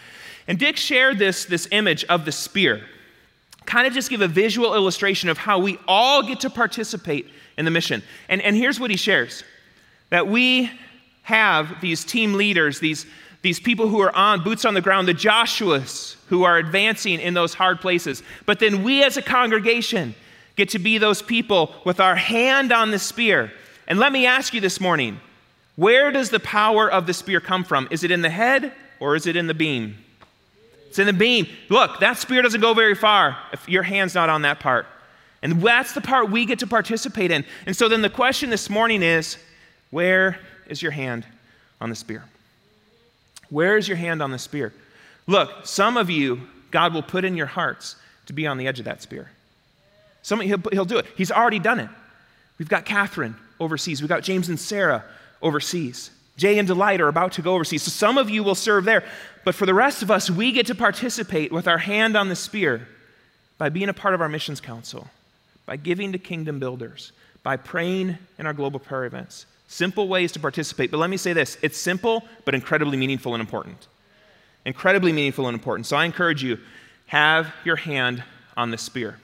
and 0.49 0.59
Dick 0.59 0.77
shared 0.77 1.19
this, 1.19 1.45
this 1.45 1.69
image 1.71 2.05
of 2.05 2.25
the 2.25 2.33
spear 2.33 2.83
kind 3.67 3.87
of 3.87 3.93
just 3.93 4.11
give 4.11 4.21
a 4.21 4.29
visual 4.29 4.75
illustration 4.75 5.29
of 5.29 5.39
how 5.39 5.59
we 5.59 5.79
all 5.87 6.23
get 6.23 6.41
to 6.41 6.51
participate 6.51 7.29
in 7.57 7.65
the 7.65 7.71
mission. 7.71 8.03
And, 8.29 8.41
and 8.43 8.57
here's 8.57 8.81
what 8.81 8.91
he 8.91 8.97
shares 8.97 9.45
that 10.11 10.27
we 10.29 10.71
have 11.23 11.81
these 11.81 12.05
team 12.05 12.35
leaders, 12.35 12.81
these, 12.81 13.07
these 13.41 13.59
people 13.59 13.89
who 13.89 14.01
are 14.01 14.15
on 14.15 14.43
boots 14.43 14.65
on 14.65 14.75
the 14.75 14.81
ground, 14.81 15.09
the 15.09 15.15
Joshuas 15.15 16.17
who 16.27 16.45
are 16.45 16.59
advancing 16.59 17.21
in 17.21 17.35
those 17.35 17.55
hard 17.55 17.81
places. 17.81 18.23
But 18.45 18.59
then 18.59 18.83
we 18.83 19.03
as 19.03 19.17
a 19.17 19.23
congregation 19.23 20.15
get 20.57 20.71
to 20.71 20.79
be 20.79 20.99
those 20.99 21.23
people 21.23 21.75
with 21.85 22.01
our 22.01 22.17
hand 22.17 22.73
on 22.73 22.91
the 22.91 22.99
spear. 22.99 23.53
And 23.87 23.99
let 23.99 24.13
me 24.13 24.27
ask 24.27 24.53
you 24.53 24.61
this 24.61 24.81
morning 24.81 25.21
where 25.77 26.11
does 26.11 26.29
the 26.29 26.41
power 26.41 26.91
of 26.91 27.07
the 27.07 27.15
spear 27.15 27.41
come 27.41 27.65
from? 27.65 27.89
Is 27.91 28.05
it 28.05 28.11
in 28.11 28.21
the 28.21 28.31
head 28.31 28.73
or 29.01 29.17
is 29.17 29.27
it 29.27 29.37
in 29.37 29.47
the 29.47 29.55
beam? 29.55 29.97
It's 30.93 30.99
in 30.99 31.07
the 31.07 31.15
beam. 31.15 31.47
Look, 31.71 32.01
that 32.01 32.19
spear 32.19 32.43
doesn't 32.43 32.61
go 32.61 32.75
very 32.75 32.95
far 32.95 33.39
if 33.51 33.67
your 33.67 33.83
hand's 33.83 34.15
not 34.15 34.29
on 34.29 34.43
that 34.43 34.61
part. 34.61 34.85
And 35.41 35.63
that's 35.63 35.95
the 35.95 36.03
part 36.03 36.31
we 36.31 36.45
get 36.45 36.59
to 36.59 36.67
participate 36.67 37.31
in. 37.31 37.47
And 37.65 37.75
so 37.75 37.89
then 37.89 38.03
the 38.03 38.11
question 38.11 38.51
this 38.51 38.69
morning 38.69 39.03
is 39.03 39.39
where 39.91 40.39
is 40.69 40.83
your 40.83 40.93
hand 40.93 41.25
on 41.81 41.89
the 41.89 41.97
spear? 41.97 42.25
Where 43.49 43.79
is 43.79 43.89
your 43.89 43.97
hand 43.97 44.23
on 44.23 44.33
the 44.33 44.39
spear? 44.39 44.75
Look, 45.27 45.65
some 45.65 45.97
of 45.97 46.11
you, 46.11 46.43
God 46.71 46.93
will 46.93 47.03
put 47.03 47.25
in 47.25 47.39
your 47.39 47.47
hearts 47.47 47.97
to 48.27 48.35
be 48.35 48.47
on 48.47 48.59
the 48.59 48.67
edge 48.67 48.79
of 48.79 48.85
that 48.85 49.01
spear. 49.01 49.31
Some 50.21 50.41
he'll, 50.41 50.61
he'll 50.73 50.85
do 50.85 50.99
it. 50.99 51.07
He's 51.17 51.33
already 51.33 51.59
done 51.59 51.81
it. 51.81 51.89
We've 52.59 52.69
got 52.69 52.85
Catherine 52.85 53.35
overseas, 53.59 54.03
we've 54.03 54.11
got 54.11 54.25
James 54.25 54.51
and 54.51 54.61
Sarah 54.61 55.07
overseas. 55.41 56.11
Jay 56.37 56.59
and 56.59 56.67
Delight 56.67 57.01
are 57.01 57.09
about 57.09 57.33
to 57.33 57.43
go 57.43 57.55
overseas. 57.55 57.83
So 57.83 57.91
some 57.91 58.19
of 58.19 58.31
you 58.31 58.43
will 58.43 58.55
serve 58.55 58.85
there. 58.85 59.05
But 59.45 59.55
for 59.55 59.67
the 59.67 59.75
rest 59.75 60.03
of 60.03 60.11
us, 60.11 60.31
we 60.31 60.53
get 60.53 60.67
to 60.67 60.75
participate 60.75 61.53
with 61.53 61.69
our 61.69 61.79
hand 61.79 62.17
on 62.17 62.29
the 62.29 62.37
spear 62.37 62.89
by 63.59 63.69
being 63.69 63.89
a 63.89 63.95
part 63.95 64.15
of 64.15 64.21
our 64.21 64.29
missions 64.29 64.61
council, 64.61 65.09
by 65.67 65.77
giving 65.77 66.13
to 66.13 66.19
kingdom 66.19 66.59
builders, 66.59 67.13
by 67.43 67.57
praying 67.57 68.19
in 68.39 68.47
our 68.47 68.53
global 68.53 68.81
prayer 68.81 69.05
events. 69.05 69.47
Simple 69.69 70.09
ways 70.09 70.33
to 70.33 70.41
participate. 70.41 70.91
But 70.91 70.99
let 70.99 71.11
me 71.11 71.17
say 71.17 71.33
this 71.33 71.59
it's 71.63 71.79
simple, 71.79 72.25
but 72.45 72.55
incredibly 72.55 72.97
meaningful 72.97 73.35
and 73.35 73.41
important. 73.41 73.87
Incredibly 74.65 75.13
meaningful 75.13 75.49
and 75.49 75.55
important. 75.55 75.87
So 75.87 75.97
I 75.97 76.05
encourage 76.05 76.43
you 76.43 76.59
have 77.07 77.53
your 77.65 77.77
hand 77.77 78.23
on 78.57 78.71
the 78.71 78.79
spear. 78.79 79.19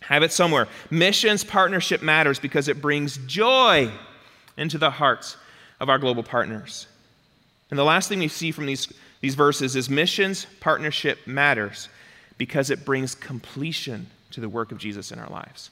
Have 0.00 0.22
it 0.22 0.32
somewhere. 0.32 0.66
Missions 0.90 1.44
partnership 1.44 2.02
matters 2.02 2.38
because 2.38 2.68
it 2.68 2.80
brings 2.80 3.18
joy 3.26 3.90
into 4.56 4.78
the 4.78 4.90
hearts 4.90 5.36
of 5.82 5.90
our 5.90 5.98
global 5.98 6.22
partners. 6.22 6.86
And 7.68 7.78
the 7.78 7.84
last 7.84 8.08
thing 8.08 8.20
we 8.20 8.28
see 8.28 8.52
from 8.52 8.66
these, 8.66 8.90
these 9.20 9.34
verses 9.34 9.74
is 9.74 9.90
missions 9.90 10.46
partnership 10.60 11.18
matters 11.26 11.88
because 12.38 12.70
it 12.70 12.84
brings 12.84 13.16
completion 13.16 14.06
to 14.30 14.40
the 14.40 14.48
work 14.48 14.70
of 14.70 14.78
Jesus 14.78 15.10
in 15.10 15.18
our 15.18 15.28
lives. 15.28 15.70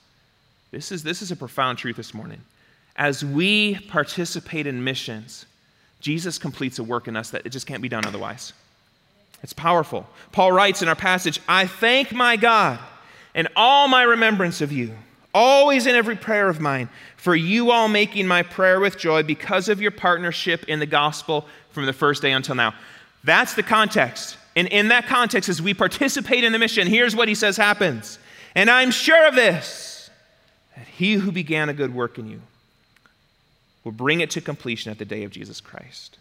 This 0.73 0.91
is, 0.91 1.05
this 1.05 1.23
is 1.23 1.31
a 1.31 1.37
profound 1.37 1.79
truth 1.79 1.95
this 1.95 2.13
morning. 2.13 2.41
As 2.97 3.25
we 3.25 3.77
participate 3.89 4.67
in 4.67 4.83
missions, 4.83 5.47
Jesus 6.01 6.39
completes 6.39 6.81
a 6.81 6.85
work 6.85 7.07
in 7.07 7.17
us 7.17 7.31
that 7.31 7.47
it 7.47 7.51
just 7.51 7.69
can't 7.69 7.81
be 7.81 7.89
done 7.89 8.05
otherwise. 8.05 8.53
It's 9.45 9.53
powerful. 9.53 10.09
Paul 10.33 10.51
writes 10.51 10.83
in 10.83 10.89
our 10.89 10.97
passage 10.97 11.41
I 11.49 11.67
thank 11.67 12.13
my 12.13 12.37
God 12.37 12.81
in 13.33 13.47
all 13.55 13.87
my 13.87 14.03
remembrance 14.03 14.61
of 14.61 14.73
you 14.73 14.93
always 15.35 15.87
in 15.87 15.95
every 15.95 16.17
prayer 16.17 16.49
of 16.49 16.61
mine, 16.61 16.89
for 17.17 17.35
you 17.35 17.71
all 17.71 17.89
making 17.89 18.27
my 18.27 18.43
prayer 18.43 18.81
with 18.81 18.99
joy 18.99 19.23
because 19.23 19.69
of 19.69 19.81
your 19.81 19.91
partnership 19.91 20.65
in 20.65 20.79
the 20.79 20.87
gospel 20.87 21.47
from 21.71 21.87
the 21.87 21.93
first 21.93 22.23
day 22.23 22.33
until 22.33 22.55
now. 22.55 22.75
That's 23.25 23.55
the 23.55 23.63
context. 23.63 24.37
And 24.57 24.69
in 24.69 24.89
that 24.89 25.07
context, 25.07 25.49
as 25.49 25.63
we 25.63 25.75
participate 25.75 26.45
in 26.45 26.53
the 26.53 26.59
mission, 26.59 26.87
here's 26.87 27.15
what 27.15 27.29
he 27.29 27.35
says 27.35 27.57
happens. 27.57 28.19
And 28.55 28.69
I'm 28.69 28.91
sure 28.91 29.27
of 29.29 29.35
this 29.35 30.11
that 30.77 30.87
he 30.87 31.15
who 31.15 31.31
began 31.31 31.69
a 31.69 31.75
good 31.75 31.95
work 31.95 32.19
in 32.19 32.29
you 32.29 32.41
will 33.85 33.93
bring 33.93 34.21
it 34.21 34.31
to 34.31 34.41
completion 34.41 34.91
at 34.91 34.99
the 34.99 35.05
day 35.05 35.25
of 35.25 35.31
Jesus 35.31 35.61
Christ. 35.61 36.19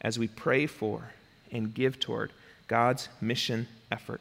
As 0.00 0.18
we 0.18 0.28
pray 0.28 0.66
for 0.66 1.10
and 1.50 1.72
give 1.72 1.98
toward 1.98 2.32
God's 2.68 3.08
mission 3.20 3.66
effort, 3.90 4.20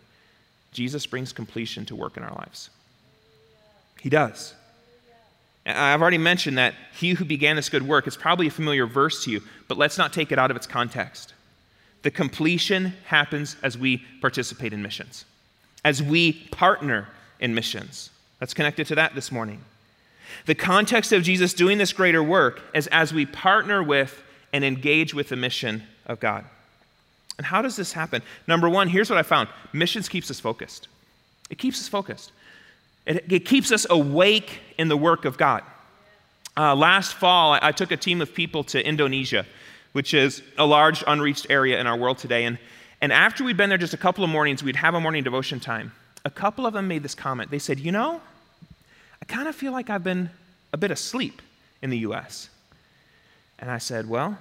Jesus 0.71 1.05
brings 1.05 1.33
completion 1.33 1.85
to 1.85 1.95
work 1.95 2.17
in 2.17 2.23
our 2.23 2.33
lives. 2.33 2.69
He 4.03 4.09
does. 4.09 4.53
I've 5.65 6.01
already 6.01 6.17
mentioned 6.17 6.57
that 6.57 6.73
he 6.93 7.11
who 7.13 7.23
began 7.23 7.55
this 7.55 7.69
good 7.69 7.87
work 7.87 8.05
is 8.05 8.17
probably 8.17 8.47
a 8.47 8.51
familiar 8.51 8.85
verse 8.85 9.23
to 9.23 9.31
you, 9.31 9.41
but 9.69 9.77
let's 9.77 9.97
not 9.97 10.11
take 10.11 10.33
it 10.33 10.37
out 10.37 10.51
of 10.51 10.57
its 10.57 10.67
context. 10.67 11.33
The 12.01 12.11
completion 12.11 12.93
happens 13.05 13.55
as 13.63 13.77
we 13.77 14.03
participate 14.19 14.73
in 14.73 14.81
missions, 14.81 15.23
as 15.85 16.03
we 16.03 16.33
partner 16.33 17.07
in 17.39 17.55
missions. 17.55 18.09
Let's 18.41 18.53
connect 18.53 18.81
it 18.81 18.87
to 18.87 18.95
that 18.95 19.15
this 19.15 19.31
morning. 19.31 19.61
The 20.47 20.55
context 20.55 21.13
of 21.13 21.23
Jesus 21.23 21.53
doing 21.53 21.77
this 21.77 21.93
greater 21.93 22.21
work 22.21 22.61
is 22.73 22.87
as 22.87 23.13
we 23.13 23.25
partner 23.25 23.81
with 23.81 24.21
and 24.51 24.65
engage 24.65 25.13
with 25.13 25.29
the 25.29 25.37
mission 25.37 25.83
of 26.05 26.19
God. 26.19 26.43
And 27.37 27.47
how 27.47 27.61
does 27.61 27.77
this 27.77 27.93
happen? 27.93 28.21
Number 28.47 28.67
one, 28.67 28.89
here's 28.89 29.09
what 29.09 29.17
I 29.17 29.23
found 29.23 29.47
missions 29.71 30.09
keeps 30.09 30.29
us 30.29 30.41
focused. 30.41 30.89
It 31.49 31.57
keeps 31.57 31.79
us 31.79 31.87
focused. 31.87 32.33
It, 33.05 33.25
it 33.31 33.45
keeps 33.45 33.71
us 33.71 33.85
awake 33.89 34.59
in 34.77 34.87
the 34.87 34.97
work 34.97 35.25
of 35.25 35.37
God. 35.37 35.63
Uh, 36.55 36.75
last 36.75 37.15
fall, 37.15 37.53
I, 37.53 37.59
I 37.61 37.71
took 37.71 37.91
a 37.91 37.97
team 37.97 38.21
of 38.21 38.33
people 38.33 38.63
to 38.65 38.85
Indonesia, 38.85 39.45
which 39.91 40.13
is 40.13 40.41
a 40.57 40.65
large 40.65 41.03
unreached 41.05 41.47
area 41.49 41.79
in 41.79 41.87
our 41.87 41.97
world 41.97 42.17
today. 42.17 42.45
And, 42.45 42.57
and 43.01 43.11
after 43.11 43.43
we'd 43.43 43.57
been 43.57 43.69
there 43.69 43.77
just 43.77 43.93
a 43.93 43.97
couple 43.97 44.23
of 44.23 44.29
mornings, 44.29 44.63
we'd 44.63 44.75
have 44.75 44.93
a 44.93 45.01
morning 45.01 45.23
devotion 45.23 45.59
time. 45.59 45.91
A 46.25 46.29
couple 46.29 46.65
of 46.65 46.73
them 46.73 46.87
made 46.87 47.03
this 47.03 47.15
comment. 47.15 47.51
They 47.51 47.59
said, 47.59 47.79
You 47.79 47.91
know, 47.91 48.21
I 49.21 49.25
kind 49.25 49.47
of 49.47 49.55
feel 49.55 49.71
like 49.71 49.89
I've 49.89 50.03
been 50.03 50.29
a 50.71 50.77
bit 50.77 50.91
asleep 50.91 51.41
in 51.81 51.89
the 51.89 51.97
U.S. 51.99 52.49
And 53.59 53.69
I 53.69 53.77
said, 53.79 54.07
Well, 54.07 54.37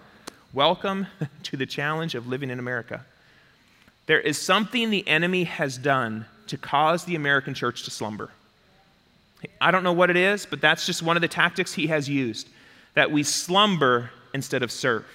welcome 0.52 1.06
to 1.44 1.56
the 1.56 1.66
challenge 1.66 2.14
of 2.14 2.26
living 2.26 2.50
in 2.50 2.58
America. 2.58 3.04
There 4.06 4.20
is 4.20 4.38
something 4.38 4.90
the 4.90 5.06
enemy 5.08 5.44
has 5.44 5.78
done 5.78 6.26
to 6.48 6.58
cause 6.58 7.04
the 7.04 7.14
American 7.14 7.54
church 7.54 7.84
to 7.84 7.90
slumber. 7.90 8.30
I 9.60 9.70
don't 9.70 9.84
know 9.84 9.92
what 9.92 10.10
it 10.10 10.16
is, 10.16 10.46
but 10.46 10.60
that's 10.60 10.86
just 10.86 11.02
one 11.02 11.16
of 11.16 11.20
the 11.20 11.28
tactics 11.28 11.72
he 11.72 11.86
has 11.88 12.08
used 12.08 12.48
that 12.94 13.10
we 13.10 13.22
slumber 13.22 14.10
instead 14.34 14.62
of 14.62 14.70
serve. 14.70 15.06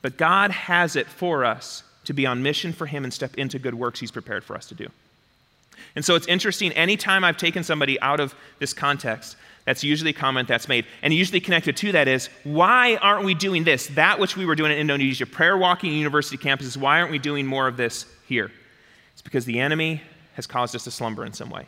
But 0.00 0.16
God 0.16 0.50
has 0.50 0.96
it 0.96 1.06
for 1.06 1.44
us 1.44 1.82
to 2.04 2.12
be 2.12 2.26
on 2.26 2.42
mission 2.42 2.72
for 2.72 2.86
him 2.86 3.04
and 3.04 3.12
step 3.12 3.34
into 3.36 3.58
good 3.58 3.74
works 3.74 4.00
he's 4.00 4.10
prepared 4.10 4.44
for 4.44 4.56
us 4.56 4.66
to 4.66 4.74
do. 4.74 4.88
And 5.94 6.04
so 6.04 6.14
it's 6.14 6.26
interesting, 6.26 6.72
anytime 6.72 7.24
I've 7.24 7.36
taken 7.36 7.62
somebody 7.62 8.00
out 8.00 8.20
of 8.20 8.34
this 8.58 8.72
context, 8.72 9.36
that's 9.64 9.84
usually 9.84 10.10
a 10.10 10.14
comment 10.14 10.48
that's 10.48 10.68
made. 10.68 10.86
And 11.02 11.14
usually 11.14 11.40
connected 11.40 11.76
to 11.78 11.92
that 11.92 12.08
is, 12.08 12.28
why 12.44 12.96
aren't 12.96 13.24
we 13.24 13.34
doing 13.34 13.64
this? 13.64 13.86
That 13.88 14.18
which 14.18 14.36
we 14.36 14.44
were 14.44 14.54
doing 14.54 14.72
in 14.72 14.78
Indonesia, 14.78 15.26
prayer 15.26 15.56
walking 15.56 15.92
university 15.92 16.36
campuses, 16.36 16.76
why 16.76 17.00
aren't 17.00 17.12
we 17.12 17.18
doing 17.18 17.46
more 17.46 17.68
of 17.68 17.76
this 17.76 18.06
here? 18.26 18.50
It's 19.12 19.22
because 19.22 19.44
the 19.44 19.60
enemy 19.60 20.02
has 20.34 20.46
caused 20.46 20.74
us 20.74 20.84
to 20.84 20.90
slumber 20.90 21.24
in 21.24 21.32
some 21.32 21.50
way. 21.50 21.66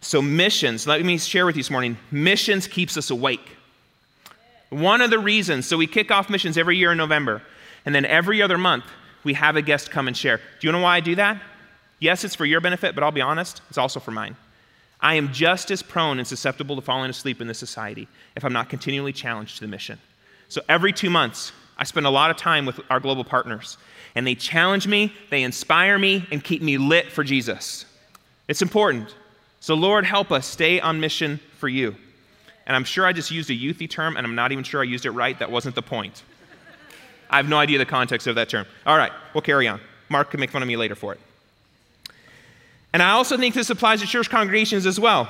So, 0.00 0.22
missions, 0.22 0.86
let 0.86 1.04
me 1.04 1.18
share 1.18 1.46
with 1.46 1.56
you 1.56 1.62
this 1.62 1.70
morning 1.70 1.96
missions 2.10 2.66
keeps 2.66 2.96
us 2.96 3.10
awake. 3.10 3.56
One 4.70 5.00
of 5.00 5.10
the 5.10 5.18
reasons, 5.18 5.66
so 5.66 5.76
we 5.76 5.86
kick 5.86 6.10
off 6.10 6.28
missions 6.28 6.58
every 6.58 6.76
year 6.76 6.92
in 6.92 6.98
November, 6.98 7.42
and 7.84 7.94
then 7.94 8.04
every 8.04 8.42
other 8.42 8.58
month 8.58 8.84
we 9.24 9.34
have 9.34 9.56
a 9.56 9.62
guest 9.62 9.90
come 9.90 10.08
and 10.08 10.16
share. 10.16 10.38
Do 10.60 10.66
you 10.66 10.72
know 10.72 10.80
why 10.80 10.96
I 10.96 11.00
do 11.00 11.14
that? 11.14 11.40
Yes, 11.98 12.24
it's 12.24 12.34
for 12.34 12.44
your 12.44 12.60
benefit, 12.60 12.94
but 12.94 13.02
I'll 13.02 13.10
be 13.10 13.20
honest, 13.20 13.62
it's 13.68 13.78
also 13.78 14.00
for 14.00 14.10
mine. 14.10 14.36
I 15.00 15.14
am 15.14 15.32
just 15.32 15.70
as 15.70 15.82
prone 15.82 16.18
and 16.18 16.26
susceptible 16.26 16.76
to 16.76 16.82
falling 16.82 17.10
asleep 17.10 17.40
in 17.40 17.46
this 17.46 17.58
society 17.58 18.08
if 18.34 18.44
I'm 18.44 18.52
not 18.52 18.68
continually 18.68 19.12
challenged 19.12 19.56
to 19.56 19.60
the 19.60 19.68
mission. 19.68 19.98
So 20.48 20.62
every 20.68 20.92
two 20.92 21.10
months, 21.10 21.52
I 21.78 21.84
spend 21.84 22.06
a 22.06 22.10
lot 22.10 22.30
of 22.30 22.36
time 22.36 22.66
with 22.66 22.80
our 22.88 23.00
global 23.00 23.24
partners, 23.24 23.76
and 24.14 24.26
they 24.26 24.34
challenge 24.34 24.86
me, 24.86 25.12
they 25.30 25.42
inspire 25.42 25.98
me, 25.98 26.26
and 26.30 26.42
keep 26.42 26.62
me 26.62 26.78
lit 26.78 27.12
for 27.12 27.24
Jesus. 27.24 27.84
It's 28.48 28.62
important. 28.62 29.14
So, 29.66 29.74
Lord, 29.74 30.04
help 30.04 30.30
us 30.30 30.46
stay 30.46 30.78
on 30.78 31.00
mission 31.00 31.40
for 31.58 31.68
you. 31.68 31.96
And 32.68 32.76
I'm 32.76 32.84
sure 32.84 33.04
I 33.04 33.12
just 33.12 33.32
used 33.32 33.50
a 33.50 33.52
youthy 33.52 33.90
term, 33.90 34.16
and 34.16 34.24
I'm 34.24 34.36
not 34.36 34.52
even 34.52 34.62
sure 34.62 34.80
I 34.80 34.84
used 34.84 35.06
it 35.06 35.10
right. 35.10 35.36
That 35.40 35.50
wasn't 35.50 35.74
the 35.74 35.82
point. 35.82 36.22
I 37.28 37.38
have 37.38 37.48
no 37.48 37.58
idea 37.58 37.76
the 37.78 37.84
context 37.84 38.28
of 38.28 38.36
that 38.36 38.48
term. 38.48 38.64
All 38.86 38.96
right, 38.96 39.10
we'll 39.34 39.42
carry 39.42 39.66
on. 39.66 39.80
Mark 40.08 40.30
can 40.30 40.38
make 40.38 40.50
fun 40.50 40.62
of 40.62 40.68
me 40.68 40.76
later 40.76 40.94
for 40.94 41.14
it. 41.14 41.20
And 42.92 43.02
I 43.02 43.10
also 43.10 43.36
think 43.36 43.56
this 43.56 43.68
applies 43.68 44.00
to 44.02 44.06
church 44.06 44.30
congregations 44.30 44.86
as 44.86 45.00
well. 45.00 45.28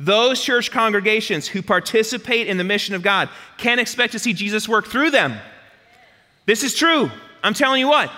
Those 0.00 0.42
church 0.42 0.72
congregations 0.72 1.46
who 1.46 1.62
participate 1.62 2.48
in 2.48 2.56
the 2.56 2.64
mission 2.64 2.96
of 2.96 3.02
God 3.02 3.28
can 3.56 3.78
expect 3.78 4.14
to 4.14 4.18
see 4.18 4.32
Jesus 4.32 4.68
work 4.68 4.88
through 4.88 5.12
them. 5.12 5.38
This 6.44 6.64
is 6.64 6.74
true. 6.74 7.08
I'm 7.44 7.54
telling 7.54 7.78
you 7.78 7.86
what, 7.86 8.10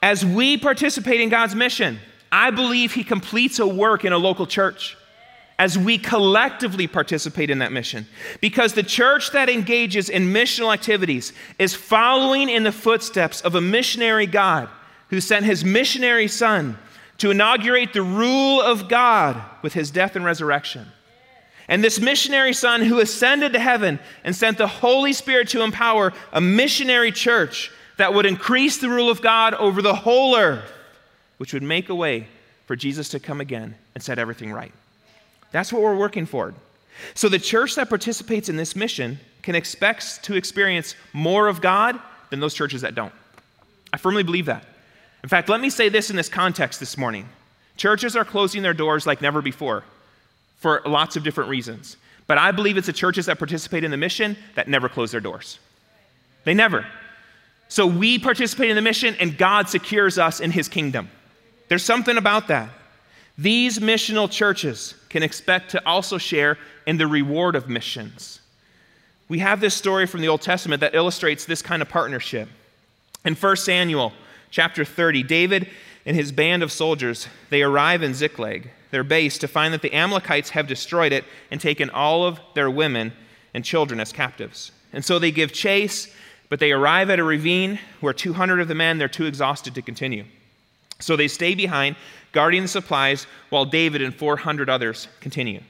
as 0.00 0.24
we 0.24 0.56
participate 0.56 1.20
in 1.20 1.28
God's 1.28 1.56
mission, 1.56 1.98
I 2.30 2.50
believe 2.50 2.92
He 2.92 3.04
completes 3.04 3.58
a 3.58 3.66
work 3.66 4.04
in 4.04 4.12
a 4.12 4.18
local 4.18 4.46
church 4.46 4.96
as 5.58 5.78
we 5.78 5.96
collectively 5.96 6.86
participate 6.86 7.48
in 7.48 7.60
that 7.60 7.72
mission. 7.72 8.06
Because 8.40 8.74
the 8.74 8.82
church 8.82 9.32
that 9.32 9.48
engages 9.48 10.10
in 10.10 10.32
missional 10.32 10.72
activities 10.72 11.32
is 11.58 11.74
following 11.74 12.48
in 12.48 12.62
the 12.62 12.72
footsteps 12.72 13.40
of 13.40 13.54
a 13.54 13.60
missionary 13.60 14.26
God 14.26 14.68
who 15.08 15.20
sent 15.20 15.46
His 15.46 15.64
missionary 15.64 16.28
Son 16.28 16.76
to 17.18 17.30
inaugurate 17.30 17.92
the 17.92 18.02
rule 18.02 18.60
of 18.60 18.88
God 18.88 19.40
with 19.62 19.72
His 19.72 19.90
death 19.90 20.16
and 20.16 20.24
resurrection. 20.24 20.86
And 21.68 21.82
this 21.82 22.00
missionary 22.00 22.52
son 22.52 22.82
who 22.82 23.00
ascended 23.00 23.52
to 23.54 23.58
heaven 23.58 23.98
and 24.22 24.36
sent 24.36 24.58
the 24.58 24.66
Holy 24.66 25.12
Spirit 25.12 25.48
to 25.48 25.62
empower 25.62 26.12
a 26.32 26.40
missionary 26.40 27.10
church 27.10 27.72
that 27.96 28.14
would 28.14 28.26
increase 28.26 28.76
the 28.76 28.88
rule 28.88 29.10
of 29.10 29.22
God 29.22 29.54
over 29.54 29.82
the 29.82 29.94
whole 29.94 30.36
earth, 30.36 30.70
which 31.38 31.52
would 31.52 31.62
make 31.62 31.88
a 31.88 31.94
way 31.94 32.26
for 32.66 32.76
Jesus 32.76 33.08
to 33.10 33.20
come 33.20 33.40
again 33.40 33.74
and 33.94 34.02
set 34.02 34.18
everything 34.18 34.52
right. 34.52 34.72
That's 35.52 35.72
what 35.72 35.82
we're 35.82 35.96
working 35.96 36.26
for. 36.26 36.54
So 37.14 37.28
the 37.28 37.38
church 37.38 37.74
that 37.74 37.88
participates 37.88 38.48
in 38.48 38.56
this 38.56 38.74
mission 38.74 39.18
can 39.42 39.54
expect 39.54 40.24
to 40.24 40.34
experience 40.34 40.94
more 41.12 41.46
of 41.46 41.60
God 41.60 42.00
than 42.30 42.40
those 42.40 42.54
churches 42.54 42.82
that 42.82 42.94
don't. 42.94 43.12
I 43.92 43.98
firmly 43.98 44.22
believe 44.22 44.46
that. 44.46 44.64
In 45.22 45.28
fact, 45.28 45.48
let 45.48 45.60
me 45.60 45.70
say 45.70 45.88
this 45.88 46.10
in 46.10 46.16
this 46.16 46.28
context 46.28 46.80
this 46.80 46.98
morning. 46.98 47.28
Churches 47.76 48.16
are 48.16 48.24
closing 48.24 48.62
their 48.62 48.74
doors 48.74 49.06
like 49.06 49.20
never 49.20 49.42
before 49.42 49.84
for 50.58 50.82
lots 50.86 51.16
of 51.16 51.22
different 51.22 51.50
reasons. 51.50 51.96
But 52.26 52.38
I 52.38 52.50
believe 52.50 52.76
it's 52.76 52.86
the 52.86 52.92
churches 52.92 53.26
that 53.26 53.38
participate 53.38 53.84
in 53.84 53.90
the 53.90 53.96
mission 53.96 54.36
that 54.54 54.68
never 54.68 54.88
close 54.88 55.12
their 55.12 55.20
doors. 55.20 55.58
They 56.44 56.54
never. 56.54 56.86
So 57.68 57.86
we 57.86 58.18
participate 58.18 58.70
in 58.70 58.76
the 58.76 58.82
mission, 58.82 59.16
and 59.20 59.36
God 59.36 59.68
secures 59.68 60.18
us 60.18 60.40
in 60.40 60.50
his 60.50 60.68
kingdom. 60.68 61.10
There's 61.68 61.84
something 61.84 62.16
about 62.16 62.48
that. 62.48 62.70
These 63.38 63.78
missional 63.80 64.30
churches 64.30 64.94
can 65.08 65.22
expect 65.22 65.70
to 65.72 65.86
also 65.86 66.18
share 66.18 66.58
in 66.86 66.96
the 66.96 67.06
reward 67.06 67.54
of 67.54 67.68
missions. 67.68 68.40
We 69.28 69.40
have 69.40 69.60
this 69.60 69.74
story 69.74 70.06
from 70.06 70.20
the 70.20 70.28
Old 70.28 70.40
Testament 70.40 70.80
that 70.80 70.94
illustrates 70.94 71.44
this 71.44 71.62
kind 71.62 71.82
of 71.82 71.88
partnership. 71.88 72.48
In 73.24 73.34
1 73.34 73.56
Samuel 73.56 74.12
chapter 74.50 74.84
30, 74.84 75.24
David 75.24 75.68
and 76.06 76.16
his 76.16 76.30
band 76.32 76.62
of 76.62 76.70
soldiers, 76.70 77.26
they 77.50 77.62
arrive 77.62 78.02
in 78.02 78.14
Ziklag 78.14 78.70
their 78.90 79.04
base 79.04 79.36
to 79.38 79.48
find 79.48 79.74
that 79.74 79.82
the 79.82 79.92
Amalekites 79.92 80.50
have 80.50 80.66
destroyed 80.66 81.12
it 81.12 81.24
and 81.50 81.60
taken 81.60 81.90
all 81.90 82.24
of 82.24 82.40
their 82.54 82.70
women 82.70 83.12
and 83.52 83.64
children 83.64 84.00
as 84.00 84.12
captives. 84.12 84.72
And 84.92 85.04
so 85.04 85.18
they 85.18 85.30
give 85.30 85.52
chase, 85.52 86.08
but 86.48 86.60
they 86.60 86.72
arrive 86.72 87.10
at 87.10 87.18
a 87.18 87.24
ravine 87.24 87.78
where 88.00 88.12
200 88.12 88.60
of 88.60 88.68
the 88.68 88.74
men, 88.74 88.98
they're 88.98 89.08
too 89.08 89.26
exhausted 89.26 89.74
to 89.74 89.82
continue. 89.82 90.24
So 90.98 91.16
they 91.16 91.28
stay 91.28 91.54
behind, 91.54 91.96
guarding 92.32 92.62
the 92.62 92.68
supplies, 92.68 93.26
while 93.50 93.64
David 93.64 94.02
and 94.02 94.14
400 94.14 94.70
others 94.70 95.08
continue. 95.20 95.60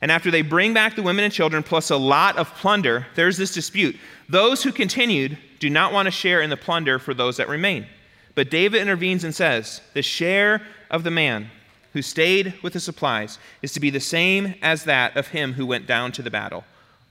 And 0.00 0.10
after 0.10 0.30
they 0.30 0.42
bring 0.42 0.74
back 0.74 0.96
the 0.96 1.02
women 1.02 1.24
and 1.24 1.32
children, 1.32 1.62
plus 1.62 1.90
a 1.90 1.96
lot 1.96 2.36
of 2.36 2.52
plunder, 2.56 3.06
there's 3.14 3.36
this 3.36 3.54
dispute. 3.54 3.96
Those 4.28 4.62
who 4.62 4.72
continued 4.72 5.38
do 5.60 5.70
not 5.70 5.92
want 5.92 6.06
to 6.06 6.10
share 6.10 6.42
in 6.42 6.50
the 6.50 6.56
plunder 6.56 6.98
for 6.98 7.14
those 7.14 7.36
that 7.38 7.48
remain. 7.48 7.86
But 8.34 8.50
David 8.50 8.82
intervenes 8.82 9.24
and 9.24 9.34
says, 9.34 9.80
The 9.94 10.02
share 10.02 10.60
of 10.90 11.04
the 11.04 11.10
man 11.10 11.50
who 11.92 12.02
stayed 12.02 12.54
with 12.62 12.72
the 12.72 12.80
supplies 12.80 13.38
is 13.62 13.72
to 13.72 13.80
be 13.80 13.90
the 13.90 14.00
same 14.00 14.54
as 14.60 14.84
that 14.84 15.16
of 15.16 15.28
him 15.28 15.52
who 15.52 15.64
went 15.64 15.86
down 15.86 16.12
to 16.12 16.22
the 16.22 16.30
battle. 16.30 16.64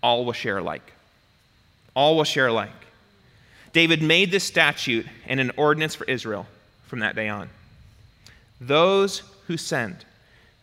All 0.03 0.25
will 0.25 0.33
share 0.33 0.57
alike. 0.57 0.93
All 1.95 2.17
will 2.17 2.25
share 2.25 2.47
alike. 2.47 2.69
David 3.71 4.03
made 4.03 4.29
this 4.29 4.43
statute 4.43 5.07
and 5.25 5.39
an 5.39 5.51
ordinance 5.57 5.95
for 5.95 6.03
Israel 6.05 6.45
from 6.85 6.99
that 6.99 7.15
day 7.15 7.29
on. 7.29 7.49
Those 8.59 9.23
who 9.47 9.57
send 9.57 10.05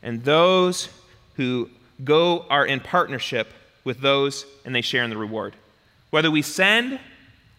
and 0.03 0.25
those 0.25 0.89
who 1.35 1.71
go 2.05 2.47
are 2.49 2.66
in 2.66 2.81
partnership 2.81 3.49
with 3.85 4.01
those 4.01 4.47
and 4.64 4.75
they 4.75 4.81
share 4.81 5.05
in 5.05 5.11
the 5.11 5.16
reward. 5.16 5.55
Whether 6.11 6.31
we 6.31 6.43
send 6.43 6.99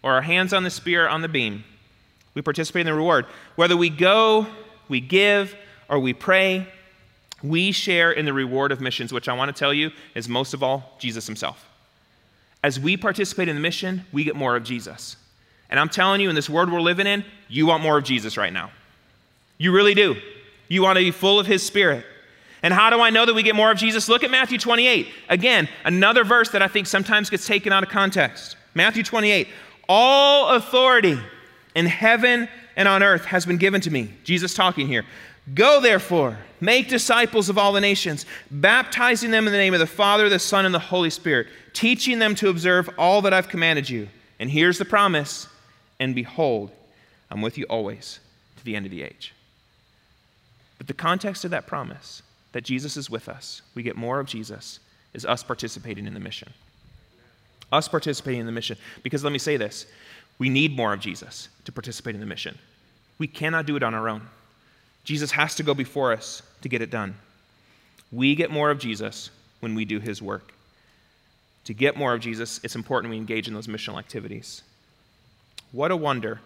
or 0.02 0.12
our 0.12 0.22
hands 0.22 0.52
on 0.52 0.64
the 0.64 0.70
spear 0.70 1.08
on 1.08 1.22
the 1.22 1.28
beam, 1.28 1.64
we 2.34 2.42
participate 2.42 2.80
in 2.80 2.86
the 2.86 2.94
reward. 2.94 3.26
Whether 3.56 3.76
we 3.76 3.90
go, 3.90 4.46
we 4.88 5.00
give, 5.00 5.54
or 5.88 5.98
we 5.98 6.12
pray, 6.12 6.66
we 7.42 7.72
share 7.72 8.12
in 8.12 8.24
the 8.24 8.32
reward 8.32 8.72
of 8.72 8.80
missions, 8.80 9.12
which 9.12 9.28
I 9.28 9.34
want 9.34 9.54
to 9.54 9.58
tell 9.58 9.74
you 9.74 9.90
is 10.14 10.28
most 10.28 10.54
of 10.54 10.62
all 10.62 10.96
Jesus 10.98 11.26
himself. 11.26 11.68
As 12.62 12.78
we 12.78 12.96
participate 12.96 13.48
in 13.48 13.56
the 13.56 13.60
mission, 13.60 14.06
we 14.12 14.24
get 14.24 14.36
more 14.36 14.54
of 14.54 14.64
Jesus. 14.64 15.16
And 15.72 15.80
I'm 15.80 15.88
telling 15.88 16.20
you, 16.20 16.28
in 16.28 16.34
this 16.34 16.50
world 16.50 16.70
we're 16.70 16.82
living 16.82 17.06
in, 17.06 17.24
you 17.48 17.64
want 17.64 17.82
more 17.82 17.96
of 17.96 18.04
Jesus 18.04 18.36
right 18.36 18.52
now. 18.52 18.70
You 19.56 19.72
really 19.72 19.94
do. 19.94 20.16
You 20.68 20.82
want 20.82 20.98
to 20.98 21.00
be 21.02 21.10
full 21.10 21.40
of 21.40 21.46
his 21.46 21.62
spirit. 21.62 22.04
And 22.62 22.74
how 22.74 22.90
do 22.90 23.00
I 23.00 23.08
know 23.08 23.24
that 23.24 23.32
we 23.32 23.42
get 23.42 23.56
more 23.56 23.70
of 23.70 23.78
Jesus? 23.78 24.06
Look 24.06 24.22
at 24.22 24.30
Matthew 24.30 24.58
28. 24.58 25.08
Again, 25.30 25.70
another 25.86 26.24
verse 26.24 26.50
that 26.50 26.60
I 26.60 26.68
think 26.68 26.86
sometimes 26.86 27.30
gets 27.30 27.46
taken 27.46 27.72
out 27.72 27.82
of 27.82 27.88
context. 27.88 28.56
Matthew 28.74 29.02
28. 29.02 29.48
All 29.88 30.50
authority 30.50 31.18
in 31.74 31.86
heaven 31.86 32.50
and 32.76 32.86
on 32.86 33.02
earth 33.02 33.24
has 33.24 33.46
been 33.46 33.56
given 33.56 33.80
to 33.80 33.90
me. 33.90 34.12
Jesus 34.24 34.52
talking 34.52 34.86
here. 34.86 35.06
Go 35.54 35.80
therefore, 35.80 36.36
make 36.60 36.90
disciples 36.90 37.48
of 37.48 37.56
all 37.56 37.72
the 37.72 37.80
nations, 37.80 38.26
baptizing 38.50 39.30
them 39.30 39.46
in 39.46 39.52
the 39.54 39.58
name 39.58 39.72
of 39.72 39.80
the 39.80 39.86
Father, 39.86 40.28
the 40.28 40.38
Son, 40.38 40.66
and 40.66 40.74
the 40.74 40.78
Holy 40.78 41.08
Spirit, 41.08 41.46
teaching 41.72 42.18
them 42.18 42.34
to 42.34 42.50
observe 42.50 42.90
all 42.98 43.22
that 43.22 43.32
I've 43.32 43.48
commanded 43.48 43.88
you. 43.88 44.06
And 44.38 44.50
here's 44.50 44.76
the 44.76 44.84
promise 44.84 45.48
and 46.02 46.16
behold, 46.16 46.72
I'm 47.30 47.42
with 47.42 47.56
you 47.56 47.64
always 47.70 48.18
to 48.56 48.64
the 48.64 48.74
end 48.74 48.86
of 48.86 48.90
the 48.90 49.04
age. 49.04 49.32
But 50.76 50.88
the 50.88 50.94
context 50.94 51.44
of 51.44 51.52
that 51.52 51.68
promise, 51.68 52.22
that 52.50 52.64
Jesus 52.64 52.96
is 52.96 53.08
with 53.08 53.28
us, 53.28 53.62
we 53.76 53.84
get 53.84 53.94
more 53.94 54.18
of 54.18 54.26
Jesus, 54.26 54.80
is 55.14 55.24
us 55.24 55.44
participating 55.44 56.08
in 56.08 56.12
the 56.12 56.18
mission. 56.18 56.52
Us 57.70 57.86
participating 57.86 58.40
in 58.40 58.46
the 58.46 58.52
mission. 58.52 58.76
Because 59.04 59.22
let 59.22 59.32
me 59.32 59.38
say 59.38 59.56
this 59.56 59.86
we 60.40 60.48
need 60.48 60.76
more 60.76 60.92
of 60.92 60.98
Jesus 60.98 61.48
to 61.66 61.70
participate 61.70 62.16
in 62.16 62.20
the 62.20 62.26
mission. 62.26 62.58
We 63.18 63.28
cannot 63.28 63.66
do 63.66 63.76
it 63.76 63.84
on 63.84 63.94
our 63.94 64.08
own. 64.08 64.22
Jesus 65.04 65.30
has 65.30 65.54
to 65.54 65.62
go 65.62 65.72
before 65.72 66.12
us 66.12 66.42
to 66.62 66.68
get 66.68 66.82
it 66.82 66.90
done. 66.90 67.14
We 68.10 68.34
get 68.34 68.50
more 68.50 68.72
of 68.72 68.80
Jesus 68.80 69.30
when 69.60 69.76
we 69.76 69.84
do 69.84 70.00
his 70.00 70.20
work. 70.20 70.52
To 71.66 71.74
get 71.74 71.96
more 71.96 72.12
of 72.12 72.20
Jesus, 72.20 72.58
it's 72.64 72.74
important 72.74 73.12
we 73.12 73.18
engage 73.18 73.46
in 73.46 73.54
those 73.54 73.68
missional 73.68 74.00
activities. 74.00 74.62
What 75.72 75.90
a 75.90 75.96
wonder 75.96 76.40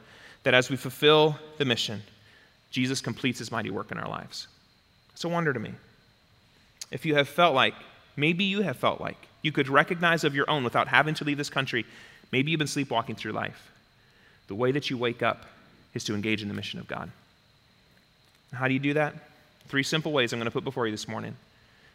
that 0.44 0.54
as 0.54 0.70
we 0.70 0.76
fulfill 0.76 1.36
the 1.58 1.64
mission, 1.64 2.02
Jesus 2.70 3.00
completes 3.00 3.38
his 3.38 3.50
mighty 3.50 3.70
work 3.70 3.90
in 3.90 3.98
our 3.98 4.08
lives. 4.08 4.48
It's 5.12 5.24
a 5.24 5.28
wonder 5.28 5.52
to 5.52 5.60
me. 5.60 5.72
If 6.90 7.04
you 7.04 7.16
have 7.16 7.28
felt 7.28 7.54
like, 7.54 7.74
maybe 8.16 8.44
you 8.44 8.62
have 8.62 8.76
felt 8.76 9.00
like, 9.00 9.16
you 9.42 9.52
could 9.52 9.68
recognize 9.68 10.24
of 10.24 10.34
your 10.34 10.48
own 10.48 10.62
without 10.64 10.88
having 10.88 11.14
to 11.14 11.24
leave 11.24 11.38
this 11.38 11.50
country, 11.50 11.84
maybe 12.32 12.50
you've 12.50 12.58
been 12.58 12.66
sleepwalking 12.66 13.16
through 13.16 13.32
life. 13.32 13.70
The 14.48 14.54
way 14.54 14.72
that 14.72 14.90
you 14.90 14.96
wake 14.96 15.22
up 15.22 15.46
is 15.94 16.04
to 16.04 16.14
engage 16.14 16.42
in 16.42 16.48
the 16.48 16.54
mission 16.54 16.78
of 16.78 16.86
God. 16.86 17.10
How 18.52 18.68
do 18.68 18.74
you 18.74 18.80
do 18.80 18.94
that? 18.94 19.14
Three 19.68 19.82
simple 19.82 20.12
ways 20.12 20.32
I'm 20.32 20.38
going 20.38 20.44
to 20.44 20.52
put 20.52 20.64
before 20.64 20.86
you 20.86 20.92
this 20.92 21.08
morning. 21.08 21.36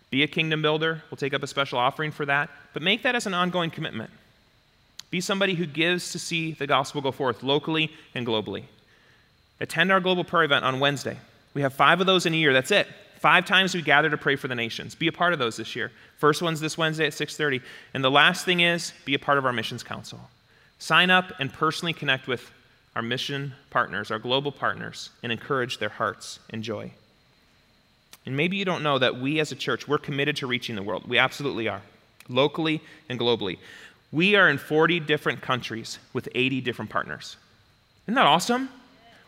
Be 0.09 0.23
a 0.23 0.27
kingdom 0.27 0.61
builder. 0.61 1.03
We'll 1.09 1.17
take 1.17 1.33
up 1.33 1.43
a 1.43 1.47
special 1.47 1.79
offering 1.79 2.11
for 2.11 2.25
that, 2.25 2.49
but 2.73 2.81
make 2.81 3.03
that 3.03 3.15
as 3.15 3.25
an 3.27 3.33
ongoing 3.33 3.69
commitment. 3.69 4.09
Be 5.11 5.21
somebody 5.21 5.53
who 5.55 5.65
gives 5.65 6.11
to 6.13 6.19
see 6.19 6.53
the 6.53 6.65
gospel 6.65 7.01
go 7.01 7.11
forth 7.11 7.43
locally 7.43 7.91
and 8.15 8.25
globally. 8.25 8.63
Attend 9.59 9.91
our 9.91 9.99
global 9.99 10.23
prayer 10.23 10.43
event 10.43 10.65
on 10.65 10.79
Wednesday. 10.79 11.17
We 11.53 11.61
have 11.61 11.73
five 11.73 11.99
of 11.99 12.07
those 12.07 12.25
in 12.25 12.33
a 12.33 12.37
year. 12.37 12.53
That's 12.53 12.71
it. 12.71 12.87
Five 13.19 13.45
times 13.45 13.75
we 13.75 13.83
gather 13.83 14.09
to 14.09 14.17
pray 14.17 14.35
for 14.35 14.47
the 14.47 14.55
nations. 14.55 14.95
Be 14.95 15.07
a 15.07 15.11
part 15.11 15.33
of 15.33 15.37
those 15.37 15.57
this 15.57 15.75
year. 15.75 15.91
First 16.17 16.41
one's 16.41 16.59
this 16.59 16.77
Wednesday 16.77 17.05
at 17.05 17.13
6:30. 17.13 17.61
And 17.93 18.03
the 18.03 18.09
last 18.09 18.45
thing 18.45 18.61
is 18.61 18.93
be 19.05 19.13
a 19.13 19.19
part 19.19 19.37
of 19.37 19.45
our 19.45 19.53
missions 19.53 19.83
council. 19.83 20.29
Sign 20.79 21.11
up 21.11 21.31
and 21.39 21.53
personally 21.53 21.93
connect 21.93 22.27
with 22.27 22.49
our 22.95 23.01
mission 23.01 23.53
partners, 23.69 24.09
our 24.09 24.17
global 24.17 24.51
partners, 24.51 25.11
and 25.21 25.31
encourage 25.31 25.77
their 25.77 25.89
hearts 25.89 26.39
and 26.49 26.63
joy. 26.63 26.91
And 28.25 28.35
maybe 28.35 28.57
you 28.57 28.65
don't 28.65 28.83
know 28.83 28.97
that 28.97 29.17
we 29.17 29.39
as 29.39 29.51
a 29.51 29.55
church, 29.55 29.87
we're 29.87 29.97
committed 29.97 30.35
to 30.37 30.47
reaching 30.47 30.75
the 30.75 30.83
world. 30.83 31.07
We 31.07 31.17
absolutely 31.17 31.67
are, 31.67 31.81
locally 32.27 32.81
and 33.09 33.19
globally. 33.19 33.57
We 34.11 34.35
are 34.35 34.49
in 34.49 34.57
40 34.57 34.99
different 35.01 35.41
countries 35.41 35.99
with 36.13 36.27
80 36.35 36.61
different 36.61 36.91
partners. 36.91 37.37
Isn't 38.05 38.15
that 38.15 38.25
awesome? 38.25 38.69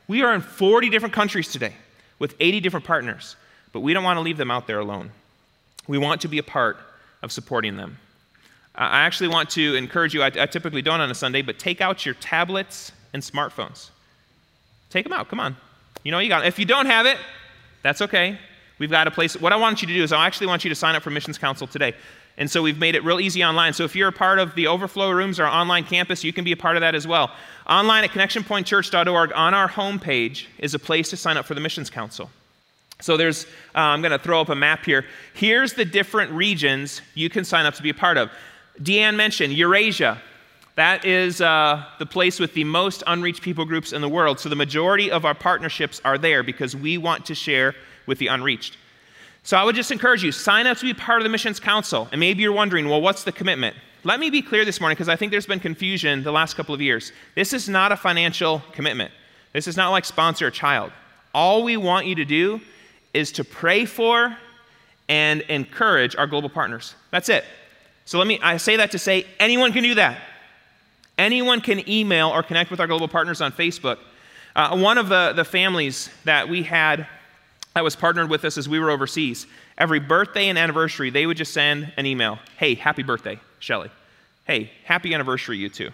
We 0.08 0.22
are 0.24 0.34
in 0.34 0.42
40 0.42 0.90
different 0.90 1.14
countries 1.14 1.52
today 1.52 1.74
with 2.20 2.36
80 2.40 2.60
different 2.60 2.86
partners, 2.86 3.36
but 3.72 3.80
we 3.80 3.94
don't 3.94 4.04
want 4.04 4.18
to 4.18 4.22
leave 4.22 4.38
them 4.38 4.52
out 4.52 4.68
there 4.68 4.80
alone. 4.80 5.12
We 5.88 5.98
want 5.98 6.22
to 6.22 6.28
be 6.28 6.38
a 6.38 6.44
part 6.44 6.78
of 7.22 7.32
supporting 7.32 7.78
them. 7.78 7.98
I 8.76 9.02
actually 9.02 9.30
want 9.30 9.52
to 9.52 9.76
encourage 9.76 10.14
you, 10.14 10.24
I, 10.24 10.28
I 10.28 10.48
typically 10.48 10.82
don't 10.82 11.00
on 11.00 11.10
a 11.10 11.16
Sunday, 11.16 11.42
but 11.44 11.60
take 11.60 11.80
out 11.80 12.06
your 12.06 12.16
tablets 12.16 12.92
and 13.14 13.22
smartphones. 13.22 13.90
Take 14.90 15.06
them 15.06 15.14
out, 15.14 15.30
come 15.30 15.40
on. 15.40 15.56
You 16.04 16.12
know 16.12 16.20
you 16.20 16.28
got 16.28 16.44
it. 16.44 16.48
If 16.48 16.60
you 16.60 16.66
don't 16.66 16.88
have 16.88 17.06
it, 17.06 17.18
that's 17.84 18.02
okay. 18.02 18.38
We've 18.80 18.90
got 18.90 19.08
a 19.08 19.12
place. 19.12 19.40
What 19.40 19.54
I 19.54 19.56
want 19.56 19.82
you 19.82 19.88
to 19.88 19.94
do 19.94 20.04
is 20.04 20.12
I 20.12 20.26
actually 20.26 20.48
want 20.48 20.64
you 20.64 20.70
to 20.70 20.76
sign 20.76 20.96
up 20.96 21.04
for 21.04 21.12
Missions 21.12 21.38
Council 21.38 21.68
today. 21.68 21.94
And 22.38 22.50
so 22.50 22.64
we've 22.64 22.80
made 22.80 22.96
it 22.96 23.04
real 23.04 23.20
easy 23.20 23.44
online. 23.44 23.74
So 23.74 23.84
if 23.84 23.96
you're 23.96 24.08
a 24.08 24.14
part 24.14 24.40
of 24.40 24.56
the 24.56 24.68
overflow 24.68 25.12
rooms 25.12 25.40
or 25.40 25.46
online 25.46 25.84
campus, 25.84 26.24
you 26.24 26.34
can 26.34 26.44
be 26.44 26.52
a 26.52 26.58
part 26.58 26.76
of 26.76 26.82
that 26.82 26.96
as 26.96 27.08
well. 27.08 27.32
Online 27.68 28.04
at 28.04 28.10
connectionpointchurch.org 28.10 29.32
on 29.34 29.54
our 29.54 29.70
homepage 29.70 30.48
is 30.58 30.74
a 30.74 30.80
place 30.80 31.10
to 31.12 31.18
sign 31.18 31.38
up 31.38 31.46
for 31.46 31.54
the 31.54 31.62
Missions 31.62 31.90
Council. 31.90 32.30
So 33.02 33.18
there's, 33.18 33.46
uh, 33.76 33.80
I'm 33.80 34.02
going 34.02 34.12
to 34.12 34.20
throw 34.20 34.42
up 34.42 34.50
a 34.50 34.56
map 34.56 34.86
here. 34.86 35.06
Here's 35.34 35.74
the 35.74 35.86
different 35.86 36.32
regions 36.32 37.02
you 37.14 37.30
can 37.30 37.44
sign 37.44 37.66
up 37.66 37.76
to 37.76 37.84
be 37.84 37.90
a 37.90 37.94
part 37.94 38.18
of. 38.18 38.32
Deanne 38.82 39.16
mentioned 39.16 39.54
Eurasia. 39.54 40.22
That 40.76 41.06
is 41.06 41.40
uh, 41.40 41.86
the 42.00 42.06
place 42.06 42.40
with 42.40 42.56
the 42.56 42.64
most 42.64 43.04
unreached 43.06 43.44
people 43.44 43.66
groups 43.66 43.94
in 43.94 44.02
the 44.02 44.10
world. 44.10 44.40
So 44.40 44.50
the 44.50 44.56
majority 44.56 45.12
of 45.12 45.24
our 45.24 45.36
partnerships 45.36 46.02
are 46.04 46.18
there 46.18 46.42
because 46.42 46.76
we 46.76 46.98
want 46.98 47.28
to 47.28 47.36
share 47.36 47.76
with 48.08 48.18
the 48.18 48.28
unreached. 48.28 48.78
So 49.44 49.58
I 49.58 49.64
would 49.64 49.76
just 49.76 49.92
encourage 49.92 50.24
you 50.24 50.32
sign 50.32 50.68
up 50.68 50.78
to 50.78 50.86
be 50.86 50.94
part 50.94 51.20
of 51.20 51.24
the 51.24 51.30
Missions 51.30 51.60
Council. 51.60 52.08
And 52.12 52.20
maybe 52.20 52.42
you're 52.44 52.54
wondering, 52.54 52.88
well, 52.88 53.02
what's 53.02 53.24
the 53.24 53.32
commitment? 53.32 53.76
Let 54.06 54.20
me 54.20 54.30
be 54.30 54.42
clear 54.42 54.66
this 54.66 54.80
morning 54.80 54.96
because 54.96 55.10
I 55.10 55.16
think 55.16 55.32
there's 55.32 55.46
been 55.46 55.60
confusion 55.60 56.24
the 56.24 56.32
last 56.32 56.56
couple 56.56 56.74
of 56.74 56.82
years. 56.82 57.12
This 57.36 57.54
is 57.54 57.70
not 57.70 57.92
a 57.92 57.98
financial 57.98 58.62
commitment. 58.72 59.12
This 59.52 59.68
is 59.68 59.78
not 59.78 59.92
like 59.92 60.06
sponsor 60.06 60.48
a 60.48 60.52
child. 60.52 60.92
All 61.34 61.64
we 61.64 61.78
want 61.78 62.06
you 62.06 62.16
to 62.16 62.26
do 62.26 62.62
is 63.14 63.32
to 63.34 63.44
pray 63.44 63.86
for 63.86 64.36
and 65.10 65.42
encourage 65.42 66.16
our 66.16 66.28
global 66.28 66.50
partners. 66.50 66.96
That's 67.12 67.30
it. 67.30 67.46
So 68.06 68.18
let 68.18 68.28
me 68.28 68.40
I 68.42 68.58
say 68.58 68.78
that 68.78 68.92
to 68.92 69.00
say 69.00 69.26
anyone 69.40 69.72
can 69.74 69.84
do 69.84 69.96
that. 69.96 70.20
Anyone 71.18 71.62
can 71.62 71.88
email 71.90 72.30
or 72.30 72.44
connect 72.44 72.72
with 72.72 72.80
our 72.80 72.88
global 72.88 73.08
partners 73.08 73.40
on 73.42 73.52
Facebook. 73.52 74.00
Uh, 74.56 74.78
one 74.78 74.98
of 74.98 75.10
the, 75.10 75.34
the 75.36 75.46
families 75.46 76.10
that 76.26 76.50
we 76.50 76.64
had 76.64 77.08
that 77.74 77.84
was 77.84 77.96
partnered 77.96 78.30
with 78.30 78.46
us 78.46 78.58
as 78.58 78.70
we 78.70 78.80
were 78.80 78.90
overseas, 78.90 79.48
every 79.78 80.00
birthday 80.00 80.48
and 80.50 80.58
anniversary, 80.58 81.10
they 81.10 81.26
would 81.26 81.38
just 81.38 81.54
send 81.54 81.92
an 81.98 82.06
email 82.06 82.40
Hey, 82.58 82.76
happy 82.76 83.04
birthday, 83.04 83.40
Shelly. 83.60 83.90
Hey, 84.46 84.72
happy 84.86 85.14
anniversary, 85.14 85.58
you 85.58 85.70
too. 85.70 85.90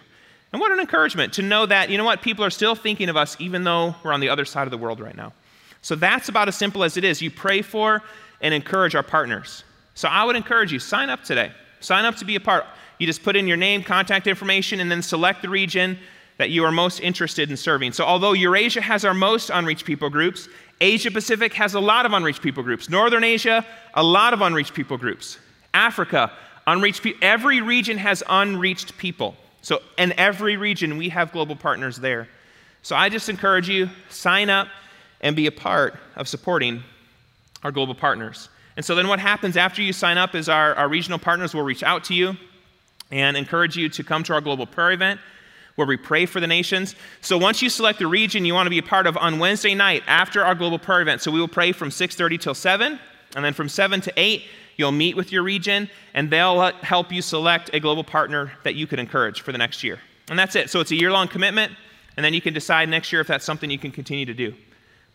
And 0.52 0.60
what 0.60 0.72
an 0.72 0.80
encouragement 0.80 1.34
to 1.34 1.42
know 1.42 1.64
that, 1.66 1.90
you 1.90 1.98
know 1.98 2.04
what, 2.04 2.22
people 2.22 2.44
are 2.44 2.50
still 2.50 2.74
thinking 2.74 3.08
of 3.08 3.16
us 3.16 3.36
even 3.38 3.64
though 3.64 3.94
we're 4.02 4.12
on 4.12 4.20
the 4.20 4.28
other 4.28 4.44
side 4.44 4.66
of 4.66 4.70
the 4.70 4.78
world 4.78 5.00
right 5.00 5.16
now. 5.16 5.32
So 5.82 5.94
that's 5.94 6.28
about 6.28 6.48
as 6.48 6.56
simple 6.56 6.84
as 6.84 6.96
it 6.96 7.04
is. 7.04 7.22
You 7.22 7.30
pray 7.30 7.62
for 7.62 8.02
and 8.40 8.52
encourage 8.52 8.94
our 8.94 9.02
partners. 9.02 9.64
So 9.94 10.08
I 10.08 10.24
would 10.24 10.36
encourage 10.36 10.72
you, 10.72 10.78
sign 10.78 11.08
up 11.08 11.22
today. 11.24 11.52
Sign 11.80 12.04
up 12.04 12.16
to 12.16 12.24
be 12.24 12.36
a 12.36 12.40
part. 12.40 12.64
You 12.98 13.06
just 13.06 13.22
put 13.22 13.36
in 13.36 13.46
your 13.46 13.56
name, 13.56 13.82
contact 13.82 14.26
information, 14.26 14.80
and 14.80 14.90
then 14.90 15.02
select 15.02 15.42
the 15.42 15.48
region 15.48 15.98
that 16.36 16.50
you 16.50 16.64
are 16.64 16.72
most 16.72 17.00
interested 17.00 17.50
in 17.50 17.56
serving. 17.56 17.92
So, 17.92 18.04
although 18.04 18.32
Eurasia 18.32 18.80
has 18.80 19.04
our 19.04 19.14
most 19.14 19.50
unreached 19.50 19.84
people 19.84 20.10
groups, 20.10 20.48
Asia 20.80 21.10
Pacific 21.10 21.52
has 21.54 21.74
a 21.74 21.80
lot 21.80 22.06
of 22.06 22.12
unreached 22.12 22.40
people 22.42 22.62
groups. 22.62 22.88
Northern 22.88 23.22
Asia, 23.22 23.64
a 23.94 24.02
lot 24.02 24.32
of 24.32 24.40
unreached 24.40 24.72
people 24.72 24.96
groups. 24.96 25.38
Africa, 25.74 26.32
unreached 26.66 27.02
people. 27.02 27.18
Every 27.22 27.60
region 27.60 27.98
has 27.98 28.22
unreached 28.28 28.96
people. 28.96 29.36
So, 29.62 29.80
in 29.98 30.12
every 30.18 30.56
region, 30.56 30.96
we 30.96 31.10
have 31.10 31.32
global 31.32 31.54
partners 31.54 31.96
there. 31.96 32.28
So, 32.82 32.96
I 32.96 33.10
just 33.10 33.28
encourage 33.28 33.68
you 33.68 33.90
sign 34.08 34.48
up 34.48 34.68
and 35.20 35.36
be 35.36 35.46
a 35.46 35.52
part 35.52 35.98
of 36.16 36.28
supporting 36.28 36.82
our 37.62 37.70
global 37.70 37.94
partners. 37.94 38.48
And 38.76 38.84
so, 38.84 38.94
then 38.94 39.06
what 39.06 39.20
happens 39.20 39.58
after 39.58 39.82
you 39.82 39.92
sign 39.92 40.16
up 40.16 40.34
is 40.34 40.48
our, 40.48 40.74
our 40.76 40.88
regional 40.88 41.18
partners 41.18 41.52
will 41.52 41.62
reach 41.62 41.82
out 41.82 42.04
to 42.04 42.14
you 42.14 42.36
and 43.10 43.36
encourage 43.36 43.76
you 43.76 43.90
to 43.90 44.02
come 44.02 44.22
to 44.24 44.32
our 44.32 44.40
global 44.40 44.66
prayer 44.66 44.92
event 44.92 45.20
where 45.80 45.86
we 45.86 45.96
pray 45.96 46.26
for 46.26 46.40
the 46.40 46.46
nations. 46.46 46.94
So 47.22 47.38
once 47.38 47.62
you 47.62 47.70
select 47.70 48.00
the 48.00 48.06
region 48.06 48.44
you 48.44 48.52
want 48.52 48.66
to 48.66 48.70
be 48.70 48.76
a 48.76 48.82
part 48.82 49.06
of 49.06 49.16
on 49.16 49.38
Wednesday 49.38 49.74
night 49.74 50.02
after 50.06 50.44
our 50.44 50.54
global 50.54 50.78
prayer 50.78 51.00
event, 51.00 51.22
so 51.22 51.30
we 51.30 51.40
will 51.40 51.48
pray 51.48 51.72
from 51.72 51.88
6:30 51.88 52.38
till 52.38 52.54
7, 52.54 53.00
and 53.34 53.42
then 53.42 53.54
from 53.54 53.70
7 53.70 54.02
to 54.02 54.12
8 54.14 54.44
you'll 54.76 54.92
meet 54.92 55.16
with 55.16 55.32
your 55.32 55.42
region 55.42 55.88
and 56.12 56.28
they'll 56.30 56.70
help 56.82 57.10
you 57.10 57.22
select 57.22 57.70
a 57.72 57.80
global 57.80 58.04
partner 58.04 58.52
that 58.62 58.74
you 58.74 58.86
could 58.86 58.98
encourage 58.98 59.40
for 59.40 59.52
the 59.52 59.58
next 59.58 59.82
year. 59.82 59.98
And 60.28 60.38
that's 60.38 60.54
it. 60.54 60.68
So 60.68 60.80
it's 60.80 60.90
a 60.90 60.96
year-long 60.96 61.28
commitment 61.28 61.72
and 62.16 62.24
then 62.24 62.34
you 62.34 62.42
can 62.42 62.52
decide 62.52 62.90
next 62.90 63.10
year 63.12 63.22
if 63.22 63.26
that's 63.26 63.44
something 63.44 63.70
you 63.70 63.78
can 63.78 63.90
continue 63.90 64.26
to 64.26 64.34
do. 64.34 64.54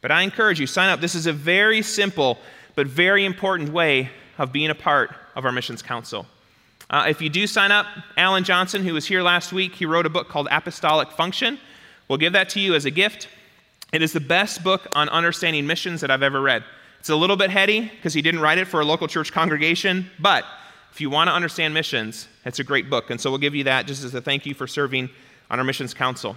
But 0.01 0.11
I 0.11 0.23
encourage 0.23 0.59
you 0.59 0.65
sign 0.65 0.89
up. 0.89 0.99
This 0.99 1.13
is 1.13 1.27
a 1.27 1.33
very 1.33 1.83
simple 1.83 2.39
but 2.73 2.87
very 2.87 3.23
important 3.23 3.69
way 3.69 4.09
of 4.39 4.51
being 4.51 4.71
a 4.71 4.75
part 4.75 5.15
of 5.35 5.45
our 5.45 5.51
missions 5.51 5.83
council. 5.83 6.25
Uh, 6.89 7.05
if 7.07 7.21
you 7.21 7.29
do 7.29 7.47
sign 7.47 7.71
up, 7.71 7.87
Alan 8.17 8.43
Johnson, 8.43 8.83
who 8.83 8.93
was 8.93 9.05
here 9.05 9.21
last 9.21 9.51
week, 9.51 9.75
he 9.75 9.85
wrote 9.85 10.05
a 10.05 10.09
book 10.09 10.29
called 10.29 10.47
Apostolic 10.51 11.11
Function. 11.11 11.59
We'll 12.07 12.17
give 12.17 12.33
that 12.33 12.49
to 12.49 12.59
you 12.59 12.75
as 12.75 12.85
a 12.85 12.91
gift. 12.91 13.27
It 13.91 14.01
is 14.01 14.13
the 14.13 14.19
best 14.19 14.63
book 14.63 14.87
on 14.93 15.09
understanding 15.09 15.65
missions 15.65 16.01
that 16.01 16.11
I've 16.11 16.23
ever 16.23 16.41
read. 16.41 16.63
It's 16.99 17.09
a 17.09 17.15
little 17.15 17.37
bit 17.37 17.49
heady 17.49 17.81
because 17.81 18.13
he 18.13 18.21
didn't 18.21 18.41
write 18.41 18.57
it 18.57 18.67
for 18.67 18.81
a 18.81 18.85
local 18.85 19.07
church 19.07 19.31
congregation, 19.31 20.09
but 20.19 20.43
if 20.91 21.01
you 21.01 21.09
want 21.09 21.27
to 21.27 21.33
understand 21.33 21.73
missions, 21.73 22.27
it's 22.45 22.59
a 22.59 22.63
great 22.63 22.89
book. 22.89 23.09
And 23.09 23.19
so 23.19 23.29
we'll 23.29 23.39
give 23.39 23.53
you 23.53 23.65
that 23.65 23.85
just 23.85 24.03
as 24.03 24.13
a 24.15 24.21
thank 24.21 24.45
you 24.45 24.53
for 24.53 24.65
serving 24.65 25.09
on 25.49 25.59
our 25.59 25.65
missions 25.65 25.93
council. 25.93 26.35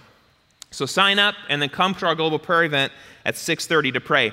So 0.71 0.85
sign 0.85 1.19
up 1.19 1.35
and 1.49 1.63
then 1.63 1.69
come 1.69 1.95
to 1.97 2.07
our 2.07 2.15
global 2.15 2.39
prayer 2.39 2.65
event 2.65 2.93
at 3.25 3.37
6:30 3.37 3.93
to 3.93 4.01
pray. 4.01 4.33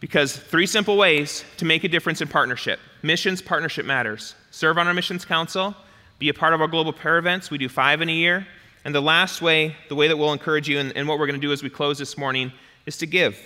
Because 0.00 0.36
three 0.36 0.66
simple 0.66 0.96
ways 0.96 1.44
to 1.58 1.64
make 1.64 1.84
a 1.84 1.88
difference 1.88 2.20
in 2.20 2.28
partnership. 2.28 2.80
Missions 3.02 3.40
partnership 3.40 3.86
matters. 3.86 4.34
Serve 4.50 4.78
on 4.78 4.86
our 4.86 4.94
missions 4.94 5.24
council, 5.24 5.74
be 6.18 6.28
a 6.28 6.34
part 6.34 6.52
of 6.52 6.60
our 6.60 6.68
global 6.68 6.92
prayer 6.92 7.18
events. 7.18 7.50
We 7.50 7.58
do 7.58 7.68
five 7.68 8.02
in 8.02 8.08
a 8.08 8.12
year. 8.12 8.46
And 8.84 8.94
the 8.94 9.00
last 9.00 9.42
way, 9.42 9.76
the 9.88 9.94
way 9.94 10.08
that 10.08 10.16
we'll 10.16 10.32
encourage 10.32 10.68
you, 10.68 10.78
and, 10.78 10.96
and 10.96 11.06
what 11.06 11.18
we're 11.18 11.26
going 11.26 11.40
to 11.40 11.46
do 11.46 11.52
as 11.52 11.62
we 11.62 11.70
close 11.70 11.98
this 11.98 12.16
morning, 12.16 12.52
is 12.86 12.96
to 12.98 13.06
give. 13.06 13.38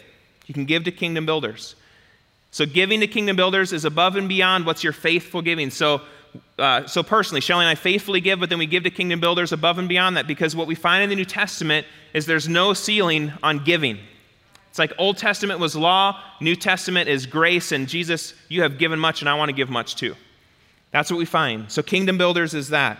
You 0.47 0.55
can 0.55 0.65
give 0.65 0.85
to 0.85 0.93
Kingdom 0.93 1.27
Builders. 1.27 1.75
So, 2.51 2.67
giving 2.67 3.01
to 3.01 3.09
Kingdom 3.09 3.35
Builders 3.35 3.73
is 3.73 3.85
above 3.85 4.15
and 4.15 4.29
beyond 4.29 4.65
what's 4.65 4.85
your 4.85 4.93
faithful 4.93 5.43
giving. 5.43 5.71
So, 5.71 6.03
uh, 6.59 6.87
so 6.87 7.03
personally, 7.03 7.41
Shelly 7.41 7.65
and 7.65 7.71
I 7.71 7.75
faithfully 7.75 8.21
give, 8.21 8.39
but 8.39 8.49
then 8.49 8.59
we 8.59 8.67
give 8.67 8.85
to 8.85 8.91
Kingdom 8.91 9.19
Builders 9.19 9.51
above 9.51 9.79
and 9.79 9.89
beyond 9.89 10.17
that 10.17 10.29
because 10.29 10.55
what 10.55 10.69
we 10.69 10.77
find 10.77 11.03
in 11.03 11.09
the 11.09 11.17
New 11.17 11.25
Testament 11.25 11.87
is 12.13 12.27
there's 12.27 12.49
no 12.49 12.73
ceiling 12.73 13.33
on 13.43 13.65
giving. 13.65 13.99
It's 14.75 14.79
like 14.81 14.93
Old 14.99 15.19
Testament 15.19 15.61
was 15.61 15.77
law, 15.77 16.21
New 16.41 16.57
Testament 16.57 17.09
is 17.09 17.27
grace, 17.27 17.71
and 17.71 17.87
Jesus, 17.87 18.35
you 18.49 18.63
have 18.63 18.77
given 18.77 18.99
much, 18.99 19.23
and 19.23 19.29
I 19.29 19.35
want 19.35 19.49
to 19.49 19.53
give 19.53 19.71
much 19.71 19.95
too. 19.95 20.17
That's 20.91 21.13
what 21.13 21.17
we 21.17 21.27
find. 21.27 21.71
So, 21.71 21.81
Kingdom 21.81 22.19
Builders 22.19 22.55
is 22.55 22.71
that. 22.71 22.99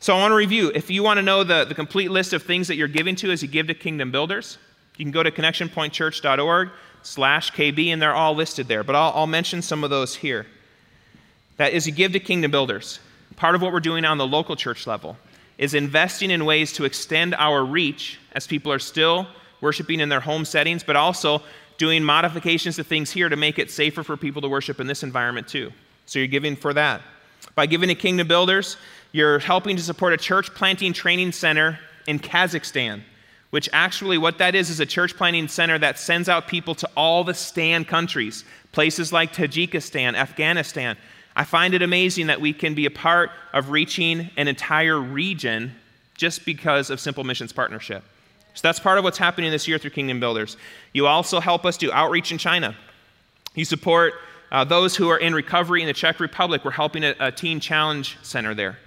So, 0.00 0.16
I 0.16 0.18
want 0.18 0.32
to 0.32 0.36
review. 0.36 0.72
If 0.74 0.88
you 0.88 1.02
want 1.02 1.18
to 1.18 1.22
know 1.22 1.44
the, 1.44 1.66
the 1.66 1.74
complete 1.74 2.10
list 2.10 2.32
of 2.32 2.42
things 2.42 2.68
that 2.68 2.76
you're 2.76 2.88
giving 2.88 3.16
to 3.16 3.30
as 3.30 3.42
you 3.42 3.48
give 3.48 3.66
to 3.66 3.74
Kingdom 3.74 4.12
Builders, 4.12 4.56
you 4.96 5.04
can 5.04 5.12
go 5.12 5.22
to 5.22 5.30
connectionpointchurch.org 5.30 6.70
slash 7.02 7.52
KB, 7.52 7.88
and 7.88 8.00
they're 8.00 8.14
all 8.14 8.34
listed 8.34 8.66
there. 8.66 8.82
But 8.82 8.96
I'll, 8.96 9.12
I'll 9.14 9.26
mention 9.26 9.60
some 9.60 9.84
of 9.84 9.90
those 9.90 10.16
here. 10.16 10.46
That 11.58 11.74
is, 11.74 11.86
you 11.86 11.92
give 11.92 12.12
to 12.12 12.18
Kingdom 12.18 12.50
Builders. 12.50 12.98
Part 13.36 13.54
of 13.54 13.60
what 13.60 13.74
we're 13.74 13.80
doing 13.80 14.06
on 14.06 14.16
the 14.16 14.26
local 14.26 14.56
church 14.56 14.86
level 14.86 15.18
is 15.58 15.74
investing 15.74 16.30
in 16.30 16.46
ways 16.46 16.72
to 16.72 16.86
extend 16.86 17.34
our 17.34 17.62
reach 17.62 18.18
as 18.32 18.46
people 18.46 18.72
are 18.72 18.78
still 18.78 19.26
worshiping 19.64 19.98
in 19.98 20.08
their 20.08 20.20
home 20.20 20.44
settings, 20.44 20.84
but 20.84 20.94
also 20.94 21.42
doing 21.78 22.04
modifications 22.04 22.76
to 22.76 22.84
things 22.84 23.10
here 23.10 23.28
to 23.28 23.34
make 23.34 23.58
it 23.58 23.70
safer 23.70 24.04
for 24.04 24.16
people 24.16 24.40
to 24.42 24.48
worship 24.48 24.78
in 24.78 24.86
this 24.86 25.02
environment 25.02 25.48
too. 25.48 25.72
So 26.06 26.20
you're 26.20 26.28
giving 26.28 26.54
for 26.54 26.72
that. 26.74 27.00
By 27.56 27.66
giving 27.66 27.88
to 27.88 27.94
Kingdom 27.94 28.28
Builders, 28.28 28.76
you're 29.10 29.38
helping 29.38 29.76
to 29.76 29.82
support 29.82 30.12
a 30.12 30.16
church 30.16 30.54
planting 30.54 30.92
training 30.92 31.32
center 31.32 31.78
in 32.06 32.18
Kazakhstan, 32.18 33.02
which 33.50 33.68
actually, 33.72 34.18
what 34.18 34.38
that 34.38 34.54
is, 34.54 34.70
is 34.70 34.80
a 34.80 34.86
church 34.86 35.16
planting 35.16 35.48
center 35.48 35.78
that 35.78 35.98
sends 35.98 36.28
out 36.28 36.46
people 36.46 36.74
to 36.76 36.88
all 36.96 37.24
the 37.24 37.34
STAN 37.34 37.84
countries, 37.84 38.44
places 38.72 39.12
like 39.12 39.32
Tajikistan, 39.32 40.14
Afghanistan. 40.14 40.96
I 41.36 41.44
find 41.44 41.74
it 41.74 41.82
amazing 41.82 42.26
that 42.26 42.40
we 42.40 42.52
can 42.52 42.74
be 42.74 42.86
a 42.86 42.90
part 42.90 43.30
of 43.52 43.70
reaching 43.70 44.30
an 44.36 44.46
entire 44.46 45.00
region 45.00 45.74
just 46.16 46.44
because 46.44 46.90
of 46.90 47.00
Simple 47.00 47.24
Missions 47.24 47.52
Partnership. 47.52 48.04
So 48.54 48.60
that's 48.62 48.80
part 48.80 48.98
of 48.98 49.04
what's 49.04 49.18
happening 49.18 49.50
this 49.50 49.68
year 49.68 49.78
through 49.78 49.90
Kingdom 49.90 50.20
Builders. 50.20 50.56
You 50.92 51.06
also 51.06 51.40
help 51.40 51.66
us 51.66 51.76
do 51.76 51.92
outreach 51.92 52.32
in 52.32 52.38
China. 52.38 52.74
You 53.54 53.64
support 53.64 54.14
uh, 54.50 54.64
those 54.64 54.94
who 54.96 55.08
are 55.08 55.18
in 55.18 55.34
recovery 55.34 55.80
in 55.80 55.88
the 55.88 55.92
Czech 55.92 56.20
Republic. 56.20 56.64
We're 56.64 56.70
helping 56.70 57.04
a, 57.04 57.14
a 57.18 57.32
teen 57.32 57.60
challenge 57.60 58.16
center 58.22 58.54
there. 58.54 58.78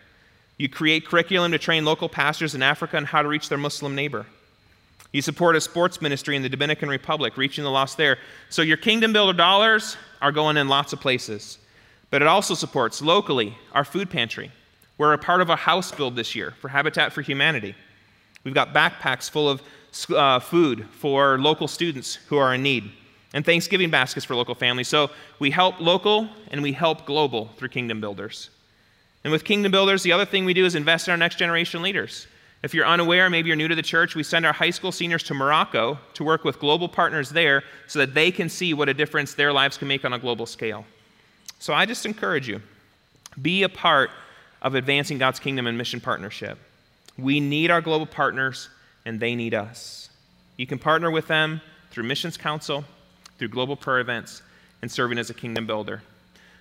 You 0.57 0.69
create 0.69 1.05
curriculum 1.05 1.51
to 1.51 1.59
train 1.59 1.85
local 1.85 2.09
pastors 2.09 2.55
in 2.55 2.63
Africa 2.63 2.97
on 2.97 3.05
how 3.05 3.21
to 3.21 3.27
reach 3.27 3.49
their 3.49 3.57
Muslim 3.57 3.93
neighbor. 3.93 4.25
You 5.11 5.21
support 5.21 5.55
a 5.55 5.61
sports 5.61 6.01
ministry 6.01 6.35
in 6.35 6.41
the 6.41 6.49
Dominican 6.49 6.89
Republic, 6.89 7.37
reaching 7.37 7.63
the 7.63 7.69
lost 7.69 7.97
there. 7.97 8.17
So 8.49 8.61
your 8.61 8.77
Kingdom 8.77 9.13
Builder 9.13 9.37
dollars 9.37 9.97
are 10.21 10.31
going 10.31 10.57
in 10.57 10.67
lots 10.67 10.93
of 10.93 10.99
places. 10.99 11.59
But 12.09 12.21
it 12.21 12.27
also 12.27 12.53
supports 12.53 13.01
locally 13.01 13.57
our 13.73 13.83
food 13.83 14.09
pantry. 14.09 14.51
We're 14.97 15.13
a 15.13 15.17
part 15.17 15.41
of 15.41 15.49
a 15.49 15.55
house 15.55 15.91
build 15.91 16.15
this 16.15 16.35
year 16.35 16.55
for 16.59 16.69
Habitat 16.69 17.13
for 17.13 17.21
Humanity. 17.21 17.75
We've 18.47 18.53
got 18.53 18.73
backpacks 18.73 19.29
full 19.29 19.49
of 19.49 19.61
uh, 20.09 20.39
food 20.39 20.87
for 20.89 21.37
local 21.37 21.67
students 21.67 22.15
who 22.15 22.37
are 22.37 22.53
in 22.53 22.63
need, 22.63 22.89
and 23.33 23.43
Thanksgiving 23.43 23.89
baskets 23.89 24.25
for 24.25 24.35
local 24.35 24.55
families. 24.55 24.87
So 24.87 25.09
we 25.37 25.51
help 25.51 25.81
local 25.81 26.29
and 26.49 26.63
we 26.63 26.71
help 26.71 27.05
global 27.05 27.49
through 27.57 27.67
Kingdom 27.67 27.99
Builders. 27.99 28.49
And 29.25 29.33
with 29.33 29.43
Kingdom 29.43 29.73
Builders, 29.73 30.01
the 30.01 30.13
other 30.13 30.23
thing 30.23 30.45
we 30.45 30.53
do 30.53 30.63
is 30.63 30.75
invest 30.75 31.09
in 31.09 31.11
our 31.11 31.17
next 31.17 31.35
generation 31.35 31.81
leaders. 31.81 32.25
If 32.63 32.73
you're 32.73 32.85
unaware, 32.87 33.29
maybe 33.29 33.47
you're 33.47 33.57
new 33.57 33.67
to 33.67 33.75
the 33.75 33.81
church, 33.81 34.15
we 34.15 34.23
send 34.23 34.45
our 34.45 34.53
high 34.53 34.69
school 34.69 34.93
seniors 34.93 35.23
to 35.23 35.33
Morocco 35.33 35.99
to 36.13 36.23
work 36.23 36.45
with 36.45 36.57
global 36.57 36.87
partners 36.87 37.29
there 37.29 37.65
so 37.87 37.99
that 37.99 38.13
they 38.13 38.31
can 38.31 38.47
see 38.47 38.73
what 38.73 38.87
a 38.87 38.93
difference 38.93 39.33
their 39.33 39.51
lives 39.51 39.77
can 39.77 39.89
make 39.89 40.05
on 40.05 40.13
a 40.13 40.19
global 40.19 40.45
scale. 40.45 40.85
So 41.59 41.73
I 41.73 41.85
just 41.85 42.05
encourage 42.05 42.47
you 42.47 42.61
be 43.41 43.63
a 43.63 43.69
part 43.69 44.09
of 44.61 44.75
advancing 44.75 45.17
God's 45.17 45.37
kingdom 45.37 45.67
and 45.67 45.77
mission 45.77 45.99
partnership. 45.99 46.57
We 47.17 47.39
need 47.39 47.71
our 47.71 47.81
global 47.81 48.05
partners, 48.05 48.69
and 49.05 49.19
they 49.19 49.35
need 49.35 49.53
us. 49.53 50.09
You 50.57 50.67
can 50.67 50.79
partner 50.79 51.09
with 51.09 51.27
them 51.27 51.61
through 51.91 52.03
Missions 52.03 52.37
Council, 52.37 52.83
through 53.37 53.49
global 53.49 53.75
prayer 53.75 53.99
events, 53.99 54.41
and 54.81 54.91
serving 54.91 55.17
as 55.17 55.29
a 55.29 55.33
kingdom 55.33 55.65
builder. 55.65 56.01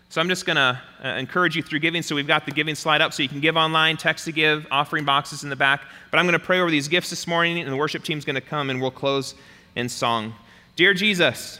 So 0.08 0.20
I'm 0.20 0.28
just 0.28 0.46
going 0.46 0.56
to 0.56 0.80
uh, 1.04 1.08
encourage 1.08 1.56
you 1.56 1.62
through 1.62 1.80
giving. 1.80 2.00
So 2.02 2.14
we've 2.14 2.26
got 2.26 2.46
the 2.46 2.52
giving 2.52 2.74
slide 2.74 3.00
up 3.00 3.12
so 3.12 3.22
you 3.22 3.28
can 3.28 3.40
give 3.40 3.56
online, 3.56 3.96
text 3.96 4.24
to 4.26 4.32
give, 4.32 4.66
offering 4.70 5.04
boxes 5.04 5.42
in 5.42 5.50
the 5.50 5.56
back. 5.56 5.82
But 6.10 6.18
I'm 6.18 6.26
going 6.26 6.38
to 6.38 6.44
pray 6.44 6.60
over 6.60 6.70
these 6.70 6.88
gifts 6.88 7.10
this 7.10 7.26
morning, 7.26 7.58
and 7.58 7.70
the 7.70 7.76
worship 7.76 8.04
team's 8.04 8.24
going 8.24 8.34
to 8.34 8.40
come 8.40 8.70
and 8.70 8.80
we'll 8.80 8.90
close 8.90 9.34
in 9.74 9.88
song. 9.88 10.32
Dear 10.76 10.94
Jesus, 10.94 11.58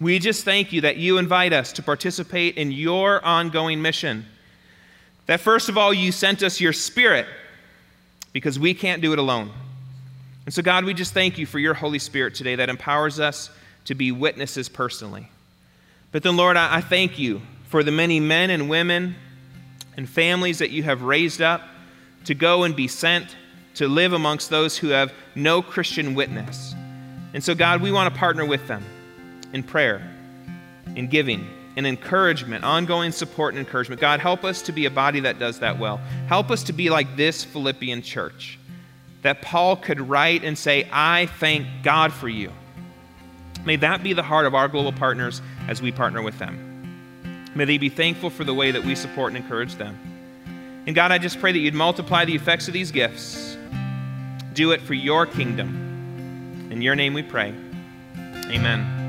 we 0.00 0.18
just 0.18 0.44
thank 0.44 0.72
you 0.72 0.80
that 0.80 0.96
you 0.96 1.18
invite 1.18 1.52
us 1.52 1.72
to 1.74 1.82
participate 1.82 2.56
in 2.56 2.72
your 2.72 3.24
ongoing 3.24 3.82
mission. 3.82 4.24
That 5.26 5.40
first 5.40 5.68
of 5.68 5.78
all, 5.78 5.92
you 5.94 6.12
sent 6.12 6.42
us 6.42 6.60
your 6.60 6.72
spirit 6.72 7.26
because 8.34 8.58
we 8.58 8.74
can't 8.74 9.00
do 9.00 9.14
it 9.14 9.18
alone. 9.18 9.50
And 10.44 10.52
so, 10.52 10.60
God, 10.60 10.84
we 10.84 10.92
just 10.92 11.14
thank 11.14 11.38
you 11.38 11.46
for 11.46 11.58
your 11.58 11.72
Holy 11.72 11.98
Spirit 11.98 12.34
today 12.34 12.56
that 12.56 12.68
empowers 12.68 13.18
us 13.18 13.48
to 13.86 13.94
be 13.94 14.12
witnesses 14.12 14.68
personally. 14.68 15.30
But 16.12 16.22
then, 16.22 16.36
Lord, 16.36 16.56
I, 16.56 16.82
thank 16.82 17.18
you 17.18 17.40
for 17.68 17.82
the 17.82 17.90
many 17.90 18.20
men 18.20 18.50
and 18.50 18.68
women 18.68 19.14
and 19.96 20.08
families 20.08 20.58
that 20.58 20.70
you 20.70 20.82
have 20.82 21.02
raised 21.02 21.40
up 21.40 21.62
to 22.24 22.34
go 22.34 22.64
and 22.64 22.76
be 22.76 22.88
sent 22.88 23.36
to 23.76 23.88
live 23.88 24.12
amongst 24.12 24.50
those 24.50 24.76
who 24.76 24.88
have 24.88 25.12
no 25.34 25.62
Christian 25.62 26.14
witness. 26.14 26.74
And 27.32 27.42
so, 27.42 27.54
God, 27.54 27.82
we 27.82 27.90
want 27.90 28.12
to 28.12 28.18
partner 28.18 28.44
with 28.44 28.66
them 28.68 28.84
in 29.52 29.62
prayer, 29.62 30.02
in 30.94 31.08
giving, 31.08 31.48
in 31.76 31.86
encouragement, 31.86 32.64
ongoing 32.64 33.12
support 33.12 33.54
and 33.54 33.64
encouragement. 33.64 34.00
God, 34.00 34.20
help 34.20 34.44
us 34.44 34.62
to 34.62 34.72
be 34.72 34.86
a 34.86 34.90
body 34.90 35.20
that 35.20 35.38
does 35.38 35.58
that 35.60 35.78
well. 35.78 35.98
Help 36.28 36.50
us 36.50 36.62
to 36.64 36.72
be 36.72 36.90
like 36.90 37.16
this 37.16 37.42
Philippian 37.42 38.02
church, 38.02 38.58
that 39.22 39.42
Paul 39.42 39.76
could 39.76 40.00
write 40.00 40.44
and 40.44 40.56
say, 40.56 40.88
I 40.92 41.26
thank 41.26 41.66
God 41.82 42.12
for 42.12 42.28
you. 42.28 42.52
May 43.64 43.76
that 43.76 44.02
be 44.02 44.12
the 44.12 44.22
heart 44.22 44.46
of 44.46 44.54
our 44.54 44.68
global 44.68 44.92
partners 44.92 45.40
as 45.68 45.80
we 45.80 45.90
partner 45.90 46.22
with 46.22 46.38
them. 46.38 46.70
May 47.54 47.64
they 47.64 47.78
be 47.78 47.88
thankful 47.88 48.30
for 48.30 48.44
the 48.44 48.54
way 48.54 48.70
that 48.70 48.84
we 48.84 48.94
support 48.94 49.32
and 49.32 49.42
encourage 49.42 49.76
them. 49.76 49.98
And 50.86 50.94
God, 50.94 51.12
I 51.12 51.18
just 51.18 51.40
pray 51.40 51.52
that 51.52 51.58
you'd 51.58 51.74
multiply 51.74 52.24
the 52.24 52.34
effects 52.34 52.68
of 52.68 52.74
these 52.74 52.90
gifts. 52.90 53.56
Do 54.52 54.72
it 54.72 54.82
for 54.82 54.94
your 54.94 55.24
kingdom. 55.24 56.68
In 56.70 56.82
your 56.82 56.94
name 56.94 57.14
we 57.14 57.22
pray. 57.22 57.54
Amen. 58.46 59.03